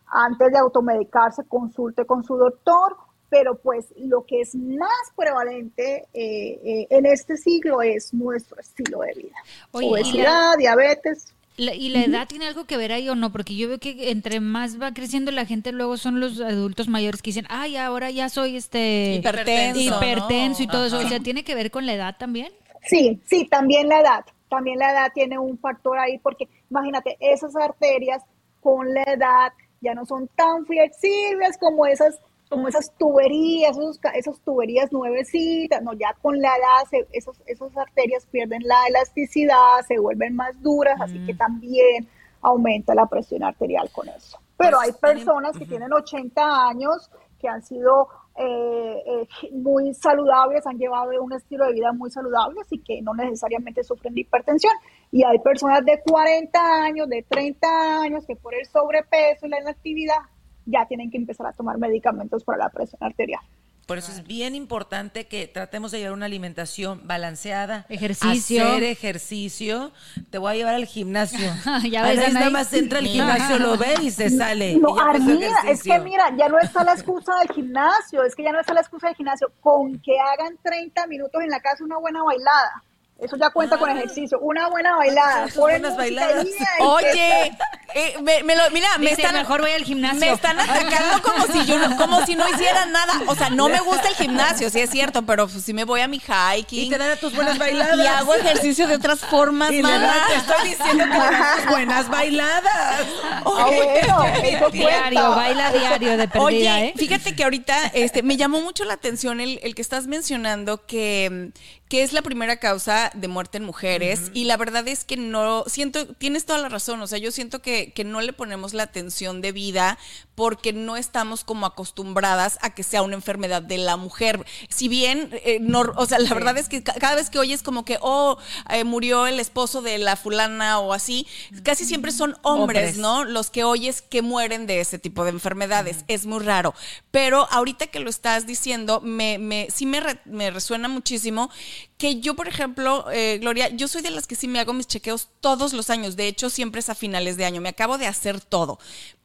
antes 0.07 0.51
de 0.51 0.59
automedicarse 0.59 1.43
consulte 1.45 2.05
con 2.05 2.23
su 2.23 2.37
doctor, 2.37 2.95
pero 3.29 3.55
pues 3.57 3.87
lo 3.97 4.25
que 4.25 4.41
es 4.41 4.55
más 4.55 4.89
prevalente 5.15 6.05
eh, 6.13 6.59
eh, 6.63 6.87
en 6.89 7.05
este 7.05 7.37
siglo 7.37 7.81
es 7.81 8.13
nuestro 8.13 8.59
estilo 8.59 8.99
de 9.01 9.13
vida. 9.13 9.35
Oye, 9.71 9.87
y 9.87 9.91
Obesidad, 9.91 10.57
diabetes. 10.57 11.33
La- 11.57 11.73
¿Y 11.73 11.87
la 11.89 12.03
edad 12.03 12.27
tiene 12.27 12.47
algo 12.47 12.65
que 12.65 12.75
ver 12.75 12.91
ahí 12.91 13.07
o 13.07 13.15
no? 13.15 13.31
Porque 13.31 13.55
yo 13.55 13.69
veo 13.69 13.79
que 13.79 14.11
entre 14.11 14.41
más 14.41 14.79
va 14.81 14.93
creciendo 14.93 15.31
la 15.31 15.45
gente, 15.45 15.71
luego 15.71 15.95
son 15.95 16.19
los 16.19 16.41
adultos 16.41 16.89
mayores 16.89 17.21
que 17.21 17.29
dicen, 17.29 17.45
ay, 17.49 17.77
ahora 17.77 18.11
ya 18.11 18.27
soy 18.27 18.57
este 18.57 19.15
Hipertenso, 19.15 19.79
hipertenso 19.79 20.63
y 20.63 20.67
¿no? 20.67 20.71
todo 20.73 20.85
eso. 20.87 20.97
O 20.97 20.99
Ajá. 20.99 21.09
sea, 21.09 21.19
¿tiene 21.21 21.45
que 21.45 21.55
ver 21.55 21.71
con 21.71 21.85
la 21.85 21.93
edad 21.93 22.15
también? 22.17 22.51
Sí, 22.83 23.21
sí, 23.25 23.47
también 23.49 23.87
la 23.87 24.01
edad. 24.01 24.25
También 24.49 24.79
la 24.79 24.91
edad 24.91 25.11
tiene 25.13 25.39
un 25.39 25.57
factor 25.57 25.97
ahí 25.97 26.17
porque 26.19 26.47
imagínate, 26.69 27.15
esas 27.21 27.55
arterias 27.55 28.21
con 28.61 28.93
la 28.93 29.03
edad 29.03 29.53
ya 29.81 29.93
no 29.95 30.05
son 30.05 30.27
tan 30.35 30.65
flexibles 30.65 31.57
como 31.57 31.85
esas 31.85 32.19
como 32.55 32.67
esas 32.67 32.91
tuberías, 32.97 33.71
esos, 33.77 33.99
esas 34.13 34.39
tuberías 34.41 34.91
nuevecitas, 34.91 35.81
no, 35.81 35.93
ya 35.93 36.13
con 36.21 36.39
la 36.41 36.49
edad 36.55 36.89
se- 36.89 37.07
esos, 37.11 37.41
esas 37.45 37.75
arterias 37.77 38.25
pierden 38.27 38.61
la 38.65 38.87
elasticidad, 38.87 39.81
se 39.87 39.99
vuelven 39.99 40.35
más 40.35 40.59
duras, 40.61 40.99
así 41.01 41.23
que 41.25 41.33
también 41.33 42.07
aumenta 42.41 42.93
la 42.95 43.05
presión 43.07 43.43
arterial 43.43 43.89
con 43.91 44.07
eso. 44.09 44.39
Pero 44.57 44.79
hay 44.79 44.91
personas 44.93 45.57
que 45.57 45.65
tienen 45.65 45.91
80 45.91 46.67
años 46.69 47.09
que 47.39 47.47
han 47.49 47.61
sido 47.63 48.07
eh, 48.37 49.03
eh, 49.05 49.27
muy 49.53 49.93
saludables, 49.93 50.65
han 50.67 50.77
llevado 50.77 51.09
un 51.21 51.33
estilo 51.33 51.65
de 51.67 51.73
vida 51.73 51.91
muy 51.93 52.09
saludable, 52.11 52.59
así 52.61 52.79
que 52.79 53.01
no 53.01 53.13
necesariamente 53.13 53.83
sufren 53.83 54.13
de 54.13 54.21
hipertensión. 54.21 54.73
Y 55.11 55.23
hay 55.23 55.39
personas 55.39 55.83
de 55.85 56.01
40 56.01 56.59
años, 56.83 57.07
de 57.09 57.23
30 57.23 58.01
años, 58.01 58.25
que 58.25 58.35
por 58.35 58.53
el 58.53 58.65
sobrepeso 58.65 59.45
y 59.45 59.49
la 59.49 59.59
inactividad 59.61 60.17
ya 60.65 60.85
tienen 60.87 61.11
que 61.11 61.17
empezar 61.17 61.47
a 61.47 61.53
tomar 61.53 61.77
medicamentos 61.77 62.43
para 62.43 62.57
la 62.57 62.69
presión 62.69 63.03
arterial. 63.03 63.41
Por 63.85 63.99
eso 63.99 64.11
es 64.11 64.25
bien 64.25 64.55
importante 64.55 65.27
que 65.27 65.47
tratemos 65.47 65.91
de 65.91 65.99
llevar 65.99 66.13
una 66.13 66.25
alimentación 66.25 67.01
balanceada. 67.05 67.85
Ejercicio. 67.89 68.65
Hacer 68.65 68.83
ejercicio. 68.83 69.91
Te 70.31 70.39
voy 70.39 70.53
a 70.53 70.55
llevar 70.55 70.75
al 70.75 70.85
gimnasio. 70.85 71.51
Ya 71.89 72.03
ves, 72.03 72.17
veces 72.17 72.33
nada 72.33 72.49
más 72.49 72.73
entra 72.73 72.99
al 72.99 73.05
gimnasio, 73.05 73.59
lo 73.59 73.77
ve 73.77 73.93
y 74.01 74.09
se 74.09 74.29
sale. 74.29 74.77
No, 74.77 74.97
Armida, 74.97 75.53
es 75.67 75.83
que 75.83 75.99
mira, 75.99 76.35
ya 76.35 76.49
no 76.49 76.57
está 76.59 76.83
la 76.83 76.93
excusa 76.93 77.37
del 77.39 77.49
gimnasio, 77.49 78.23
es 78.23 78.35
que 78.35 78.43
ya 78.43 78.51
no 78.51 78.59
está 78.59 78.73
la 78.73 78.81
excusa 78.81 79.07
del 79.07 79.15
gimnasio. 79.15 79.51
Con 79.61 79.99
que 79.99 80.13
hagan 80.19 80.57
30 80.63 81.05
minutos 81.07 81.41
en 81.43 81.49
la 81.49 81.59
casa 81.59 81.83
una 81.83 81.97
buena 81.97 82.23
bailada. 82.23 82.83
Eso 83.17 83.37
ya 83.37 83.49
cuenta 83.49 83.77
con 83.77 83.89
ejercicio. 83.89 84.37
Una 84.41 84.67
buena 84.67 84.97
bailada. 84.97 85.47
Ponen 85.55 85.81
buenas 85.81 85.93
música 85.93 85.97
bailadas. 85.97 86.45
Oye, 86.81 87.57
eh, 87.95 88.17
me, 88.21 88.43
me 88.43 88.57
lo- 88.57 88.69
mira, 88.71 88.89
me 88.97 89.11
Dice, 89.11 89.21
están 89.21 89.35
mejor 89.35 89.61
voy 89.61 89.71
al 89.71 89.83
gimnasio. 89.85 90.19
Me 90.19 90.31
están 90.33 90.59
atacando 90.59 91.21
como 91.23 91.45
si 91.47 91.65
yo 91.65 91.79
no, 91.79 91.95
como 91.95 92.25
si 92.25 92.35
no 92.35 92.47
hiciera 92.49 92.85
nada. 92.87 93.13
O 93.27 93.35
sea, 93.35 93.49
no 93.49 93.69
me 93.69 93.79
gusta 93.79 94.09
el 94.09 94.15
gimnasio, 94.15 94.69
sí 94.69 94.81
es 94.81 94.89
cierto, 94.89 95.21
pero 95.25 95.47
pues 95.47 95.63
sí 95.63 95.73
me 95.73 95.85
voy 95.85 96.01
a 96.01 96.09
mi 96.09 96.19
hiking. 96.19 96.87
Y 96.87 96.89
te 96.89 96.97
dan 96.97 97.11
a 97.11 97.15
tus 97.15 97.33
buenas 97.33 97.57
bailadas. 97.57 97.97
Y 97.97 98.05
hago 98.05 98.35
ejercicio 98.35 98.85
de 98.85 98.95
otras 98.95 99.21
formas, 99.21 99.71
Y 99.71 99.81
das- 99.81 100.27
te 100.27 100.35
estoy 100.35 100.69
diciendo 100.69 101.05
que 101.05 101.61
tus 101.61 101.71
buenas 101.71 102.09
bailadas. 102.09 103.05
Ah, 103.45 103.65
bueno, 103.65 104.25
eso 104.43 104.69
Diario, 104.71 105.29
baila 105.31 105.71
diario 105.71 106.17
de 106.17 106.27
perdida, 106.27 106.43
Oye, 106.43 106.85
¿eh? 106.87 106.93
fíjate 106.97 107.33
que 107.33 107.43
ahorita 107.45 107.87
este, 107.93 108.23
me 108.23 108.35
llamó 108.35 108.59
mucho 108.59 108.83
la 108.83 108.93
atención 108.95 109.39
el, 109.39 109.59
el 109.63 109.73
que 109.73 109.81
estás 109.81 110.07
mencionando 110.07 110.85
que, 110.85 111.51
que 111.89 112.01
es 112.01 112.13
la 112.13 112.23
primera 112.23 112.57
causa 112.57 113.11
de 113.13 113.27
muerte 113.27 113.57
en 113.59 113.63
mujeres. 113.63 114.31
Y 114.33 114.45
la 114.45 114.57
verdad 114.57 114.87
es 114.87 115.03
que 115.05 115.17
no, 115.17 115.63
siento, 115.67 116.07
tienes 116.07 116.45
toda 116.45 116.57
la 116.59 116.67
razón. 116.67 116.99
O 117.01 117.07
sea, 117.07 117.19
yo 117.19 117.31
siento 117.31 117.61
que, 117.61 117.91
que 117.93 118.03
no 118.03 118.21
le 118.21 118.33
ponemos 118.33 118.73
la 118.73 118.83
atención 118.83 119.39
de 119.41 119.51
vida 119.51 119.99
porque 120.33 120.73
no 120.73 120.97
estamos 120.97 121.43
como 121.43 121.65
acostumbradas 121.65 122.57
a 122.61 122.73
que 122.73 122.83
sea 122.83 123.03
una 123.03 123.13
enfermedad 123.15 123.61
de 123.61 123.77
la 123.77 123.97
mujer. 123.97 124.45
Si 124.69 124.87
bien, 124.87 125.29
eh, 125.45 125.59
no, 125.61 125.81
o 125.95 126.05
sea, 126.07 126.17
la 126.19 126.33
verdad 126.33 126.57
es 126.57 126.69
que 126.69 126.81
ca- 126.83 126.95
cada 126.99 127.15
vez 127.15 127.29
que 127.29 127.39
oyes 127.39 127.61
como 127.61 127.85
que, 127.85 127.99
oh, 128.01 128.37
eh, 128.69 128.83
murió 128.83 129.27
el 129.27 129.39
esposo 129.39 129.81
de 129.83 129.97
la 129.99 130.15
fulana 130.15 130.79
o 130.79 130.91
así, 130.91 131.27
casi 131.63 131.85
siempre 131.85 132.11
son 132.11 132.31
hombres, 132.41 132.55
Hombres. 132.65 132.97
¿no? 132.97 133.23
Los 133.25 133.49
que 133.51 133.63
oyes 133.63 134.01
que 134.01 134.21
mueren 134.23 134.65
de 134.65 134.79
ese 134.81 134.97
tipo 134.99 135.23
de 135.23 135.29
enfermedades. 135.29 135.97
Es 136.07 136.25
muy 136.25 136.39
raro. 136.43 136.73
Pero 137.11 137.47
ahorita 137.51 137.87
que 137.87 137.99
lo 137.99 138.09
estás 138.09 138.47
diciendo, 138.47 139.01
me, 139.01 139.37
me, 139.37 139.67
sí 139.73 139.85
me, 139.85 139.99
re- 139.99 140.19
me 140.25 140.49
resuena 140.51 140.87
muchísimo 140.87 141.49
que 141.97 142.19
yo, 142.19 142.35
por 142.35 142.47
ejemplo, 142.47 143.05
eh, 143.11 143.37
Gloria, 143.39 143.69
yo 143.69 143.87
soy 143.87 144.01
de 144.01 144.11
las 144.11 144.27
que 144.27 144.35
sí 144.35 144.47
me 144.47 144.59
hago 144.59 144.73
mis 144.73 144.87
chequeos 144.87 145.29
todos 145.39 145.73
los 145.73 145.89
años. 145.89 146.15
De 146.15 146.27
hecho, 146.27 146.49
siempre 146.49 146.79
es 146.79 146.89
a 146.89 146.95
finales 146.95 147.37
de 147.37 147.45
año. 147.45 147.61
Me 147.61 147.69
acabo 147.69 147.97
de 147.97 148.07
hacer 148.07 148.41
todo. 148.41 148.79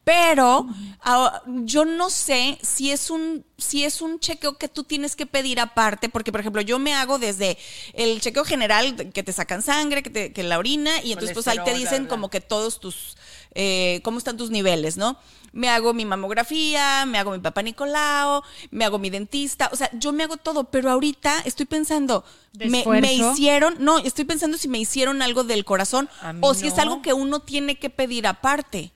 Pero 0.05 0.66
ah, 1.03 1.42
yo 1.46 1.84
no 1.84 2.09
sé 2.09 2.59
si 2.62 2.90
es 2.90 3.11
un 3.11 3.44
si 3.59 3.84
es 3.84 4.01
un 4.01 4.18
chequeo 4.18 4.57
que 4.57 4.66
tú 4.66 4.82
tienes 4.82 5.14
que 5.14 5.26
pedir 5.26 5.61
aparte, 5.61 6.09
porque 6.09 6.32
por 6.32 6.40
ejemplo 6.40 6.62
yo 6.62 6.78
me 6.78 6.94
hago 6.94 7.18
desde 7.18 7.59
el 7.92 8.20
chequeo 8.20 8.44
general 8.44 9.11
que 9.12 9.22
te 9.22 9.32
sacan 9.32 9.61
sangre, 9.61 10.03
que, 10.03 10.09
te, 10.09 10.32
que 10.32 10.42
la 10.42 10.59
orina 10.59 11.03
y 11.03 11.12
entonces 11.12 11.34
pues 11.34 11.46
ahí 11.48 11.59
te 11.64 11.74
dicen 11.74 11.88
bla, 11.90 11.98
bla. 11.98 12.09
como 12.09 12.30
que 12.30 12.40
todos 12.40 12.80
tus 12.80 13.16
eh, 13.55 14.01
cómo 14.03 14.18
están 14.18 14.36
tus 14.36 14.51
niveles, 14.51 14.96
¿no? 14.96 15.16
Me 15.53 15.68
hago 15.68 15.92
mi 15.92 16.05
mamografía, 16.05 17.05
me 17.07 17.18
hago 17.18 17.32
mi 17.32 17.40
papá 17.40 17.62
Nicolao, 17.62 18.44
me 18.70 18.84
hago 18.84 18.98
mi 18.98 19.11
dentista, 19.11 19.68
o 19.72 19.76
sea, 19.76 19.90
yo 19.92 20.12
me 20.12 20.22
hago 20.22 20.36
todo, 20.36 20.64
pero 20.64 20.90
ahorita 20.90 21.40
estoy 21.44 21.66
pensando, 21.66 22.24
¿De 22.53 22.68
me, 22.68 23.14
hicieron, 23.14 23.74
no, 23.80 23.98
estoy 23.98 24.24
pensando 24.24 24.57
si 24.57 24.68
me 24.68 24.78
hicieron 24.78 25.22
algo 25.22 25.42
del 25.42 25.64
corazón 25.64 26.09
o 26.40 26.55
si 26.55 26.68
es 26.68 26.78
algo 26.78 27.03
que 27.03 27.12
uno 27.12 27.40
tiene 27.40 27.76
que 27.76 27.90
pedir 27.90 28.26
aparte. 28.26 28.92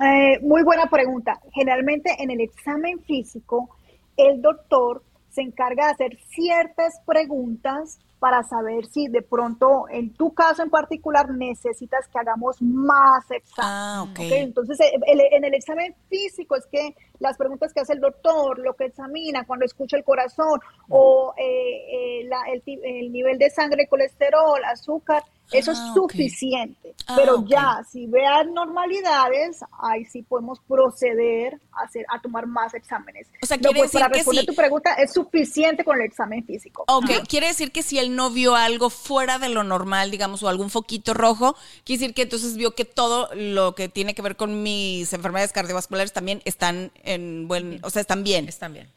Eh, 0.00 0.38
muy 0.40 0.62
buena 0.62 0.88
pregunta. 0.88 1.38
Generalmente 1.52 2.10
en 2.18 2.30
el 2.30 2.40
examen 2.40 3.00
físico, 3.04 3.68
el 4.16 4.40
doctor 4.40 5.02
se 5.30 5.42
encarga 5.42 5.86
de 5.86 5.92
hacer 5.92 6.18
ciertas 6.30 7.00
preguntas 7.06 7.98
para 8.22 8.44
saber 8.44 8.86
si 8.86 9.08
de 9.08 9.20
pronto, 9.20 9.86
en 9.90 10.14
tu 10.14 10.32
caso 10.32 10.62
en 10.62 10.70
particular, 10.70 11.28
necesitas 11.30 12.06
que 12.06 12.20
hagamos 12.20 12.62
más 12.62 13.28
exámenes. 13.32 13.52
Ah, 13.58 14.04
ok. 14.04 14.10
¿ok? 14.20 14.26
Entonces, 14.30 14.78
eh, 14.78 14.92
el- 15.08 15.22
en 15.32 15.44
el 15.44 15.54
examen 15.54 15.92
físico 16.08 16.54
es 16.54 16.64
que 16.66 16.94
las 17.18 17.36
preguntas 17.36 17.72
que 17.72 17.80
hace 17.80 17.94
el 17.94 18.00
doctor, 18.00 18.60
lo 18.60 18.74
que 18.74 18.84
examina 18.84 19.44
cuando 19.44 19.64
escucha 19.64 19.96
el 19.96 20.04
corazón 20.04 20.60
o 20.88 21.34
eh, 21.36 21.42
eh, 21.42 22.24
la- 22.28 22.44
el, 22.52 22.62
el 22.64 23.10
nivel 23.12 23.38
de 23.38 23.50
sangre, 23.50 23.88
colesterol, 23.88 24.62
azúcar, 24.66 25.24
eso 25.52 25.70
Ah, 25.70 25.74
es 25.74 25.96
ok. 25.98 26.12
suficiente. 26.12 26.94
Ah, 27.06 27.14
Pero 27.16 27.44
ya, 27.46 27.82
si 27.90 28.06
vean 28.06 28.52
normalidades, 28.54 29.60
ahí 29.80 30.04
sí 30.04 30.22
podemos 30.22 30.60
proceder 30.60 31.58
a, 31.72 31.84
hacer, 31.84 32.04
a 32.08 32.20
tomar 32.20 32.46
más 32.46 32.74
exámenes. 32.74 33.28
O 33.42 33.46
sea, 33.46 33.56
No, 33.56 33.62
quiere 33.64 33.80
pues, 33.80 33.92
para 33.92 34.08
decir 34.08 34.12
que 34.12 34.18
responder 34.18 34.42
sí. 34.42 34.46
tu 34.46 34.54
pregunta, 34.54 34.94
es 34.94 35.12
suficiente 35.12 35.84
con 35.84 35.96
el 36.00 36.06
examen 36.06 36.44
físico. 36.44 36.84
Ok, 36.88 37.10
quiere 37.28 37.48
decir 37.48 37.72
que 37.72 37.82
si 37.82 37.98
él 37.98 38.14
no 38.16 38.30
vio 38.30 38.54
algo 38.54 38.90
fuera 38.90 39.38
de 39.38 39.48
lo 39.48 39.64
normal, 39.64 40.10
digamos, 40.10 40.42
o 40.42 40.48
algún 40.48 40.70
foquito 40.70 41.14
rojo, 41.14 41.56
quiere 41.84 42.00
decir 42.00 42.14
que 42.14 42.22
entonces 42.22 42.56
vio 42.56 42.74
que 42.74 42.84
todo 42.84 43.28
lo 43.34 43.74
que 43.74 43.88
tiene 43.88 44.14
que 44.14 44.22
ver 44.22 44.36
con 44.36 44.62
mis 44.62 45.12
enfermedades 45.12 45.52
cardiovasculares 45.52 46.12
también 46.12 46.42
están 46.44 46.92
en 47.02 47.48
buen, 47.48 47.80
o 47.82 47.90
sea, 47.90 48.00
están 48.00 48.22
bien. 48.24 48.48
Están 48.48 48.72
bien. 48.72 48.88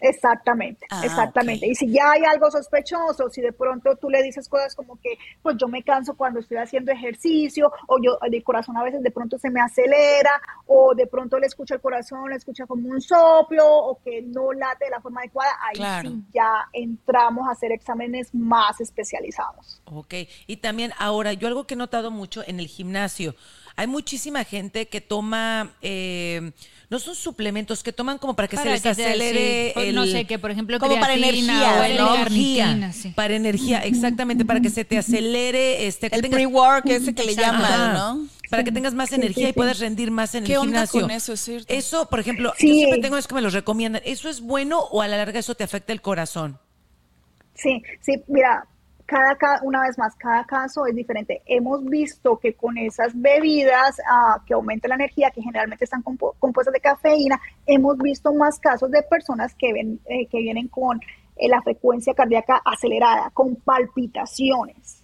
Exactamente, 0.00 0.86
Ah, 0.90 1.02
exactamente. 1.04 1.66
Y 1.66 1.74
si 1.74 1.90
ya 1.92 2.12
hay 2.12 2.22
algo 2.24 2.50
sospechoso, 2.50 3.28
si 3.30 3.40
de 3.40 3.52
pronto 3.52 3.96
tú 3.96 4.08
le 4.10 4.22
dices 4.22 4.48
cosas 4.48 4.74
como 4.74 4.98
que, 5.00 5.18
pues 5.42 5.56
yo 5.58 5.68
me 5.68 5.82
canso 5.82 6.14
cuando 6.16 6.40
estoy 6.40 6.56
haciendo 6.58 6.92
ejercicio, 6.92 7.70
o 7.86 7.96
yo, 8.02 8.18
el 8.22 8.42
corazón 8.44 8.76
a 8.76 8.82
veces 8.82 9.02
de 9.02 9.10
pronto 9.10 9.38
se 9.38 9.50
me 9.50 9.60
acelera, 9.60 10.30
o 10.66 10.94
de 10.94 11.06
pronto 11.06 11.38
le 11.38 11.46
escucho 11.46 11.74
el 11.74 11.80
corazón, 11.80 12.30
le 12.30 12.36
escucha 12.36 12.66
como 12.66 12.88
un 12.88 13.00
soplo, 13.00 13.66
o 13.66 14.00
que 14.02 14.22
no 14.22 14.52
late 14.52 14.86
de 14.86 14.90
la 14.90 15.00
forma 15.00 15.20
adecuada, 15.20 15.50
ahí 15.68 15.76
Claro. 15.76 16.10
sí 16.10 16.22
ya 16.32 16.68
entramos 16.72 17.46
a 17.48 17.52
hacer 17.52 17.72
exámenes 17.72 18.34
más 18.34 18.80
especializados. 18.80 19.82
Ok, 19.84 20.14
y 20.46 20.56
también 20.58 20.92
ahora, 20.98 21.32
yo 21.32 21.48
algo 21.48 21.66
que 21.66 21.74
he 21.74 21.76
notado 21.76 22.10
mucho 22.10 22.42
en 22.46 22.60
el 22.60 22.66
gimnasio, 22.66 23.34
hay 23.80 23.86
muchísima 23.86 24.44
gente 24.44 24.88
que 24.88 25.00
toma, 25.00 25.70
eh, 25.80 26.52
no 26.90 26.98
son 26.98 27.14
suplementos, 27.14 27.82
que 27.82 27.92
toman 27.92 28.18
como 28.18 28.36
para 28.36 28.46
que 28.46 28.56
Para 28.56 28.68
se 28.68 28.72
les 28.74 28.82
que 28.82 28.88
acelere 28.90 29.72
sí, 29.74 29.80
el... 29.88 29.94
no 29.94 30.04
sé, 30.04 30.26
que 30.26 30.38
por 30.38 30.50
ejemplo 30.50 30.78
Como 30.78 31.00
para 31.00 31.14
energía, 31.14 31.60
o 31.72 31.74
para 31.76 31.88
el 31.88 31.96
¿no? 31.96 32.14
energía, 32.14 32.92
sí. 32.92 33.08
para 33.16 33.34
energía, 33.34 33.78
exactamente, 33.84 34.44
para 34.44 34.60
que 34.60 34.68
se 34.68 34.84
te 34.84 34.98
acelere 34.98 35.86
este 35.86 36.06
El 36.14 36.20
tengas- 36.20 36.36
pre-work 36.36 36.86
ese 36.90 37.14
que 37.14 37.24
le 37.24 37.34
llaman. 37.34 37.94
¿no? 37.94 38.28
Para 38.50 38.64
que 38.64 38.72
tengas 38.72 38.92
más 38.92 39.08
Sí, 39.08 39.14
energía 39.14 39.46
sí, 39.46 39.50
y 39.50 39.52
puedas 39.54 39.78
rendir 39.78 40.10
más 40.10 40.34
en 40.34 40.44
¿Qué 40.44 40.52
el 40.52 40.58
onda 40.58 40.72
gimnasio. 40.86 41.00
con 41.02 41.10
eso? 41.12 41.32
Es 41.32 41.40
cierto. 41.40 41.72
Eso, 41.72 42.06
por 42.10 42.20
ejemplo, 42.20 42.52
Sí. 42.58 42.68
yo 42.68 42.74
siempre 42.74 43.00
tengo 43.00 43.16
eso 43.16 43.28
que 43.28 43.34
me 43.36 43.40
los 43.40 43.54
recomiendan. 43.54 44.02
¿Eso 44.04 44.28
es 44.28 44.40
bueno 44.42 44.80
o 44.80 45.00
a 45.00 45.08
la 45.08 45.16
larga 45.16 45.38
eso 45.38 45.54
te 45.54 45.64
afecta 45.64 45.92
el 45.94 46.02
corazón? 46.02 46.58
Sí, 47.54 47.80
sí, 48.00 48.20
mira, 48.28 48.66
cada, 49.10 49.34
ca- 49.34 49.60
una 49.64 49.80
vez 49.82 49.98
más, 49.98 50.14
cada 50.14 50.44
caso 50.44 50.86
es 50.86 50.94
diferente. 50.94 51.42
Hemos 51.46 51.84
visto 51.84 52.38
que 52.38 52.54
con 52.54 52.78
esas 52.78 53.10
bebidas 53.20 54.00
ah, 54.08 54.40
que 54.46 54.54
aumentan 54.54 54.90
la 54.90 54.94
energía, 54.94 55.32
que 55.32 55.42
generalmente 55.42 55.82
están 55.84 56.04
compu- 56.04 56.32
compuestas 56.38 56.72
de 56.72 56.80
cafeína, 56.80 57.40
hemos 57.66 57.98
visto 57.98 58.32
más 58.32 58.60
casos 58.60 58.88
de 58.92 59.02
personas 59.02 59.52
que, 59.56 59.72
ven, 59.72 59.98
eh, 60.06 60.26
que 60.28 60.38
vienen 60.38 60.68
con 60.68 61.00
eh, 61.36 61.48
la 61.48 61.60
frecuencia 61.60 62.14
cardíaca 62.14 62.62
acelerada, 62.64 63.30
con 63.34 63.56
palpitaciones. 63.56 64.99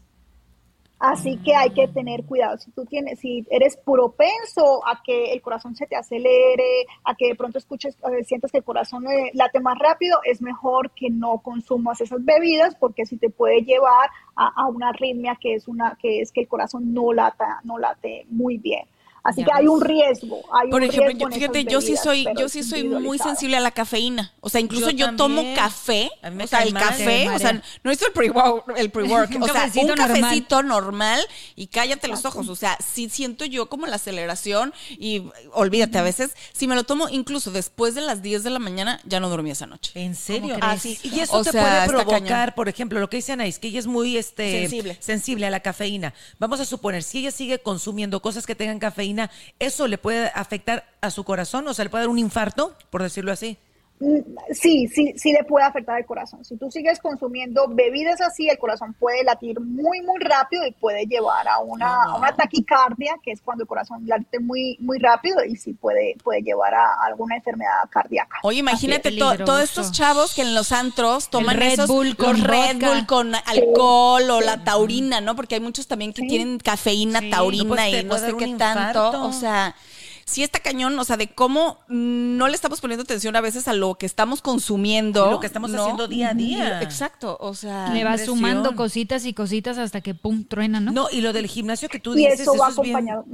Así 0.99 1.37
que 1.39 1.55
hay 1.55 1.71
que 1.71 1.89
tener 1.89 2.25
cuidado. 2.25 2.57
Si 2.57 2.71
tú 2.71 2.87
tienes, 2.87 3.21
si 3.21 3.47
eres 3.51 3.77
propenso 3.77 4.81
a 4.87 5.03
que 5.05 5.33
el 5.33 5.43
corazón 5.43 5.77
se 5.77 5.87
te 5.87 5.95
acelere, 5.95 6.87
a 7.05 7.15
que 7.15 7.29
de 7.29 7.35
pronto 7.35 7.59
escuches, 7.59 7.99
sientes 8.25 8.51
que 8.51 8.59
el 8.59 8.65
corazón 8.65 9.07
eh, 9.07 9.31
late 9.35 9.61
más 9.61 9.79
rápido, 9.79 10.19
es 10.25 10.41
mejor 10.41 10.91
que 10.93 11.11
no 11.11 11.39
consumas 11.39 12.01
esas 12.01 12.25
bebidas 12.25 12.75
porque 12.77 13.05
si 13.05 13.19
te 13.19 13.29
puede 13.29 13.61
llevar 13.61 14.09
a, 14.37 14.49
a 14.57 14.69
una 14.69 14.89
arritmia 14.89 15.37
que 15.39 15.55
es 15.55 15.69
una, 15.69 15.99
que 16.01 16.21
es 16.21 16.33
que 16.33 16.41
el 16.41 16.49
corazón 16.49 16.95
no 16.95 17.13
lata, 17.13 17.61
no 17.65 17.79
late 17.79 18.25
muy 18.31 18.57
bien. 18.57 18.87
Así 19.27 19.41
Ya 19.41 19.47
que 19.47 19.53
hay 19.55 19.67
un 19.67 19.81
riesgo. 19.81 20.41
Hay 20.53 20.71
Por 20.71 20.83
un 20.83 20.89
ejemplo, 20.89 21.09
riesgo 21.13 21.29
yo, 21.29 21.35
fíjate, 21.35 21.65
yo 21.65 21.81
sí 21.81 21.97
soy, 21.97 22.27
yo 22.39 22.49
sí 22.49 22.63
soy 22.63 22.85
muy 22.85 23.19
sensible 23.19 23.57
a 23.57 23.61
la 23.61 23.71
cafeína. 23.71 24.33
O 24.41 24.49
sea, 24.49 24.61
incluso 24.61 24.91
Yo 24.91 25.11
yo, 25.11 25.17
tomo 25.17 25.43
café. 25.55 26.11
O 26.43 26.47
sea, 26.47 26.63
el 26.63 26.73
mal. 26.73 26.83
café, 26.83 27.29
o 27.31 27.39
sea, 27.39 27.63
no 27.83 27.91
es 27.91 28.01
el 28.03 28.13
pre-work, 28.13 28.73
el 28.77 28.91
pre-work, 28.91 29.31
o 29.41 29.45
sea, 29.47 29.55
cafecito 29.55 29.81
un 29.93 29.99
normal. 29.99 30.21
cafecito 30.21 30.63
normal 30.63 31.21
y 31.57 31.67
cállate 31.69 32.09
los 32.09 32.25
ojos. 32.25 32.49
O 32.49 32.57
sea, 32.57 32.77
sí 32.85 33.09
siento 33.09 33.45
yo 33.45 33.69
como 33.69 33.87
la 33.87 33.97
aceleración 33.97 34.73
y 34.99 35.25
olvídate, 35.53 35.99
a 35.99 36.03
veces, 36.03 36.35
si 36.53 36.67
me 36.69 36.75
lo 36.75 36.85
tomo 36.85 37.09
incluso 37.09 37.51
después 37.51 37.95
de 37.95 38.01
las 38.03 38.23
10 38.23 38.45
de 38.45 38.51
la 38.51 38.59
mañana, 38.59 39.01
ya 39.05 39.21
no 39.21 39.29
dormí 39.29 39.51
esa 39.51 39.67
noche. 39.67 39.93
¿En 39.95 40.15
serio? 40.15 40.55
¿Cómo 40.55 40.61
crees? 40.61 40.83
sí. 40.83 40.99
Y 41.03 41.21
eso 41.21 41.37
O 41.39 41.43
te 41.45 41.53
sea, 41.53 41.87
puede 41.87 42.05
provocar, 42.05 42.55
por 42.55 42.69
ejemplo, 42.69 43.01
lo 43.01 43.09
que 43.11 43.17
dice 43.17 43.33
Anaís, 43.33 43.59
que 43.59 43.69
ella 43.69 43.79
es 43.81 43.87
muy 43.87 44.17
este, 44.17 44.61
Sensible. 44.63 44.97
sensible 45.01 45.47
a 45.47 45.51
la 45.51 45.61
cafeína. 45.61 46.15
Vamos 46.39 46.61
a 46.61 46.65
suponer, 46.65 47.03
si 47.03 47.19
ella 47.19 47.31
sigue 47.31 47.59
consumiendo 47.59 48.21
cosas 48.21 48.47
que 48.47 48.55
tengan 48.55 48.79
cafeína, 48.79 49.16
¿eso 49.59 49.89
le 49.89 49.99
puede 49.99 50.31
afectar 50.35 50.87
a 51.01 51.11
su 51.11 51.25
corazón? 51.25 51.67
O 51.69 51.75
sea, 51.75 51.85
¿le 51.85 51.91
puede 51.91 52.05
dar 52.05 52.11
un 52.11 52.19
infarto, 52.19 52.77
por 52.91 53.03
decirlo 53.03 53.33
así? 53.33 53.59
Sí, 54.51 54.89
sí, 54.89 55.15
sí 55.17 55.33
le 55.33 55.43
puede 55.45 55.65
afectar 55.65 55.99
el 55.99 56.05
corazón. 56.05 56.45
Si 56.45 56.57
tú 56.57 56.71
sigues 56.71 56.99
consumiendo 57.01 57.67
bebidas 57.69 58.21
así, 58.21 58.49
el 58.49 58.59
corazón 58.59 58.93
puede 58.95 59.25
latir 59.25 59.59
muy, 59.61 60.03
muy 60.03 60.19
rápido 60.21 60.67
y 60.67 60.73
puede 60.73 61.07
llevar 61.07 61.49
a 61.49 61.61
una, 61.61 62.03
a 62.05 62.17
una 62.17 62.35
taquicardia, 62.35 63.15
que 63.23 63.33
es 63.33 63.41
cuando 63.41 63.65
el 63.65 63.69
corazón 63.69 64.07
late 64.07 64.39
muy, 64.39 64.77
muy 64.81 64.99
rápido 64.99 65.43
y 65.45 65.57
sí 65.57 65.73
puede, 65.73 66.15
puede 66.23 66.43
llevar 66.43 66.75
a 66.75 67.05
alguna 67.07 67.37
enfermedad 67.37 67.89
cardíaca. 67.91 68.37
Oye, 68.43 68.59
imagínate 68.59 69.13
to- 69.13 69.39
todos 69.45 69.63
estos 69.63 69.93
chavos 69.93 70.35
que 70.35 70.43
en 70.43 70.55
los 70.55 70.73
antros 70.73 71.31
toman 71.31 71.57
Red 71.57 71.73
esos 71.73 71.89
Bull 71.89 72.17
con 72.17 72.39
los 72.39 72.47
Red 72.47 72.75
vodka. 72.75 72.89
Bull 72.91 73.07
con 73.07 73.35
alcohol 73.35 74.31
o 74.31 74.41
la 74.43 74.63
taurina, 74.63 75.21
¿no? 75.23 75.35
Porque 75.37 75.55
hay 75.55 75.61
muchos 75.63 75.87
también 75.87 76.13
que 76.13 76.23
tienen 76.27 76.59
cafeína, 76.59 77.21
Sí. 77.21 77.31
taurina 77.31 77.65
No, 77.65 77.75
pues, 77.77 77.95
y 78.03 78.05
no 78.05 78.19
sé 78.19 78.37
qué 78.37 78.55
tanto. 78.59 79.23
O 79.25 79.33
sea, 79.33 79.75
sí 80.27 80.43
está 80.43 80.59
cañón, 80.61 80.99
o 80.99 81.05
sea, 81.05 81.17
de 81.17 81.29
cómo 81.33 81.79
no 81.89 82.49
le 82.49 82.55
estamos 82.55 82.81
poniendo 82.81 83.05
atención 83.05 83.37
a 83.37 83.41
veces 83.41 83.69
a 83.69 83.73
lo 83.73 83.95
que 83.95 84.07
estamos 84.07 84.43
consumiendo. 84.43 85.27
Y 85.29 85.31
lo 85.31 85.41
que 85.41 85.47
estamos 85.47 85.71
¿no? 85.71 85.81
haciendo 85.81 86.09
día 86.09 86.31
a 86.31 86.35
día. 86.35 86.83
Exacto, 86.83 87.37
o 87.41 87.55
sea. 87.55 87.89
Le 87.95 88.05
va 88.05 88.11
impresión. 88.11 88.37
sumando 88.37 88.75
cositas 88.77 89.25
y 89.25 89.33
cositas 89.33 89.79
hasta 89.79 90.01
que 90.01 90.15
pum, 90.15 90.45
truena, 90.45 90.81
¿no? 90.81 90.93
No, 90.93 91.07
y 91.11 91.21
lo 91.21 91.33
del 91.33 91.47
gimnasio 91.47 91.89
que 91.89 92.01
tú 92.01 92.13
Y 92.15 92.19
dices, 92.27 92.41
eso 92.41 92.57
va 92.57 92.69
es 92.69 92.77
bien- 92.81 92.97
acompañado. 92.97 93.25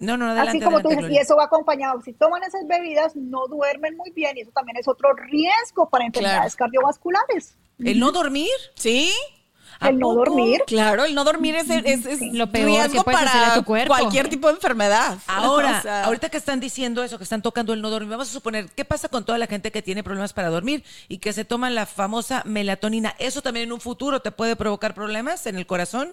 No, 0.00 0.16
no, 0.16 0.26
adelante, 0.26 0.50
Así 0.50 0.60
como 0.60 0.80
tú 0.80 0.86
adelante, 0.88 1.08
dices, 1.08 1.22
y 1.22 1.24
eso 1.24 1.36
va 1.36 1.44
acompañado. 1.44 2.00
Si 2.02 2.12
toman 2.12 2.42
esas 2.44 2.66
bebidas, 2.68 3.16
no 3.16 3.46
duermen 3.48 3.96
muy 3.96 4.10
bien 4.12 4.36
y 4.38 4.42
eso 4.42 4.52
también 4.52 4.76
es 4.78 4.86
otro 4.86 5.12
riesgo 5.12 5.88
para 5.90 6.06
enfermedades 6.06 6.54
cardiovasculares. 6.56 7.56
¿El 7.80 7.98
no 7.98 8.12
dormir? 8.12 8.48
Sí, 8.76 9.10
¿A 9.10 9.37
El 9.80 9.98
no 9.98 10.12
dormir. 10.14 10.62
claro, 10.66 11.04
el 11.04 11.14
no 11.14 11.24
dormir 11.24 11.54
es, 11.54 11.70
es, 11.70 12.04
es 12.06 12.20
Lo 12.32 12.50
peor 12.50 12.66
riesgo 12.66 13.04
que 13.04 13.12
para 13.12 13.52
a 13.52 13.54
tu 13.54 13.64
cuerpo. 13.64 13.94
cualquier 13.94 14.28
tipo 14.28 14.48
de 14.48 14.54
enfermedad. 14.54 15.18
Ahora, 15.26 15.78
O 15.78 15.82
sea, 15.82 16.04
ahorita 16.04 16.28
que 16.30 16.36
están 16.36 16.60
diciendo 16.60 17.04
eso, 17.04 17.18
que 17.18 17.24
están 17.24 17.42
tocando 17.42 17.72
el 17.72 17.80
no 17.80 17.90
dormir, 17.90 18.10
vamos 18.10 18.28
a 18.28 18.32
suponer, 18.32 18.68
¿qué 18.74 18.84
pasa 18.84 19.08
con 19.08 19.24
toda 19.24 19.38
la 19.38 19.46
gente 19.46 19.70
que 19.70 19.82
tiene 19.82 20.02
problemas 20.02 20.32
para 20.32 20.48
dormir 20.48 20.82
y 21.08 21.18
que 21.18 21.32
se 21.32 21.44
toma 21.44 21.70
la 21.70 21.86
famosa 21.86 22.42
melatonina? 22.44 23.14
¿Eso 23.18 23.42
también 23.42 23.66
en 23.66 23.72
un 23.72 23.80
futuro 23.80 24.20
te 24.20 24.32
puede 24.32 24.56
provocar 24.56 24.94
problemas 24.94 25.46
en 25.46 25.56
el 25.56 25.66
corazón? 25.66 26.12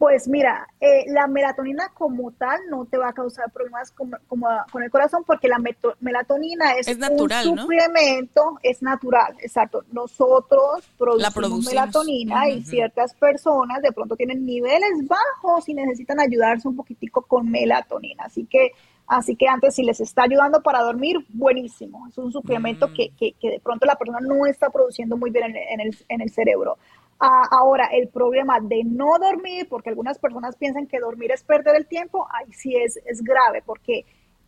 Pues 0.00 0.26
mira, 0.28 0.66
eh, 0.80 1.04
la 1.08 1.26
melatonina 1.26 1.90
como 1.92 2.30
tal 2.32 2.58
no 2.70 2.86
te 2.86 2.96
va 2.96 3.10
a 3.10 3.12
causar 3.12 3.52
problemas 3.52 3.90
con, 3.92 4.10
como- 4.28 4.48
con 4.72 4.82
el 4.82 4.90
corazón 4.90 5.24
porque 5.26 5.46
la 5.46 5.58
meto- 5.58 5.94
melatonina 6.00 6.72
es, 6.72 6.88
Es 6.88 6.96
natural, 6.96 7.46
un 7.48 7.56
¿no? 7.56 7.62
suplemento, 7.64 8.58
es 8.62 8.80
natural, 8.80 9.36
exacto. 9.42 9.84
Nosotros 9.92 10.88
producimos, 10.96 11.34
producimos. 11.34 11.66
melatonina 11.66 12.48
y 12.48 12.62
ciertas 12.62 13.12
personas 13.14 13.82
de 13.82 13.92
pronto 13.92 14.16
tienen 14.16 14.46
niveles 14.46 15.06
bajos 15.06 15.68
y 15.68 15.74
necesitan 15.74 16.18
ayudarse 16.18 16.66
un 16.66 16.76
poquitico 16.76 17.20
con 17.20 17.50
melatonina. 17.50 18.24
Así 18.24 18.46
que, 18.46 18.72
así 19.06 19.36
que 19.36 19.48
antes 19.48 19.74
si 19.74 19.82
les 19.82 20.00
está 20.00 20.22
ayudando 20.22 20.62
para 20.62 20.80
dormir, 20.80 21.18
buenísimo. 21.28 22.08
Es 22.08 22.16
un 22.16 22.32
suplemento 22.32 22.88
Mm. 22.88 22.94
que, 22.94 23.10
que- 23.18 23.32
que 23.34 23.50
de 23.50 23.60
pronto 23.60 23.84
la 23.84 23.96
persona 23.96 24.20
no 24.20 24.46
está 24.46 24.70
produciendo 24.70 25.18
muy 25.18 25.30
bien 25.30 25.44
en, 25.44 25.56
en 25.56 25.80
el, 25.80 25.98
en 26.08 26.22
el 26.22 26.30
cerebro. 26.30 26.78
Ah, 27.22 27.42
ahora, 27.50 27.90
el 27.92 28.08
problema 28.08 28.60
de 28.60 28.82
no 28.82 29.18
dormir, 29.20 29.68
porque 29.68 29.90
algunas 29.90 30.18
personas 30.18 30.56
piensan 30.56 30.86
que 30.86 30.98
dormir 30.98 31.30
es 31.32 31.44
perder 31.44 31.76
el 31.76 31.86
tiempo, 31.86 32.26
ahí 32.32 32.50
sí 32.54 32.74
es, 32.74 32.98
es 33.04 33.22
grave, 33.22 33.62
porque 33.64 34.06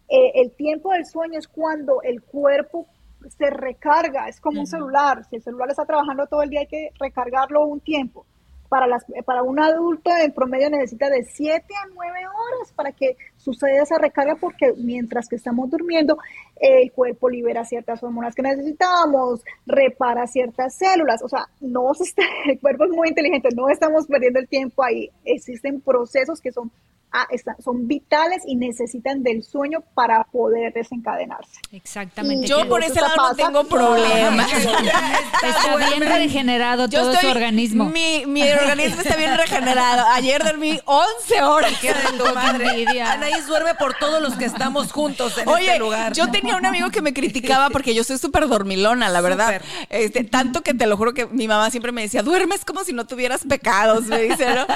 eh, 0.08 0.32
el 0.36 0.52
tiempo 0.52 0.90
del 0.92 1.04
sueño 1.04 1.38
es 1.38 1.48
cuando 1.48 2.00
el 2.02 2.22
cuerpo 2.22 2.86
se 3.28 3.50
recarga, 3.50 4.26
es 4.28 4.40
como 4.40 4.60
un 4.60 4.66
celular, 4.66 5.22
si 5.28 5.36
el 5.36 5.42
celular 5.42 5.68
está 5.70 5.84
trabajando 5.84 6.26
todo 6.26 6.42
el 6.42 6.48
día 6.48 6.60
hay 6.60 6.66
que 6.66 6.90
recargarlo 6.98 7.66
un 7.66 7.80
tiempo. 7.80 8.24
Para, 8.72 8.86
las, 8.86 9.04
para 9.26 9.42
un 9.42 9.60
adulto 9.60 10.10
en 10.16 10.32
promedio 10.32 10.70
necesita 10.70 11.10
de 11.10 11.24
7 11.24 11.62
a 11.74 11.88
9 11.94 12.20
horas 12.20 12.72
para 12.74 12.90
que 12.90 13.18
suceda 13.36 13.82
esa 13.82 13.98
recarga 13.98 14.36
porque 14.36 14.72
mientras 14.78 15.28
que 15.28 15.36
estamos 15.36 15.68
durmiendo 15.68 16.16
el 16.56 16.90
cuerpo 16.90 17.28
libera 17.28 17.66
ciertas 17.66 18.02
hormonas 18.02 18.34
que 18.34 18.40
necesitamos, 18.40 19.44
repara 19.66 20.26
ciertas 20.26 20.74
células, 20.74 21.22
o 21.22 21.28
sea, 21.28 21.50
no 21.60 21.92
se 21.92 22.04
está, 22.04 22.22
el 22.46 22.58
cuerpo 22.60 22.84
es 22.84 22.90
muy 22.92 23.08
inteligente, 23.08 23.50
no 23.54 23.68
estamos 23.68 24.06
perdiendo 24.06 24.40
el 24.40 24.48
tiempo 24.48 24.82
ahí, 24.82 25.10
existen 25.22 25.82
procesos 25.82 26.40
que 26.40 26.50
son, 26.50 26.70
ah, 27.12 27.26
están- 27.30 27.56
son 27.62 27.86
vitales 27.86 28.42
y 28.46 28.56
necesitan 28.56 29.22
del 29.22 29.42
sueño 29.42 29.80
para 29.94 30.24
poder 30.24 30.72
desencadenarse. 30.72 31.60
Exactamente. 31.72 32.46
Yo 32.46 32.68
por 32.68 32.82
ese 32.82 33.00
lado 33.00 33.14
no 33.16 33.34
tengo 33.34 33.64
problemas. 33.64 34.50
Está 35.42 35.76
bien 35.76 36.00
regenerado 36.00 36.86
Yo 36.88 37.00
todo 37.00 37.12
estoy- 37.12 37.30
su 37.30 37.36
organismo. 37.36 37.84
Mi, 37.86 38.24
mi 38.26 38.42
organismo 38.50 39.00
está 39.02 39.16
bien 39.16 39.36
regenerado. 39.36 40.06
Ayer 40.12 40.42
dormí 40.44 40.78
11 40.84 41.42
horas. 41.42 41.72
Qué 41.80 41.88
de 41.88 42.18
tu 42.18 42.34
madre. 42.34 42.66
envidia. 42.68 43.12
Anaís 43.12 43.46
duerme 43.46 43.74
por 43.74 43.94
todos 43.98 44.22
los 44.22 44.34
que 44.34 44.44
estamos 44.44 44.92
juntos 44.92 45.36
en 45.38 45.48
Oye, 45.48 45.66
este 45.66 45.78
lugar. 45.78 46.12
yo 46.12 46.30
tenía 46.30 46.56
un 46.56 46.66
amigo 46.66 46.90
que 46.90 47.02
me 47.02 47.12
criticaba 47.12 47.70
porque 47.70 47.94
yo 47.94 48.04
soy 48.04 48.18
súper 48.18 48.48
dormilona, 48.48 49.08
la 49.08 49.20
verdad. 49.20 49.60
Este, 49.88 50.24
tanto 50.24 50.62
que 50.62 50.74
te 50.74 50.86
lo 50.86 50.96
juro 50.96 51.12
que 51.14 51.26
mi 51.26 51.48
mamá 51.48 51.70
siempre 51.70 51.92
me 51.92 52.02
decía, 52.02 52.22
duermes 52.22 52.64
como 52.64 52.84
si 52.84 52.92
no 52.92 53.06
tuvieras 53.06 53.42
pecados, 53.48 54.04
me 54.06 54.22
dice, 54.22 54.46
¿no? 54.54 54.66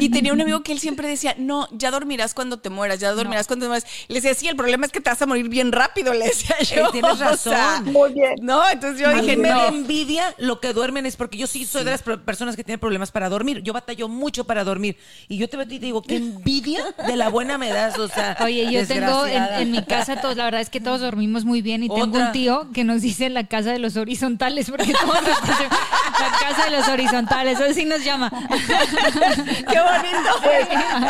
Y 0.00 0.08
tenía 0.10 0.32
un 0.32 0.40
amigo 0.40 0.62
que 0.62 0.72
él 0.72 0.78
siempre 0.78 1.08
decía, 1.08 1.34
no, 1.38 1.68
ya 1.82 1.90
dormirás 1.90 2.32
cuando 2.32 2.58
te 2.58 2.70
mueras, 2.70 2.98
ya 2.98 3.12
dormirás 3.12 3.46
cuando 3.46 3.64
te 3.66 3.68
mueras. 3.68 3.86
Y 4.08 4.14
le 4.14 4.20
decía, 4.20 4.34
sí, 4.34 4.48
el 4.48 4.56
problema 4.56 4.86
es 4.86 4.92
que 4.92 5.00
te 5.00 5.10
vas 5.10 5.20
a 5.20 5.26
morir 5.26 5.48
bien 5.50 5.70
rápido, 5.72 6.14
le 6.14 6.24
decía 6.26 6.56
yo. 6.60 6.86
Eh, 6.86 6.88
tienes 6.92 7.12
O 7.32 7.36
sea, 7.36 7.78
razón. 7.78 7.92
Muy 7.92 8.12
bien. 8.14 8.34
no, 8.40 8.62
entonces 8.70 8.98
yo 9.00 9.08
A 9.08 9.14
dije, 9.14 9.36
mí 9.36 9.42
me 9.42 9.50
no. 9.50 9.66
envidia 9.66 10.34
lo 10.38 10.60
que 10.60 10.72
duermen 10.72 11.04
es 11.04 11.16
porque 11.16 11.36
yo 11.36 11.46
sí 11.46 11.66
soy 11.66 11.84
de 11.84 11.90
las 11.90 12.02
personas 12.02 12.56
que 12.56 12.64
tienen 12.64 12.80
problemas 12.80 13.10
para 13.10 13.28
dormir. 13.28 13.62
Yo 13.62 13.72
batallo 13.72 14.08
mucho 14.08 14.44
para 14.44 14.64
dormir. 14.64 14.96
Y 15.28 15.36
yo 15.36 15.48
te 15.48 15.56
veo 15.56 15.66
y 15.66 15.78
te 15.78 15.84
digo, 15.86 16.02
qué 16.02 16.16
envidia 16.16 16.84
de 17.06 17.16
la 17.16 17.28
buena 17.28 17.58
me 17.58 17.68
das. 17.70 17.98
O 17.98 18.08
sea, 18.08 18.36
Oye, 18.44 18.70
yo 18.72 18.86
tengo 18.86 19.26
en, 19.26 19.70
mi 19.70 19.84
casa 19.84 20.20
todos, 20.20 20.36
la 20.36 20.44
verdad 20.44 20.60
es 20.60 20.70
que 20.70 20.80
todos 20.80 21.00
dormimos 21.00 21.44
muy 21.44 21.62
bien 21.62 21.82
y 21.82 21.88
tengo 21.88 22.18
un 22.18 22.32
tío 22.32 22.68
que 22.72 22.84
nos 22.84 23.02
dice 23.02 23.28
la 23.28 23.46
casa 23.46 23.72
de 23.72 23.78
los 23.78 23.96
horizontales, 23.96 24.70
porque 24.70 24.92
todos 25.00 25.22
nos 25.22 25.40
decimos, 25.42 25.78
la 26.20 26.38
casa 26.38 26.64
de 26.64 26.70
los 26.76 26.88
horizontales, 26.88 27.58
eso 27.60 27.74
sí 27.74 27.84
nos 27.84 28.04
llama. 28.04 28.30
Qué 28.30 29.78
bonito. 29.80 30.30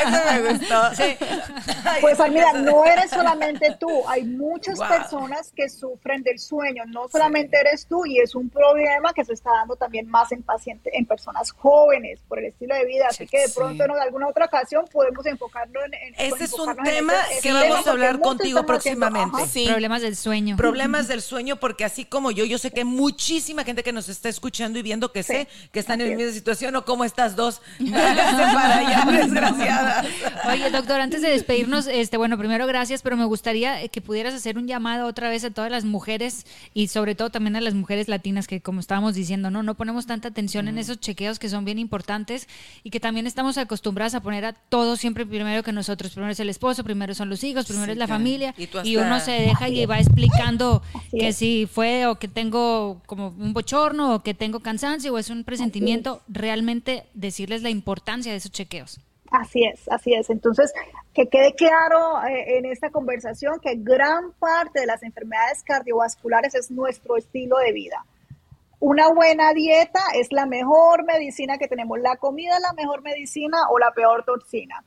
Eso 0.03 0.19
me 0.25 0.41
Ay, 1.85 2.01
Pues 2.01 2.19
mira, 2.31 2.53
no 2.55 2.85
eres 2.85 3.11
solamente 3.11 3.77
tú, 3.79 3.89
hay 4.09 4.25
muchas 4.25 4.79
Wow. 4.79 4.89
personas 4.89 5.53
que 5.55 5.69
sufren 5.69 6.23
del 6.23 6.39
sueño, 6.39 6.85
no 6.87 7.09
solamente 7.09 7.59
eres 7.61 7.87
tú 7.87 8.07
y 8.07 8.19
es 8.21 8.35
un 8.35 8.49
problema 8.49 9.13
que 9.13 9.25
se 9.25 9.33
está 9.33 9.51
dando 9.51 9.77
también 9.77 10.09
más 10.09 10.33
en 10.33 10.43
pacientes, 10.43 10.93
en 10.97 11.07
personas 11.07 11.51
jóvenes 11.53 12.21
por 12.29 12.39
el 12.39 12.47
estilo 12.47 12.75
de 12.75 12.85
vida, 12.87 13.07
así 13.09 13.27
que 13.27 13.41
de 13.41 13.49
Sí. 13.49 13.55
pronto 13.57 13.85
en 13.85 13.91
alguna 13.93 14.29
otra 14.29 14.47
ocasión 14.47 14.85
podemos 14.93 15.25
enfocarlo 15.27 15.85
en, 15.85 15.95
en- 15.95 16.15
Ese 16.17 16.45
es 16.45 16.53
un 16.55 16.61
enfocarnos 16.71 16.89
tema 16.95 17.13
ese- 17.13 17.33
ese 17.35 17.43
que 17.43 17.49
tema, 17.49 17.61
vamos 17.69 17.87
a 17.87 17.91
hablar 17.91 18.21
contigo 18.21 18.61
haciendo- 18.61 18.67
próximamente. 18.67 19.47
Sí. 19.47 19.67
Problemas 19.69 20.03
del 20.03 20.17
sueño. 20.17 20.57
Problemas 20.57 21.09
del 21.09 21.23
sueño, 21.23 21.57
porque 21.57 21.85
así 21.85 22.05
como 22.05 22.31
yo, 22.31 22.45
yo 22.45 22.59
sé 22.59 22.71
que 22.71 22.81
hay 22.81 22.85
muchísima 22.87 23.65
gente 23.65 23.83
que 23.83 23.93
nos 23.93 24.09
está 24.09 24.29
escuchando 24.29 24.79
y 24.79 24.83
viendo 24.83 25.13
que 25.13 25.23
sé 25.23 25.49
que 25.73 25.81
están 25.81 26.01
en 26.01 26.11
la 26.11 26.17
misma 26.17 26.33
situación 26.33 26.75
o 26.77 26.85
como 26.85 27.05
estas 27.05 27.37
dos. 27.37 27.61
Para 27.93 28.79
allá, 28.79 29.05
desgraciadas. 29.11 30.07
Oye, 30.53 30.71
doctor, 30.71 31.01
antes 31.01 31.23
de 31.23 31.31
despedirnos, 31.31 31.87
este, 31.87 32.17
bueno, 32.17 32.37
primero 32.39 32.67
gracias, 32.67 33.03
pero 33.03 33.17
me 33.17 33.25
gustaría 33.25 33.87
que 33.89 34.01
pudieras 34.01 34.35
hacer 34.35 34.59
un 34.59 34.67
llamado 34.67 35.07
otra 35.07 35.29
vez 35.31 35.45
a 35.45 35.51
todas 35.51 35.71
las 35.71 35.85
mujeres 35.85 36.47
y 36.75 36.89
sobre 36.89 37.15
todo 37.15 37.31
también 37.31 37.57
a 37.57 37.61
las 37.61 37.75
mujeres 37.75 38.09
latinas 38.09 38.47
que, 38.47 38.61
como 38.61 38.81
estábamos 38.81 39.15
diciendo, 39.15 39.51
no, 39.51 39.63
no 39.63 39.75
ponemos 39.75 40.07
tanta 40.07 40.29
atención 40.29 40.69
en 40.69 40.79
esos 40.79 41.01
chequeos 41.01 41.39
que 41.39 41.49
son 41.49 41.65
bien 41.65 41.79
importantes 41.79 42.49
y 42.85 42.91
que 42.91 43.01
también 43.01 43.27
estamos 43.27 43.57
acostumbradas 43.59 44.15
a 44.15 44.21
poner 44.23 44.45
a 44.45 44.53
todo 44.53 44.97
siempre 44.97 45.25
primero 45.27 45.63
que 45.63 45.73
nosotros. 45.73 46.13
Primero 46.13 46.33
es 46.33 46.41
el 46.41 46.51
esposo, 46.51 46.85
primero 46.85 47.15
son 47.15 47.29
los 47.31 47.43
hijos, 47.45 47.67
primero 47.67 47.87
Sí, 47.87 47.93
es 47.93 47.99
la 47.99 48.07
claro. 48.07 48.19
familia 48.21 48.55
Y 48.59 48.65
y, 48.65 48.67
tú 48.67 48.79
hasta- 48.79 49.01
uno 49.01 49.21
se 49.21 49.31
deja 49.33 49.69
y 49.69 49.87
va 49.87 49.99
explicando 50.01 50.83
Así 50.95 51.19
que 51.19 51.29
es. 51.29 51.37
si 51.37 51.69
fue 51.73 52.07
o 52.07 52.19
que 52.19 52.29
tengo 52.29 53.01
como 53.07 53.29
un 53.29 53.53
bochorno 53.53 54.15
o 54.15 54.23
que 54.23 54.35
tengo 54.35 54.61
cansancio 54.61 55.13
o 55.15 55.19
es 55.19 55.31
un 55.31 55.45
presentimiento, 55.45 56.23
realmente 56.29 57.05
decirles 57.15 57.63
la 57.63 57.71
importancia 57.71 58.33
de 58.33 58.39
esos 58.39 58.53
chequeos. 58.53 59.01
Así 59.33 59.65
es, 59.65 59.89
así 59.89 60.13
es. 60.13 60.29
Entonces, 60.29 60.73
que 61.15 61.29
quede 61.29 61.55
claro 61.55 62.23
eh, 62.25 62.59
en 62.59 62.67
esta 62.67 62.91
conversación 62.91 63.61
que 63.61 63.77
gran 63.77 64.33
parte 64.33 64.81
de 64.81 64.87
las 64.87 65.03
enfermedades 65.03 65.63
cardiovasculares 65.63 66.55
es 66.55 66.71
nuestro 66.71 67.17
estilo 67.17 67.57
de 67.57 67.73
vida. 67.73 68.05
Una 68.79 69.11
buena 69.11 69.55
dieta 69.55 70.01
es 70.15 70.33
la 70.33 70.45
mejor 70.45 71.05
medicina 71.05 71.57
que 71.57 71.67
tenemos. 71.67 71.99
La 72.01 72.17
comida 72.17 72.57
es 72.57 72.61
la 72.61 72.75
mejor 72.75 73.01
medicina 73.01 73.57
o 73.71 73.79
la 73.79 73.91
peor 73.93 74.23
toxina. 74.25 74.85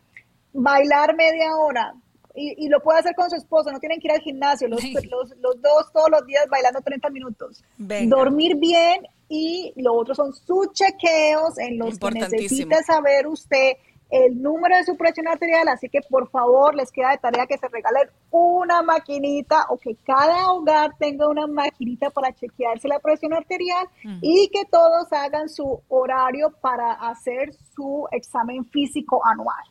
Bailar 0.53 1.15
media 1.15 1.55
hora. 1.55 1.95
Y, 2.35 2.65
y 2.65 2.69
lo 2.69 2.81
puede 2.81 2.99
hacer 2.99 3.15
con 3.15 3.29
su 3.29 3.37
esposo, 3.37 3.71
no 3.71 3.79
tienen 3.79 3.99
que 3.99 4.09
ir 4.09 4.11
al 4.11 4.19
gimnasio, 4.19 4.67
los, 4.67 4.83
los, 4.83 5.37
los 5.37 5.61
dos 5.61 5.91
todos 5.93 6.09
los 6.11 6.25
días 6.25 6.45
bailando 6.49 6.81
30 6.81 7.09
minutos. 7.09 7.63
Venga. 7.77 8.17
Dormir 8.17 8.57
bien 8.57 9.07
y 9.29 9.73
lo 9.77 9.93
otro 9.93 10.13
son 10.13 10.33
sus 10.33 10.71
chequeos 10.73 11.57
en 11.57 11.79
los 11.79 11.97
que 11.97 12.11
necesita 12.11 12.83
saber 12.83 13.25
usted 13.25 13.77
el 14.09 14.41
número 14.41 14.75
de 14.77 14.83
su 14.83 14.95
presión 14.95 15.27
arterial, 15.27 15.67
así 15.67 15.89
que 15.89 16.01
por 16.01 16.29
favor 16.29 16.75
les 16.75 16.91
queda 16.91 17.11
de 17.11 17.17
tarea 17.17 17.47
que 17.47 17.57
se 17.57 17.67
regalen 17.67 18.09
una 18.29 18.81
maquinita 18.81 19.65
o 19.69 19.77
que 19.77 19.95
cada 20.05 20.51
hogar 20.51 20.95
tenga 20.97 21.27
una 21.27 21.47
maquinita 21.47 22.09
para 22.11 22.33
chequearse 22.33 22.87
la 22.87 22.99
presión 22.99 23.33
arterial 23.33 23.87
y 24.21 24.49
que 24.49 24.65
todos 24.65 25.11
hagan 25.11 25.49
su 25.49 25.81
horario 25.89 26.51
para 26.61 26.93
hacer 26.93 27.53
su 27.75 28.07
examen 28.11 28.65
físico 28.65 29.21
anual. 29.25 29.65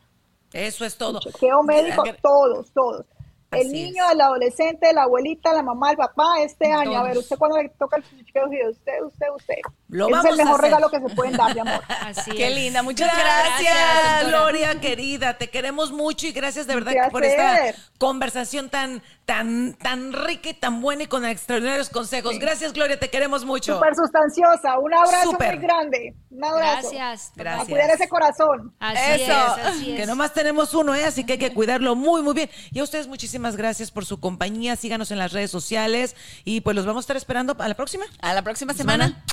Eso 0.51 0.85
es 0.85 0.97
todo. 0.97 1.19
Chequeo 1.19 1.63
médico, 1.63 2.03
todos, 2.21 2.71
todos. 2.71 3.05
El 3.51 3.67
Así 3.67 3.71
niño, 3.71 4.03
es. 4.05 4.11
el 4.11 4.21
adolescente, 4.21 4.93
la 4.93 5.03
abuelita, 5.03 5.53
la 5.53 5.61
mamá, 5.61 5.91
el 5.91 5.97
papá, 5.97 6.41
este 6.41 6.71
año. 6.71 6.97
A 6.97 7.03
ver, 7.03 7.17
usted 7.17 7.37
cuando 7.37 7.61
le 7.61 7.69
toca 7.69 7.97
el 7.97 8.03
chequeo, 8.03 8.45
usted, 8.69 9.03
usted, 9.03 9.27
usted. 9.35 9.55
Lo 9.87 10.07
es 10.07 10.11
vamos 10.13 10.33
el 10.33 10.39
a 10.39 10.43
mejor 10.45 10.61
regalo 10.61 10.89
que 10.89 10.99
se 10.99 11.09
pueden 11.15 11.37
dar, 11.37 11.53
mi 11.53 11.59
amor. 11.59 11.81
Así 12.01 12.31
Qué 12.31 12.47
es. 12.47 12.55
linda, 12.55 12.81
muchas 12.81 13.11
Gracias. 13.15 14.27
Gloria 14.27 14.79
querida, 14.81 15.37
te 15.37 15.49
queremos 15.49 15.91
mucho 15.91 16.25
y 16.27 16.31
gracias 16.31 16.65
de 16.67 16.73
verdad 16.75 16.93
por 17.11 17.23
esta 17.23 17.75
conversación 17.99 18.69
tan, 18.69 19.03
tan, 19.25 19.73
tan 19.75 20.11
rica 20.13 20.49
y 20.49 20.53
tan 20.53 20.81
buena 20.81 21.03
y 21.03 21.07
con 21.07 21.23
extraordinarios 21.25 21.89
consejos. 21.89 22.39
Gracias, 22.39 22.73
Gloria, 22.73 22.99
te 22.99 23.09
queremos 23.09 23.45
mucho. 23.45 23.75
Súper 23.75 23.95
sustanciosa. 23.95 24.79
Un 24.79 24.93
abrazo 24.93 25.31
Súper. 25.31 25.57
muy 25.57 25.65
grande. 25.65 26.15
Un 26.31 26.43
abrazo. 26.43 26.89
Gracias. 26.91 27.29
A 27.29 27.33
Gracias. 27.35 27.69
cuidar 27.69 27.89
ese 27.91 28.09
corazón. 28.09 28.73
Así 28.79 29.21
Eso. 29.21 29.31
es, 29.31 29.65
así 29.65 29.91
es. 29.91 29.99
Que 29.99 30.05
nomás 30.07 30.33
tenemos 30.33 30.73
uno, 30.73 30.95
¿eh? 30.95 31.05
así 31.05 31.25
que 31.25 31.33
hay 31.33 31.39
que 31.39 31.53
cuidarlo 31.53 31.95
muy, 31.95 32.21
muy 32.23 32.33
bien. 32.33 32.49
Y 32.71 32.79
a 32.79 32.83
ustedes 32.83 33.07
muchísimas 33.07 33.55
gracias 33.55 33.91
por 33.91 34.05
su 34.05 34.19
compañía. 34.19 34.75
Síganos 34.75 35.11
en 35.11 35.19
las 35.19 35.31
redes 35.31 35.51
sociales 35.51 36.15
y 36.43 36.61
pues 36.61 36.75
los 36.75 36.85
vamos 36.85 37.03
a 37.03 37.05
estar 37.05 37.17
esperando 37.17 37.55
a 37.59 37.67
la 37.67 37.75
próxima. 37.75 38.05
A 38.21 38.33
la 38.33 38.41
próxima 38.41 38.73
semana. 38.73 39.23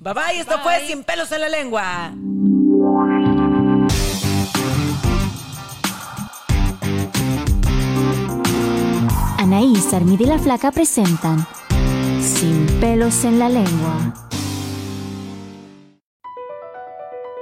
Bye 0.00 0.14
bye. 0.14 0.38
Esto 0.38 0.58
fue 0.60 0.86
Sin 0.86 1.02
pelos 1.02 1.32
en 1.32 1.40
la 1.40 1.48
lengua. 1.48 2.12
Anaís, 9.38 9.92
Armida 9.92 10.22
y 10.22 10.26
la 10.26 10.38
Flaca 10.38 10.70
presentan 10.70 11.44
Sin 12.20 12.66
pelos 12.80 13.24
en 13.24 13.40
la 13.40 13.48
lengua. 13.48 14.14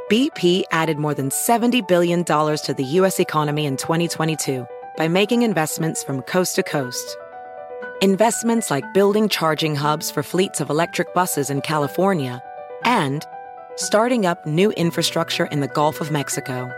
BP 0.08 0.64
added 0.70 0.98
more 0.98 1.14
than 1.14 1.30
$70 1.30 1.86
billion 1.86 2.24
to 2.24 2.74
the 2.74 2.84
U.S. 3.00 3.18
economy 3.18 3.66
in 3.66 3.76
2022 3.76 4.64
by 4.96 5.08
making 5.08 5.42
investments 5.42 6.04
from 6.04 6.22
coast 6.22 6.54
to 6.54 6.62
coast. 6.62 7.18
Investments 8.00 8.70
like 8.70 8.84
building 8.94 9.28
charging 9.28 9.74
hubs 9.74 10.10
for 10.10 10.22
fleets 10.22 10.60
of 10.60 10.70
electric 10.70 11.12
buses 11.12 11.50
in 11.50 11.60
California 11.60 12.42
and 12.86 13.26
starting 13.76 14.24
up 14.24 14.46
new 14.46 14.70
infrastructure 14.72 15.44
in 15.46 15.60
the 15.60 15.68
Gulf 15.68 16.00
of 16.00 16.10
Mexico. 16.10 16.70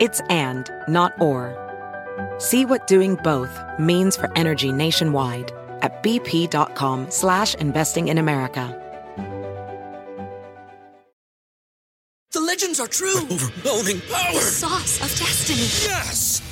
It's 0.00 0.20
and, 0.28 0.70
not 0.88 1.18
or. 1.20 1.56
See 2.38 2.66
what 2.66 2.86
doing 2.86 3.14
both 3.24 3.58
means 3.78 4.16
for 4.16 4.30
energy 4.36 4.72
nationwide 4.72 5.50
at 5.80 6.02
bp.com 6.02 7.10
slash 7.10 7.54
investing 7.54 8.08
in 8.08 8.18
America. 8.18 8.78
The 12.32 12.40
legends 12.40 12.80
are 12.80 12.86
true. 12.88 13.18
Overwhelming 13.18 14.00
power! 14.10 14.32
The 14.32 14.40
Sauce 14.40 15.02
of 15.02 15.18
destiny. 15.18 15.60
Yes! 15.60 16.51